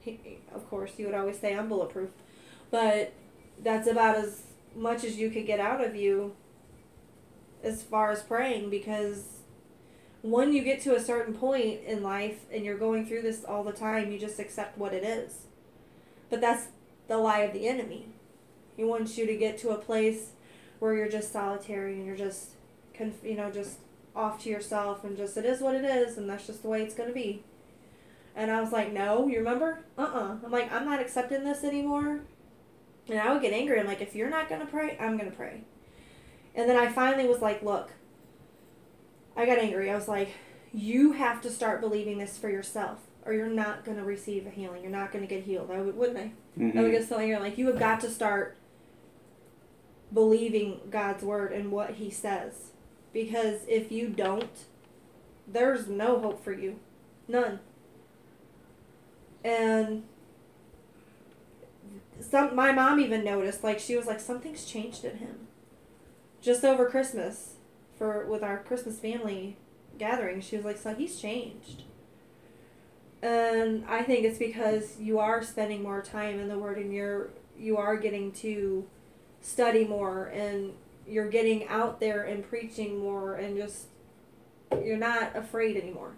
He, 0.00 0.18
of 0.52 0.68
course 0.68 0.90
you 0.96 1.06
would 1.06 1.14
always 1.14 1.38
say 1.38 1.54
i'm 1.54 1.68
bulletproof. 1.68 2.10
But 2.72 3.12
that's 3.62 3.86
about 3.86 4.16
as 4.16 4.42
much 4.74 5.04
as 5.04 5.18
you 5.18 5.30
could 5.30 5.46
get 5.46 5.60
out 5.60 5.84
of 5.84 5.94
you 5.94 6.34
as 7.62 7.84
far 7.84 8.10
as 8.10 8.22
praying 8.22 8.70
because 8.70 9.24
when 10.22 10.52
you 10.52 10.64
get 10.64 10.82
to 10.82 10.96
a 10.96 11.00
certain 11.00 11.32
point 11.32 11.78
in 11.86 12.02
life 12.02 12.40
and 12.52 12.64
you're 12.64 12.76
going 12.76 13.06
through 13.06 13.22
this 13.22 13.44
all 13.44 13.62
the 13.62 13.70
time 13.70 14.10
you 14.10 14.18
just 14.18 14.40
accept 14.40 14.76
what 14.76 14.92
it 14.92 15.04
is. 15.04 15.42
But 16.28 16.40
that's 16.40 16.70
the 17.06 17.18
lie 17.18 17.42
of 17.42 17.52
the 17.52 17.68
enemy 17.68 18.11
he 18.82 18.88
wants 18.88 19.16
you 19.16 19.26
to 19.26 19.36
get 19.36 19.58
to 19.58 19.70
a 19.70 19.78
place 19.78 20.30
where 20.80 20.94
you're 20.96 21.08
just 21.08 21.32
solitary 21.32 21.94
and 21.94 22.04
you're 22.04 22.16
just, 22.16 22.50
conf- 22.94 23.22
you 23.22 23.36
know, 23.36 23.48
just 23.48 23.78
off 24.16 24.42
to 24.42 24.50
yourself 24.50 25.04
and 25.04 25.16
just 25.16 25.36
it 25.36 25.44
is 25.44 25.60
what 25.60 25.74
it 25.76 25.84
is 25.84 26.18
and 26.18 26.28
that's 26.28 26.46
just 26.48 26.62
the 26.62 26.68
way 26.68 26.82
it's 26.82 26.94
gonna 26.94 27.12
be. 27.12 27.44
And 28.34 28.50
I 28.50 28.60
was 28.60 28.72
like, 28.72 28.92
no, 28.92 29.28
you 29.28 29.38
remember? 29.38 29.84
Uh 29.96 30.02
uh 30.02 30.36
I'm 30.44 30.50
like, 30.50 30.72
I'm 30.72 30.84
not 30.84 30.98
accepting 31.00 31.44
this 31.44 31.62
anymore. 31.62 32.22
And 33.08 33.18
I 33.20 33.32
would 33.32 33.40
get 33.42 33.52
angry. 33.52 33.78
I'm 33.78 33.86
like, 33.86 34.00
if 34.00 34.16
you're 34.16 34.28
not 34.30 34.48
gonna 34.48 34.66
pray, 34.66 34.96
I'm 35.00 35.16
gonna 35.16 35.30
pray. 35.30 35.60
And 36.56 36.68
then 36.68 36.76
I 36.76 36.90
finally 36.90 37.28
was 37.28 37.40
like, 37.40 37.62
look, 37.62 37.90
I 39.36 39.46
got 39.46 39.58
angry. 39.58 39.90
I 39.90 39.94
was 39.94 40.08
like, 40.08 40.30
you 40.72 41.12
have 41.12 41.40
to 41.42 41.50
start 41.50 41.80
believing 41.80 42.18
this 42.18 42.36
for 42.36 42.50
yourself, 42.50 42.98
or 43.24 43.32
you're 43.32 43.46
not 43.48 43.84
gonna 43.84 44.04
receive 44.04 44.46
a 44.46 44.50
healing. 44.50 44.82
You're 44.82 44.90
not 44.90 45.12
gonna 45.12 45.26
get 45.26 45.44
healed. 45.44 45.70
I 45.70 45.80
would, 45.80 45.96
wouldn't 45.96 46.18
I? 46.18 46.32
Mhm. 46.58 46.76
I 46.76 46.82
would 46.82 46.90
get 46.90 47.08
so 47.08 47.18
angry. 47.18 47.38
Like 47.38 47.56
you 47.58 47.66
have 47.68 47.78
got 47.78 48.00
to 48.00 48.10
start 48.10 48.56
believing 50.12 50.80
God's 50.90 51.22
word 51.22 51.52
and 51.52 51.70
what 51.70 51.92
He 51.92 52.10
says, 52.10 52.72
because 53.12 53.60
if 53.68 53.90
you 53.90 54.08
don't, 54.08 54.64
there's 55.46 55.88
no 55.88 56.18
hope 56.20 56.42
for 56.42 56.52
you, 56.52 56.78
none. 57.28 57.60
And 59.44 60.04
some 62.20 62.54
my 62.54 62.72
mom 62.72 63.00
even 63.00 63.24
noticed, 63.24 63.64
like 63.64 63.78
she 63.78 63.96
was 63.96 64.06
like 64.06 64.20
something's 64.20 64.64
changed 64.64 65.04
in 65.04 65.16
him. 65.18 65.48
Just 66.40 66.64
over 66.64 66.88
Christmas, 66.88 67.54
for 67.98 68.26
with 68.26 68.42
our 68.42 68.58
Christmas 68.58 68.98
family 68.98 69.56
gathering, 69.98 70.40
she 70.40 70.56
was 70.56 70.64
like, 70.64 70.78
so 70.78 70.94
he's 70.94 71.20
changed. 71.20 71.82
And 73.22 73.84
I 73.86 74.02
think 74.02 74.24
it's 74.24 74.38
because 74.38 74.98
you 74.98 75.18
are 75.20 75.42
spending 75.42 75.82
more 75.82 76.02
time 76.02 76.40
in 76.40 76.48
the 76.48 76.58
Word, 76.58 76.78
and 76.78 76.92
you're 76.92 77.30
you 77.58 77.76
are 77.76 77.96
getting 77.96 78.32
to 78.32 78.86
study 79.42 79.84
more, 79.84 80.26
and 80.26 80.72
you're 81.06 81.28
getting 81.28 81.68
out 81.68 82.00
there 82.00 82.22
and 82.22 82.48
preaching 82.48 82.98
more, 82.98 83.34
and 83.34 83.56
just 83.56 83.86
you're 84.82 84.96
not 84.96 85.36
afraid 85.36 85.76
anymore. 85.76 86.12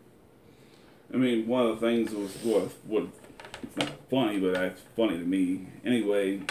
I 1.12 1.16
mean, 1.16 1.48
one 1.48 1.66
of 1.66 1.80
the 1.80 1.86
things 1.86 2.12
was 2.12 2.34
what 2.42 2.70
what 2.86 3.08
it's 3.62 3.76
not 3.76 3.90
funny, 4.10 4.38
but 4.38 4.54
that's 4.54 4.80
funny 4.96 5.18
to 5.18 5.24
me. 5.24 5.66
Anyway, 5.84 6.42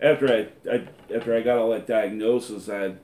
after 0.00 0.28
I, 0.28 0.70
I 0.70 0.86
after 1.14 1.34
I 1.36 1.40
got 1.40 1.58
all 1.58 1.70
that 1.70 1.86
diagnosis, 1.86 2.68
I 2.68 2.94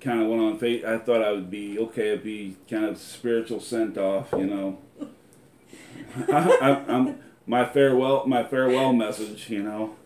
kind 0.00 0.22
of 0.22 0.28
went 0.28 0.40
on 0.40 0.58
faith. 0.58 0.84
I 0.84 0.98
thought 0.98 1.22
I 1.22 1.32
would 1.32 1.50
be 1.50 1.78
okay. 1.78 2.08
It'd 2.08 2.24
be 2.24 2.56
kind 2.68 2.84
of 2.84 2.98
spiritual 2.98 3.60
sent 3.60 3.98
off, 3.98 4.32
you 4.32 4.46
know. 4.46 4.78
I, 6.28 6.58
I, 6.60 6.92
I'm 6.92 7.18
my 7.46 7.64
farewell 7.64 8.26
my 8.26 8.44
farewell 8.44 8.92
message, 8.92 9.50
you 9.50 9.62
know. 9.62 9.96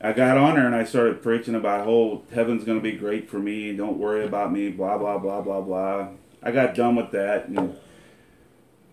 I 0.00 0.12
got 0.12 0.38
on 0.38 0.56
her 0.56 0.66
and 0.66 0.74
I 0.74 0.84
started 0.84 1.22
preaching 1.22 1.54
about 1.54 1.84
whole 1.84 2.24
heaven's 2.32 2.64
gonna 2.64 2.80
be 2.80 2.92
great 2.92 3.28
for 3.28 3.38
me. 3.38 3.74
Don't 3.76 3.98
worry 3.98 4.24
about 4.24 4.52
me. 4.52 4.70
Blah 4.70 4.98
blah 4.98 5.18
blah 5.18 5.40
blah 5.40 5.60
blah. 5.60 6.08
I 6.42 6.52
got 6.52 6.74
done 6.74 6.96
with 6.96 7.10
that 7.10 7.48
and 7.48 7.76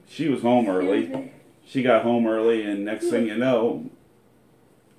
she 0.08 0.28
was 0.30 0.42
home 0.42 0.70
early. 0.70 1.32
She 1.66 1.82
got 1.82 2.04
home 2.04 2.28
early, 2.28 2.64
and 2.64 2.86
next 2.86 3.10
thing 3.10 3.28
you 3.28 3.38
know, 3.38 3.90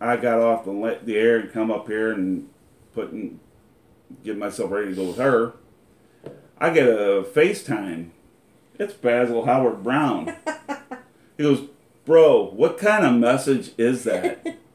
I 0.00 0.16
got 0.16 0.40
off 0.40 0.64
the 0.64 0.72
le- 0.72 0.98
the 0.98 1.16
air 1.16 1.38
and 1.38 1.52
come 1.52 1.70
up 1.70 1.86
here 1.86 2.12
and 2.12 2.48
put 2.92 3.12
in, 3.12 3.40
get 4.24 4.36
myself 4.36 4.70
ready 4.70 4.90
to 4.90 4.94
go 4.94 5.06
with 5.06 5.18
her. 5.18 5.54
I 6.58 6.70
get 6.70 6.88
a 6.88 7.22
FaceTime. 7.22 8.10
It's 8.78 8.94
Basil 8.94 9.46
Howard-Browne. 9.46 10.36
he 11.36 11.44
goes, 11.44 11.68
"Bro, 12.04 12.50
what 12.50 12.78
kind 12.78 13.06
of 13.06 13.14
message 13.14 13.70
is 13.78 14.04
that?" 14.04 14.58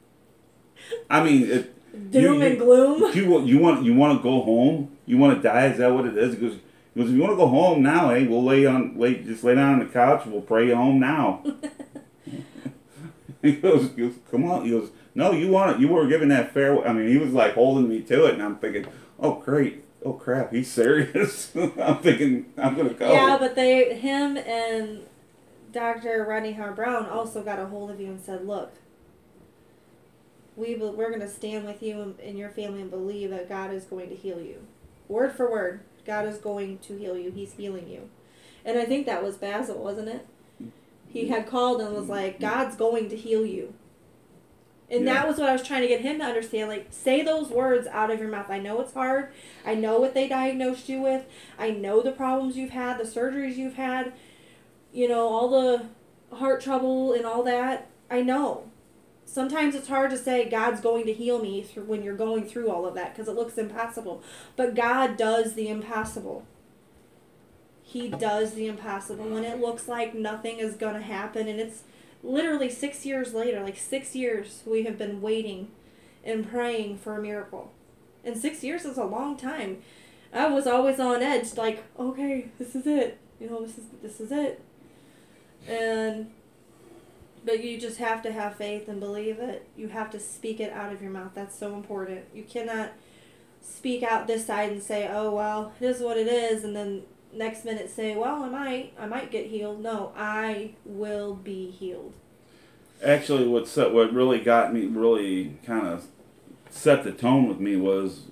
I 1.09 1.23
mean, 1.23 1.49
it, 1.49 2.11
Doom 2.11 2.35
you- 2.35 2.41
and 2.41 2.57
gloom. 2.59 3.11
you 3.13 3.41
you 3.43 3.59
want 3.59 3.83
you 3.83 3.93
want 3.93 4.17
to 4.17 4.23
go 4.23 4.41
home? 4.41 4.97
You 5.05 5.17
want 5.17 5.35
to 5.37 5.41
die? 5.41 5.67
Is 5.67 5.77
that 5.79 5.93
what 5.93 6.05
it 6.05 6.17
is? 6.17 6.35
He 6.35 6.39
goes, 6.39 6.57
he 6.93 7.01
goes 7.01 7.09
if 7.09 7.15
you 7.15 7.21
want 7.21 7.33
to 7.33 7.37
go 7.37 7.47
home 7.47 7.83
now, 7.83 8.09
hey, 8.09 8.25
we'll 8.27 8.43
lay 8.43 8.65
on 8.65 8.97
lay 8.97 9.15
just 9.15 9.43
lay 9.43 9.55
down 9.55 9.73
on 9.73 9.79
the 9.79 9.85
couch. 9.85 10.25
We'll 10.25 10.41
pray 10.41 10.67
you 10.67 10.75
home 10.75 10.99
now. 10.99 11.43
he, 13.41 13.53
goes, 13.53 13.89
he 13.95 14.01
goes, 14.03 14.13
come 14.29 14.49
on. 14.49 14.65
He 14.65 14.71
goes, 14.71 14.89
no, 15.15 15.31
you 15.31 15.49
want 15.49 15.75
it. 15.75 15.81
You 15.81 15.89
were 15.89 16.07
given 16.07 16.29
that 16.29 16.53
fair. 16.53 16.85
I 16.87 16.93
mean, 16.93 17.07
he 17.07 17.17
was 17.17 17.33
like 17.33 17.53
holding 17.53 17.89
me 17.89 18.01
to 18.01 18.25
it, 18.25 18.35
and 18.35 18.43
I'm 18.43 18.57
thinking, 18.57 18.85
oh 19.19 19.35
great, 19.41 19.83
oh 20.05 20.13
crap, 20.13 20.53
he's 20.53 20.71
serious. 20.71 21.53
I'm 21.55 21.97
thinking 21.97 22.45
I'm 22.57 22.75
gonna 22.75 22.93
go. 22.93 23.11
Yeah, 23.11 23.37
but 23.37 23.55
they, 23.55 23.95
him 23.95 24.37
and 24.37 25.01
Dr. 25.71 26.25
Rodney 26.27 26.53
Howard-Browne 26.53 27.05
also 27.05 27.43
got 27.43 27.59
a 27.59 27.65
hold 27.65 27.91
of 27.91 27.99
you 27.99 28.07
and 28.07 28.19
said, 28.19 28.45
look, 28.45 28.73
we 30.61 30.75
be- 30.75 30.81
we're 30.85 31.09
going 31.09 31.21
to 31.21 31.27
stand 31.27 31.65
with 31.65 31.81
you 31.81 32.01
and, 32.01 32.19
and 32.19 32.37
your 32.37 32.49
family 32.49 32.81
and 32.81 32.91
believe 32.91 33.31
that 33.31 33.49
God 33.49 33.73
is 33.73 33.83
going 33.85 34.09
to 34.09 34.15
heal 34.15 34.39
you. 34.39 34.67
Word 35.07 35.33
for 35.33 35.51
word, 35.51 35.81
God 36.05 36.25
is 36.27 36.37
going 36.37 36.77
to 36.79 36.97
heal 36.97 37.17
you. 37.17 37.31
He's 37.31 37.53
healing 37.53 37.89
you. 37.89 38.09
And 38.63 38.77
I 38.77 38.85
think 38.85 39.05
that 39.07 39.23
was 39.23 39.37
Basil, 39.37 39.83
wasn't 39.83 40.09
it? 40.09 40.27
He 41.09 41.23
mm-hmm. 41.23 41.33
had 41.33 41.47
called 41.47 41.81
and 41.81 41.93
was 41.93 42.07
like, 42.07 42.35
mm-hmm. 42.35 42.43
God's 42.43 42.75
going 42.75 43.09
to 43.09 43.17
heal 43.17 43.45
you. 43.45 43.73
And 44.89 45.05
Yeah. 45.05 45.13
that 45.13 45.27
was 45.27 45.37
what 45.37 45.49
I 45.49 45.53
was 45.53 45.63
trying 45.63 45.81
to 45.81 45.87
get 45.87 46.01
him 46.01 46.19
to 46.19 46.25
understand. 46.25 46.69
Like, 46.69 46.87
say 46.91 47.21
those 47.21 47.49
words 47.49 47.87
out 47.87 48.11
of 48.11 48.19
your 48.19 48.29
mouth. 48.29 48.49
I 48.49 48.59
know 48.59 48.79
it's 48.81 48.93
hard. 48.93 49.31
I 49.65 49.73
know 49.73 49.99
what 49.99 50.13
they 50.13 50.27
diagnosed 50.27 50.89
you 50.89 51.01
with. 51.01 51.25
I 51.57 51.71
know 51.71 52.01
the 52.01 52.11
problems 52.11 52.57
you've 52.57 52.71
had, 52.71 52.97
the 52.97 53.03
surgeries 53.05 53.55
you've 53.55 53.75
had, 53.75 54.13
you 54.93 55.07
know, 55.07 55.27
all 55.27 55.49
the 55.49 55.85
heart 56.35 56.61
trouble 56.61 57.13
and 57.13 57.25
all 57.25 57.43
that. 57.43 57.87
I 58.09 58.21
know. 58.21 58.70
Sometimes 59.31 59.75
it's 59.75 59.87
hard 59.87 60.11
to 60.11 60.17
say 60.17 60.49
God's 60.49 60.81
going 60.81 61.05
to 61.05 61.13
heal 61.13 61.41
me 61.41 61.63
through 61.63 61.85
when 61.85 62.03
you're 62.03 62.17
going 62.17 62.43
through 62.43 62.69
all 62.69 62.85
of 62.85 62.95
that 62.95 63.15
because 63.15 63.29
it 63.29 63.35
looks 63.35 63.57
impossible. 63.57 64.21
But 64.57 64.75
God 64.75 65.15
does 65.15 65.53
the 65.53 65.69
impossible. 65.69 66.45
He 67.81 68.09
does 68.09 68.55
the 68.55 68.67
impossible 68.67 69.23
when 69.23 69.45
it 69.45 69.61
looks 69.61 69.87
like 69.87 70.13
nothing 70.13 70.59
is 70.59 70.75
going 70.75 70.95
to 70.95 71.01
happen 71.01 71.47
and 71.47 71.61
it's 71.61 71.83
literally 72.21 72.69
6 72.69 73.05
years 73.05 73.33
later, 73.33 73.63
like 73.63 73.77
6 73.77 74.15
years 74.17 74.63
we 74.65 74.83
have 74.83 74.97
been 74.97 75.21
waiting 75.21 75.69
and 76.25 76.49
praying 76.49 76.97
for 76.97 77.15
a 77.15 77.21
miracle. 77.21 77.71
And 78.25 78.35
6 78.35 78.63
years 78.65 78.83
is 78.83 78.97
a 78.97 79.05
long 79.05 79.37
time. 79.37 79.77
I 80.33 80.47
was 80.47 80.67
always 80.67 80.99
on 80.99 81.21
edge 81.21 81.55
like, 81.55 81.85
okay, 81.97 82.49
this 82.59 82.75
is 82.75 82.85
it. 82.85 83.17
You 83.39 83.49
know, 83.49 83.65
this 83.65 83.77
is 83.77 83.85
this 84.01 84.19
is 84.19 84.29
it. 84.33 84.61
And 85.65 86.31
but 87.45 87.63
you 87.63 87.79
just 87.79 87.97
have 87.97 88.21
to 88.23 88.31
have 88.31 88.55
faith 88.55 88.87
and 88.87 88.99
believe 88.99 89.39
it. 89.39 89.67
You 89.75 89.87
have 89.89 90.09
to 90.11 90.19
speak 90.19 90.59
it 90.59 90.71
out 90.71 90.93
of 90.93 91.01
your 91.01 91.11
mouth. 91.11 91.31
That's 91.33 91.57
so 91.57 91.75
important. 91.75 92.21
You 92.33 92.43
cannot 92.43 92.91
speak 93.61 94.03
out 94.03 94.27
this 94.27 94.45
side 94.45 94.71
and 94.71 94.81
say, 94.81 95.09
"Oh 95.11 95.33
well, 95.33 95.73
it 95.79 95.85
is 95.85 96.01
what 96.01 96.17
it 96.17 96.27
is," 96.27 96.63
and 96.63 96.75
then 96.75 97.03
next 97.33 97.65
minute 97.65 97.89
say, 97.89 98.15
"Well, 98.15 98.43
I 98.43 98.49
might, 98.49 98.93
I 98.99 99.05
might 99.07 99.31
get 99.31 99.47
healed." 99.47 99.81
No, 99.81 100.11
I 100.15 100.71
will 100.85 101.33
be 101.35 101.69
healed. 101.71 102.13
Actually, 103.03 103.47
what 103.47 103.67
set, 103.67 103.91
what 103.91 104.13
really 104.13 104.39
got 104.39 104.73
me 104.73 104.85
really 104.85 105.57
kind 105.65 105.87
of 105.87 106.05
set 106.69 107.03
the 107.03 107.11
tone 107.11 107.47
with 107.47 107.59
me 107.59 107.75
was 107.75 108.25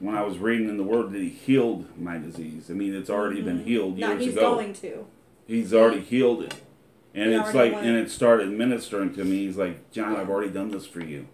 when 0.00 0.14
I 0.14 0.22
was 0.22 0.38
reading 0.38 0.68
in 0.68 0.76
the 0.76 0.82
Word 0.82 1.12
that 1.12 1.18
He 1.20 1.28
healed 1.30 1.86
my 1.98 2.18
disease. 2.18 2.70
I 2.70 2.74
mean, 2.74 2.94
it's 2.94 3.08
already 3.10 3.40
been 3.40 3.60
Mhm. 3.60 3.64
healed 3.64 3.98
No, 3.98 4.08
years 4.10 4.24
he's 4.24 4.32
ago. 4.36 4.54
going 4.56 4.72
to. 4.74 5.06
He's 5.46 5.72
already 5.74 6.00
healed 6.00 6.42
it, 6.42 6.54
and 7.14 7.32
it's 7.32 7.54
like, 7.54 7.72
went. 7.74 7.86
and 7.86 7.96
it 7.96 8.10
started 8.10 8.50
ministering 8.50 9.14
to 9.14 9.24
me. 9.24 9.46
He's 9.46 9.56
like, 9.56 9.90
John, 9.92 10.16
I've 10.16 10.30
already 10.30 10.50
done 10.50 10.70
this 10.70 10.86
for 10.86 11.02
you. 11.02 11.28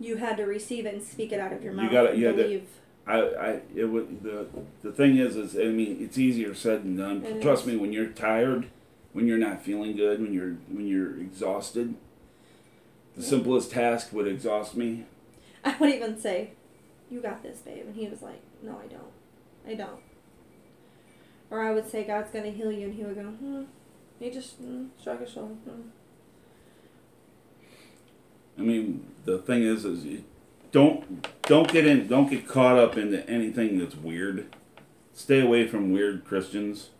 You 0.00 0.16
had 0.16 0.36
to 0.36 0.44
receive 0.44 0.86
it 0.86 0.94
and 0.94 1.02
speak 1.02 1.32
it 1.32 1.40
out 1.40 1.52
of 1.52 1.62
your 1.62 1.72
You 1.72 1.76
mouth. 1.82 2.16
you 2.16 2.24
got 2.26 2.32
to- 2.36 2.42
believe. 2.42 2.68
I, 3.06 3.20
I, 3.20 3.60
it 3.74 3.86
would 3.86 4.22
the 4.22 4.46
the 4.82 4.92
thing 4.92 5.16
is, 5.16 5.34
is 5.34 5.56
I 5.56 5.64
mean, 5.64 5.96
it's 5.98 6.18
easier 6.18 6.54
said 6.54 6.82
than 6.84 6.96
done. 6.96 7.24
It 7.24 7.40
Trust 7.40 7.62
is. 7.62 7.68
me, 7.68 7.76
when 7.76 7.90
you're 7.90 8.08
tired, 8.08 8.66
when 9.14 9.26
you're 9.26 9.38
not 9.38 9.62
feeling 9.62 9.96
good, 9.96 10.20
when 10.20 10.34
you're 10.34 10.56
when 10.68 10.86
you're 10.86 11.18
exhausted, 11.18 11.94
the 13.16 13.22
simplest 13.22 13.70
task 13.70 14.12
would 14.12 14.28
exhaust 14.28 14.76
me. 14.76 15.06
I 15.64 15.74
would 15.78 15.88
even 15.88 16.20
say, 16.20 16.50
"You 17.10 17.20
got 17.20 17.42
this, 17.42 17.60
babe," 17.60 17.84
and 17.86 17.96
he 17.96 18.06
was 18.08 18.20
like, 18.20 18.42
"No, 18.62 18.78
I 18.78 18.86
don't. 18.88 19.12
I 19.66 19.74
don't." 19.74 20.00
Or 21.50 21.62
I 21.62 21.72
would 21.72 21.88
say, 21.90 22.04
"God's 22.04 22.30
gonna 22.30 22.50
heal 22.50 22.70
you," 22.70 22.88
and 22.88 22.94
he 22.94 23.04
would 23.04 23.14
go, 23.16 23.22
"Hmm." 23.22 23.62
He 24.18 24.30
just 24.30 24.62
mm, 24.62 24.88
shrug 25.02 25.20
his 25.20 25.30
shoulder. 25.30 25.54
Hmm. 25.54 25.82
I 28.58 28.62
mean, 28.62 29.06
the 29.24 29.38
thing 29.38 29.62
is, 29.62 29.84
is 29.84 30.04
you 30.04 30.24
don't 30.72 31.26
don't 31.42 31.70
get 31.70 31.86
in, 31.86 32.08
don't 32.08 32.28
get 32.28 32.48
caught 32.48 32.78
up 32.78 32.96
into 32.96 33.28
anything 33.28 33.78
that's 33.78 33.94
weird. 33.94 34.54
Stay 35.14 35.40
away 35.40 35.66
from 35.66 35.92
weird 35.92 36.24
Christians 36.24 36.90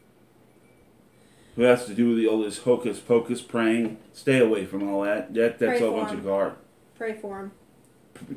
who 1.57 1.63
has 1.63 1.87
to 1.87 1.95
do 1.95 2.11
with 2.11 2.19
the 2.19 2.27
all 2.29 2.43
this 2.43 2.59
hocus 2.59 3.01
pocus 3.01 3.41
praying. 3.43 3.99
Stay 4.13 4.39
away 4.39 4.65
from 4.65 4.89
all 4.89 5.03
that. 5.03 5.35
That 5.35 5.59
that's 5.59 5.81
Pray 5.81 5.89
a 5.89 5.91
bunch 5.91 6.11
him. 6.13 6.19
of 6.19 6.25
gar. 6.25 6.57
Pray 6.97 7.15
for 7.15 7.41
him. 7.41 7.53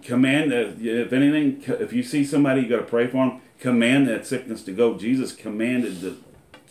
Command 0.04 0.52
that 0.52 0.78
if 0.80 1.14
anything, 1.14 1.64
if 1.80 1.94
you 1.94 2.04
see 2.04 2.24
somebody, 2.24 2.62
you 2.62 2.68
got 2.68 2.78
to 2.78 2.84
pray 2.84 3.08
for 3.08 3.26
them. 3.28 3.42
Command 3.60 4.08
that 4.08 4.26
sickness 4.26 4.64
to 4.64 4.72
go. 4.72 4.98
Jesus 4.98 5.34
commanded 5.34 6.18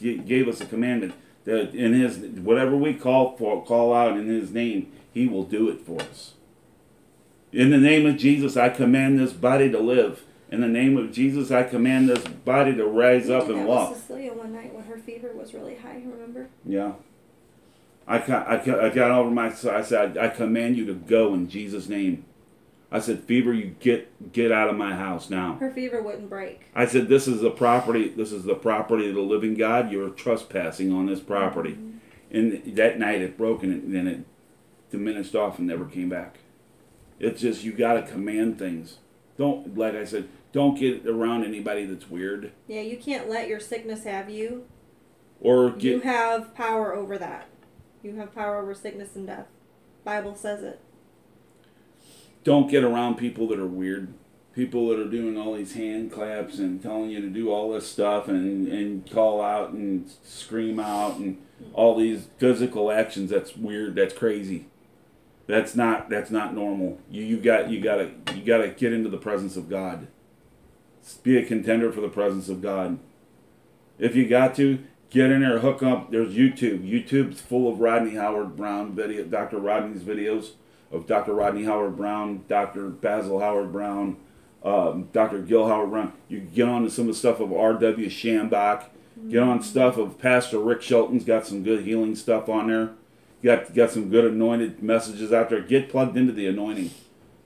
g- 0.00 0.18
gave 0.18 0.48
us 0.48 0.60
a 0.60 0.66
commandment 0.66 1.14
in 1.50 1.92
His 1.94 2.18
whatever 2.40 2.76
we 2.76 2.94
call 2.94 3.36
for, 3.36 3.64
call 3.64 3.92
out 3.94 4.16
in 4.16 4.26
His 4.28 4.52
name, 4.52 4.92
He 5.12 5.26
will 5.26 5.44
do 5.44 5.68
it 5.68 5.80
for 5.80 6.00
us. 6.00 6.34
In 7.52 7.70
the 7.70 7.78
name 7.78 8.06
of 8.06 8.16
Jesus, 8.16 8.56
I 8.56 8.68
command 8.68 9.18
this 9.18 9.32
body 9.32 9.70
to 9.70 9.80
live. 9.80 10.22
In 10.50 10.60
the 10.60 10.68
name 10.68 10.96
of 10.96 11.12
Jesus, 11.12 11.50
I 11.50 11.62
command 11.62 12.08
this 12.08 12.24
body 12.24 12.74
to 12.74 12.84
rise 12.84 13.26
We 13.26 13.34
up 13.34 13.48
and 13.48 13.66
walk. 13.66 13.96
Cecilia 13.96 14.32
one 14.32 14.52
night 14.52 14.74
when 14.74 14.84
her 14.84 14.98
fever 14.98 15.32
was 15.32 15.54
really 15.54 15.76
high. 15.76 16.02
Remember? 16.04 16.48
Yeah. 16.64 16.92
I, 18.06 18.18
I, 18.18 18.86
I 18.86 18.88
got 18.88 19.12
over 19.12 19.30
my. 19.30 19.46
I 19.48 19.82
said, 19.82 20.18
I 20.18 20.28
command 20.28 20.76
you 20.76 20.86
to 20.86 20.94
go 20.94 21.34
in 21.34 21.48
Jesus' 21.48 21.88
name. 21.88 22.24
I 22.92 22.98
said, 22.98 23.20
fever, 23.24 23.52
you 23.52 23.76
get 23.78 24.32
get 24.32 24.50
out 24.50 24.68
of 24.68 24.76
my 24.76 24.94
house 24.96 25.30
now. 25.30 25.54
Her 25.54 25.70
fever 25.70 26.02
wouldn't 26.02 26.28
break. 26.28 26.66
I 26.74 26.86
said, 26.86 27.08
this 27.08 27.28
is 27.28 27.40
the 27.40 27.50
property. 27.50 28.08
This 28.08 28.32
is 28.32 28.44
the 28.44 28.54
property 28.54 29.08
of 29.08 29.14
the 29.14 29.20
living 29.20 29.54
God. 29.54 29.92
You're 29.92 30.10
trespassing 30.10 30.92
on 30.92 31.06
this 31.06 31.20
property. 31.20 31.72
Mm-hmm. 31.72 31.96
And 32.32 32.76
that 32.76 32.98
night 32.98 33.20
it 33.20 33.36
broke 33.36 33.62
and, 33.62 33.94
then 33.94 34.06
it 34.06 34.24
diminished 34.90 35.34
off 35.34 35.58
and 35.58 35.68
never 35.68 35.84
came 35.84 36.08
back. 36.08 36.38
It's 37.18 37.40
just 37.40 37.62
you 37.62 37.72
got 37.72 37.94
to 37.94 38.02
command 38.02 38.58
things. 38.58 38.98
Don't 39.36 39.76
like 39.76 39.94
I 39.94 40.04
said. 40.04 40.28
Don't 40.52 40.78
get 40.78 41.06
around 41.06 41.44
anybody 41.44 41.86
that's 41.86 42.10
weird 42.10 42.50
Yeah, 42.66 42.80
you 42.80 42.96
can't 42.96 43.30
let 43.30 43.46
your 43.46 43.60
sickness 43.60 44.02
have 44.02 44.28
you. 44.28 44.66
or 45.40 45.76
You 45.78 46.00
have 46.00 46.56
power 46.56 46.92
over 46.92 47.16
that. 47.18 47.46
You 48.02 48.16
have 48.16 48.34
power 48.34 48.58
over 48.58 48.74
sickness 48.74 49.14
and 49.14 49.28
death. 49.28 49.46
Bible 50.02 50.34
says 50.34 50.64
it. 50.64 50.80
Don't 52.42 52.70
get 52.70 52.84
around 52.84 53.16
people 53.16 53.48
that 53.48 53.58
are 53.58 53.66
weird. 53.66 54.14
People 54.54 54.88
that 54.88 54.98
are 54.98 55.08
doing 55.08 55.36
all 55.36 55.54
these 55.54 55.74
hand 55.74 56.10
claps 56.10 56.58
and 56.58 56.82
telling 56.82 57.10
you 57.10 57.20
to 57.20 57.28
do 57.28 57.50
all 57.50 57.72
this 57.72 57.90
stuff 57.90 58.28
and, 58.28 58.66
and 58.68 59.10
call 59.10 59.40
out 59.40 59.70
and 59.70 60.10
scream 60.24 60.80
out 60.80 61.16
and 61.16 61.40
all 61.72 61.96
these 61.96 62.28
physical 62.38 62.90
actions. 62.90 63.30
That's 63.30 63.56
weird. 63.56 63.94
That's 63.94 64.14
crazy. 64.14 64.66
That's 65.46 65.74
not 65.74 66.08
that's 66.08 66.30
not 66.30 66.54
normal. 66.54 66.98
You 67.10 67.24
you 67.24 67.36
got 67.38 67.70
you 67.70 67.80
gotta 67.80 68.10
you 68.34 68.42
gotta 68.44 68.68
get 68.68 68.92
into 68.92 69.08
the 69.08 69.18
presence 69.18 69.56
of 69.56 69.68
God. 69.68 70.08
Be 71.22 71.36
a 71.36 71.44
contender 71.44 71.92
for 71.92 72.00
the 72.00 72.08
presence 72.08 72.48
of 72.48 72.62
God. 72.62 72.98
If 73.98 74.14
you 74.14 74.28
got 74.28 74.54
to 74.56 74.78
get 75.10 75.30
in 75.30 75.40
there, 75.40 75.58
hook 75.58 75.82
up. 75.82 76.10
There's 76.10 76.34
YouTube. 76.34 76.88
YouTube's 76.88 77.40
full 77.40 77.70
of 77.70 77.80
Rodney 77.80 78.14
Howard-Browne 78.14 78.94
video, 78.94 79.24
Dr. 79.24 79.58
Rodney's 79.58 80.02
videos 80.02 80.52
of 80.90 81.06
Dr. 81.06 81.34
Rodney 81.34 81.64
Howard-Browne, 81.64 82.44
Dr. 82.48 82.88
Basil 82.88 83.40
Howard-Browne, 83.40 84.16
um, 84.64 85.08
Dr. 85.12 85.40
Gil 85.40 85.68
Howard-Browne. 85.68 86.12
You 86.28 86.40
get 86.40 86.68
on 86.68 86.82
to 86.82 86.90
some 86.90 87.08
of 87.08 87.14
the 87.14 87.18
stuff 87.18 87.40
of 87.40 87.52
R.W. 87.52 88.08
Schambach. 88.08 88.84
Get 89.28 89.42
on 89.42 89.62
stuff 89.62 89.98
of 89.98 90.18
Pastor 90.18 90.58
Rick 90.58 90.82
Shelton's 90.82 91.24
got 91.24 91.46
some 91.46 91.62
good 91.62 91.84
healing 91.84 92.16
stuff 92.16 92.48
on 92.48 92.68
there. 92.68 92.92
Got 93.42 93.74
got 93.74 93.90
some 93.90 94.10
good 94.10 94.24
anointed 94.24 94.82
messages 94.82 95.32
out 95.32 95.50
there. 95.50 95.60
Get 95.60 95.90
plugged 95.90 96.16
into 96.16 96.32
the 96.32 96.46
anointing. 96.46 96.90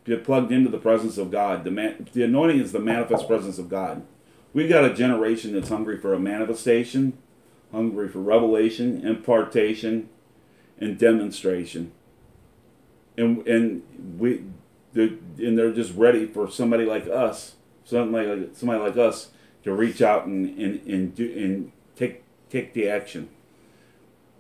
Get 0.05 0.25
plugged 0.25 0.53
into 0.53 0.71
the 0.71 0.79
presence 0.79 1.19
of 1.19 1.31
God. 1.31 1.65
The 1.65 1.71
man, 1.71 2.09
the 2.13 2.25
anointing 2.25 2.61
is 2.61 2.73
the 2.73 2.79
manifest 2.79 3.27
presence 3.27 3.59
of 3.59 3.69
God. 3.69 4.03
We've 4.53 4.69
got 4.69 4.85
a 4.85 4.95
generation 4.95 5.53
that's 5.53 5.69
hungry 5.69 5.99
for 5.99 6.15
a 6.15 6.19
manifestation, 6.19 7.19
hungry 7.73 8.09
for 8.09 8.21
revelation, 8.21 9.05
impartation, 9.07 10.09
and 10.79 10.99
demonstration. 10.99 11.93
And 13.17 13.47
and 13.47 13.83
we, 14.19 14.45
they're, 14.93 15.11
and 15.39 15.59
they're 15.59 15.73
just 15.73 15.95
ready 15.95 16.27
for 16.27 16.51
somebody 16.51 16.85
like 16.85 17.07
us, 17.07 17.55
somebody 17.85 18.27
like 18.27 18.57
somebody 18.57 18.81
like 18.81 18.97
us, 18.97 19.31
to 19.63 19.73
reach 19.73 20.03
out 20.03 20.27
and 20.27 20.59
and, 20.59 20.87
and 20.87 21.15
do 21.15 21.33
and 21.37 21.73
take 21.97 22.23
take 22.51 22.73
the 22.75 22.89
action. 22.89 23.29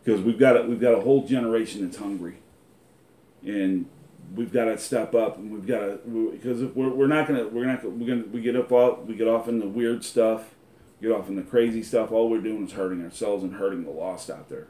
Because 0.02 0.20
we've 0.20 0.38
got 0.38 0.56
a, 0.56 0.62
we've 0.64 0.80
got 0.80 0.94
a 0.94 1.00
whole 1.00 1.26
generation 1.26 1.82
that's 1.82 1.96
hungry, 1.96 2.38
and 3.44 3.86
we've 4.34 4.52
got 4.52 4.64
to 4.64 4.78
step 4.78 5.14
up 5.14 5.36
and 5.38 5.50
we've 5.50 5.66
got 5.66 5.80
to 5.80 6.30
because 6.32 6.62
we're, 6.74 6.90
we're 6.90 7.06
not 7.06 7.28
gonna 7.28 7.46
we're 7.48 7.66
not 7.66 7.82
gonna, 7.82 7.94
we're 7.94 8.08
gonna 8.08 8.26
we 8.32 8.40
get 8.40 8.56
up 8.56 8.72
off 8.72 9.00
we 9.04 9.14
get 9.14 9.28
off 9.28 9.48
in 9.48 9.58
the 9.58 9.68
weird 9.68 10.04
stuff, 10.04 10.54
get 11.00 11.12
off 11.12 11.28
in 11.28 11.36
the 11.36 11.42
crazy 11.42 11.82
stuff. 11.82 12.10
All 12.12 12.28
we're 12.28 12.40
doing 12.40 12.66
is 12.66 12.72
hurting 12.72 13.02
ourselves 13.02 13.44
and 13.44 13.54
hurting 13.54 13.84
the 13.84 13.90
lost 13.90 14.30
out 14.30 14.48
there. 14.48 14.68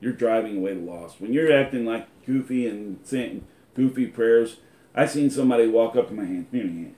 You're 0.00 0.12
driving 0.12 0.58
away 0.58 0.74
the 0.74 0.80
lost 0.80 1.20
when 1.20 1.32
you're 1.32 1.52
acting 1.52 1.84
like 1.84 2.06
goofy 2.26 2.66
and 2.66 2.98
saying 3.04 3.44
goofy 3.74 4.06
prayers. 4.06 4.58
I 4.94 5.06
seen 5.06 5.30
somebody 5.30 5.66
walk 5.66 5.96
up 5.96 6.08
to 6.08 6.14
my 6.14 6.24
hand, 6.24 6.46
give 6.52 6.64
me 6.64 6.70
a 6.70 6.84
hand, 6.84 6.94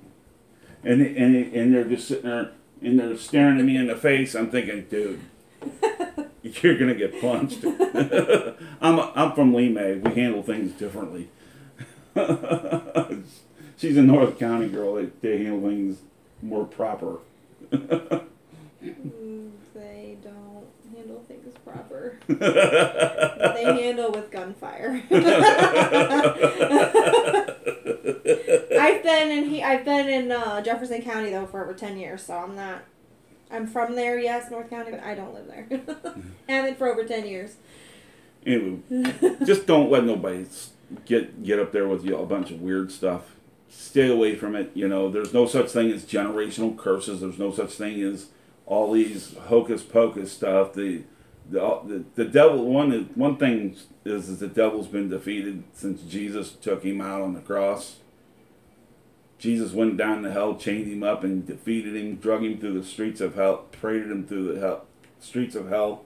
and 0.84 1.02
and 1.16 1.54
and 1.54 1.74
they're 1.74 1.84
just 1.84 2.08
sitting 2.08 2.28
there 2.28 2.50
and 2.82 2.98
they're 2.98 3.16
staring 3.16 3.58
at 3.58 3.64
me 3.64 3.76
in 3.76 3.86
the 3.86 3.96
face. 3.96 4.34
I'm 4.34 4.50
thinking, 4.50 4.86
dude, 4.90 5.20
you're 6.42 6.78
gonna 6.78 6.94
get 6.94 7.20
punched. 7.20 7.64
I'm 8.80 9.00
I'm 9.00 9.32
from 9.32 9.52
Lemay. 9.52 10.02
We 10.02 10.20
handle 10.20 10.42
things 10.42 10.72
differently. 10.72 11.28
She's 13.78 13.96
a 13.96 14.02
North 14.02 14.38
County 14.38 14.68
girl. 14.68 14.94
They, 14.94 15.06
they 15.20 15.44
handle 15.44 15.68
things 15.68 15.98
more 16.42 16.64
proper. 16.64 17.18
They 17.70 17.78
don't 20.22 20.55
handle 20.96 21.22
things 21.28 21.54
proper. 21.64 22.18
they 22.28 23.64
handle 23.64 24.10
with 24.12 24.30
gunfire. 24.30 25.02
I've 28.78 29.02
been 29.02 29.30
in 29.30 29.44
he 29.48 29.62
I've 29.62 29.84
been 29.84 30.08
in 30.08 30.32
uh, 30.32 30.62
Jefferson 30.62 31.02
County 31.02 31.30
though 31.30 31.46
for 31.46 31.62
over 31.62 31.74
ten 31.74 31.98
years, 31.98 32.22
so 32.22 32.36
I'm 32.36 32.56
not. 32.56 32.84
I'm 33.50 33.66
from 33.68 33.94
there, 33.94 34.18
yes, 34.18 34.50
North 34.50 34.68
County, 34.68 34.90
but 34.90 35.04
I 35.04 35.14
don't 35.14 35.32
live 35.32 35.46
there. 35.46 35.68
Haven't 36.48 36.78
for 36.78 36.88
over 36.88 37.04
ten 37.04 37.26
years. 37.26 37.56
Anyway, 38.44 38.80
just 39.44 39.66
don't 39.66 39.90
let 39.90 40.04
nobody 40.04 40.46
get 41.04 41.42
get 41.42 41.58
up 41.58 41.72
there 41.72 41.88
with 41.88 42.04
you 42.04 42.16
a 42.16 42.26
bunch 42.26 42.50
of 42.50 42.60
weird 42.60 42.90
stuff. 42.90 43.36
Stay 43.68 44.08
away 44.08 44.34
from 44.34 44.56
it. 44.56 44.70
You 44.74 44.88
know, 44.88 45.10
there's 45.10 45.34
no 45.34 45.46
such 45.46 45.70
thing 45.70 45.90
as 45.90 46.04
generational 46.04 46.76
curses. 46.76 47.20
There's 47.20 47.38
no 47.38 47.52
such 47.52 47.72
thing 47.72 48.00
as 48.02 48.28
all 48.66 48.92
these 48.92 49.34
hocus 49.46 49.82
pocus 49.82 50.32
stuff. 50.32 50.74
The 50.74 51.04
the 51.48 52.04
the, 52.16 52.24
devil 52.24 52.64
one 52.66 53.10
one 53.14 53.36
thing 53.36 53.76
is, 54.04 54.28
is 54.28 54.40
the 54.40 54.48
devil's 54.48 54.88
been 54.88 55.08
defeated 55.08 55.62
since 55.72 56.02
Jesus 56.02 56.52
took 56.52 56.82
him 56.82 57.00
out 57.00 57.22
on 57.22 57.34
the 57.34 57.40
cross. 57.40 57.96
Jesus 59.38 59.72
went 59.72 59.96
down 59.96 60.22
to 60.22 60.32
hell, 60.32 60.56
chained 60.56 60.90
him 60.90 61.02
up, 61.02 61.22
and 61.22 61.46
defeated 61.46 61.94
him, 61.94 62.16
drug 62.16 62.42
him 62.42 62.58
through 62.58 62.80
the 62.80 62.86
streets 62.86 63.20
of 63.20 63.34
hell, 63.34 63.66
paraded 63.70 64.10
him 64.10 64.26
through 64.26 64.52
the 64.52 64.60
hell, 64.60 64.86
streets 65.20 65.54
of 65.54 65.68
hell. 65.68 66.04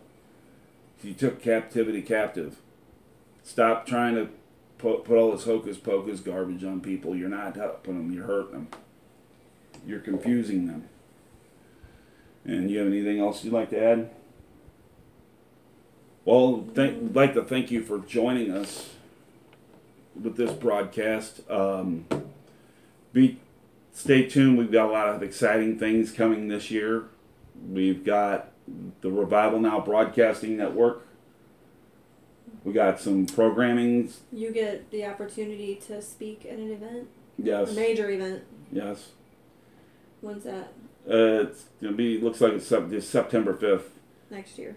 He 1.01 1.15
took 1.15 1.41
captivity 1.41 2.03
captive. 2.03 2.57
Stop 3.43 3.87
trying 3.87 4.17
to 4.17 4.29
put, 4.79 5.05
put 5.05 5.17
all 5.17 5.33
this 5.33 5.45
hocus 5.45 5.79
pocus 5.79 6.21
garbage 6.21 6.65
on 6.65 6.81
people. 6.81 7.17
You're 7.17 7.29
not 7.29 7.57
helping 7.57 7.97
them, 7.97 8.13
you're 8.13 8.27
hurting 8.27 8.53
them. 8.53 8.69
You're 9.87 10.01
confusing 10.01 10.67
them. 10.67 10.89
And 12.45 12.71
you 12.71 12.79
have 12.79 12.87
anything 12.89 13.21
else 13.21 13.45
you'd 13.45 13.53
like 13.53 13.71
to 13.71 13.83
add? 13.83 14.11
Well, 16.25 16.65
thank, 16.75 17.15
like 17.15 17.35
to 17.35 17.43
thank 17.43 17.71
you 17.71 17.83
for 17.83 17.99
joining 17.99 18.51
us 18.51 18.91
with 20.21 20.37
this 20.37 20.53
broadcast. 20.53 21.49
Um, 21.51 22.07
be 23.13 23.39
stay 23.93 24.27
tuned. 24.29 24.59
We've 24.59 24.71
got 24.71 24.89
a 24.89 24.93
lot 24.93 25.09
of 25.09 25.23
exciting 25.23 25.79
things 25.79 26.13
coming 26.13 26.49
this 26.49 26.71
year. 26.71 27.05
We've 27.71 28.05
got 28.05 28.53
the 29.01 29.11
Revival 29.11 29.61
Now 29.61 29.81
Broadcasting 29.81 30.57
Network. 30.57 31.07
We 32.65 32.73
got 32.73 33.01
some 33.01 33.27
programming. 33.27 34.11
You 34.33 34.53
get 34.53 34.91
the 34.91 35.07
opportunity 35.07 35.77
to 35.87 36.03
speak 36.03 36.45
at 36.45 36.59
an 36.59 36.71
event, 36.71 37.09
a 37.39 37.43
Yes, 37.43 37.75
major 37.75 38.11
event. 38.11 38.45
yes. 38.71 39.11
When's 40.21 40.45
that? 40.45 40.73
Uh, 41.09 41.49
it's 41.49 41.65
gonna 41.83 41.97
be. 41.97 42.19
Looks 42.19 42.41
like 42.41 42.53
it's 42.53 43.07
September 43.07 43.55
fifth, 43.55 43.91
Next 44.31 44.59
year. 44.59 44.77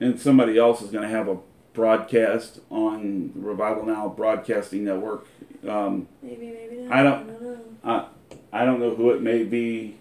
and 0.00 0.20
somebody 0.20 0.58
else 0.58 0.82
is 0.82 0.90
gonna 0.90 1.08
have 1.08 1.28
a 1.28 1.38
broadcast 1.72 2.60
on 2.70 3.32
the 3.34 3.40
Revival 3.40 3.86
Now 3.86 4.08
Broadcasting 4.08 4.84
Network. 4.84 5.26
Um, 5.66 6.06
Maybe, 6.22 6.46
maybe 6.52 6.76
not. 6.82 6.92
I 6.92 7.02
don't- 7.02 7.30
I 7.30 7.32
don't 7.32 7.42
know. 7.42 7.58
I 8.52 8.54
I 8.62 8.64
don't 8.64 8.78
know 8.80 8.94
who 8.94 9.10
it 9.10 9.22
may 9.22 9.42
be. 9.42 9.96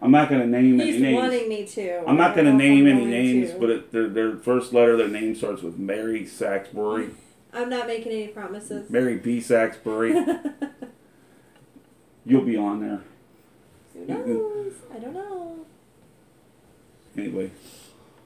I'm 0.00 0.12
not 0.12 0.30
gonna 0.30 0.46
name 0.46 0.80
any 0.80 0.92
He's 0.92 1.02
names. 1.02 1.16
wanting 1.20 1.48
me 1.48 1.66
to. 1.66 2.08
I'm 2.08 2.16
not 2.16 2.34
going 2.36 2.44
to 2.46 2.52
don't 2.52 2.58
know 2.58 2.64
if 2.64 2.70
name 2.70 2.86
any 2.86 3.04
names, 3.04 3.50
to. 3.50 3.58
but 3.58 3.70
it, 3.70 3.92
their, 3.92 4.08
their 4.08 4.36
first 4.36 4.72
letter, 4.72 4.96
their 4.96 5.08
name 5.08 5.34
starts 5.34 5.60
with 5.60 5.76
Mary 5.76 6.22
Saxbury. 6.22 7.10
I'm 7.52 7.68
not 7.68 7.88
making 7.88 8.12
any 8.12 8.28
promises. 8.28 8.88
Mary 8.88 9.16
B. 9.16 9.40
Saxbury. 9.40 10.14
You'll 12.24 12.44
be 12.44 12.56
on 12.56 12.80
there. 12.80 13.00
Who 14.06 14.06
knows? 14.06 14.72
I 14.94 14.98
don't 14.98 15.14
know. 15.14 15.66
Anyway, 17.16 17.50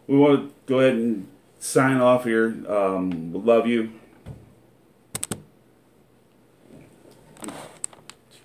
we 0.07 0.17
want 0.17 0.49
to 0.49 0.55
go 0.67 0.81
ahead 0.81 0.95
and 0.95 1.29
sign 1.59 1.99
off 1.99 2.25
here. 2.25 2.57
Um, 2.69 3.33
we 3.33 3.41
love 3.41 3.67
you. 3.67 3.93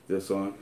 This 0.08 0.32
on. 0.32 0.54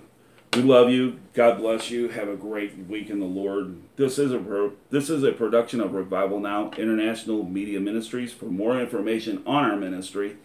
We 0.56 0.64
love 0.64 0.90
you. 0.90 1.20
God 1.34 1.60
bless 1.60 1.92
you. 1.92 2.10
Have 2.10 2.30
a 2.30 2.36
great 2.36 2.78
week 2.88 3.10
in 3.10 3.20
the 3.20 3.26
Lord. 3.26 3.76
This 3.98 4.18
is 4.18 4.32
a 4.32 4.40
pro- 4.40 4.74
this 4.90 5.10
is 5.10 5.24
a 5.24 5.34
production 5.34 5.82
of 5.82 5.94
Revival 5.94 6.40
Now 6.40 6.72
International 6.78 7.44
Media 7.44 7.80
Ministries. 7.80 8.34
For 8.34 8.46
more 8.46 8.80
information 8.80 9.44
on 9.46 9.70
our 9.70 9.76
ministry, 9.76 10.38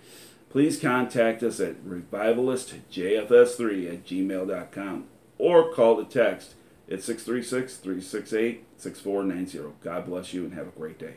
please 0.51 0.79
contact 0.79 1.43
us 1.43 1.61
at 1.61 1.83
revivalistjfs3 1.85 3.93
at 3.93 4.05
gmail.com 4.05 5.05
or 5.41 5.73
call 5.73 5.97
the 5.97 6.05
text 6.05 6.55
at 6.91 7.03
636 7.03 7.77
368 7.77 8.65
6490. 8.77 9.75
God 9.83 10.07
bless 10.07 10.35
you 10.35 10.45
and 10.45 10.55
have 10.55 10.69
a 10.69 10.71
great 10.71 10.99
day. 10.99 11.15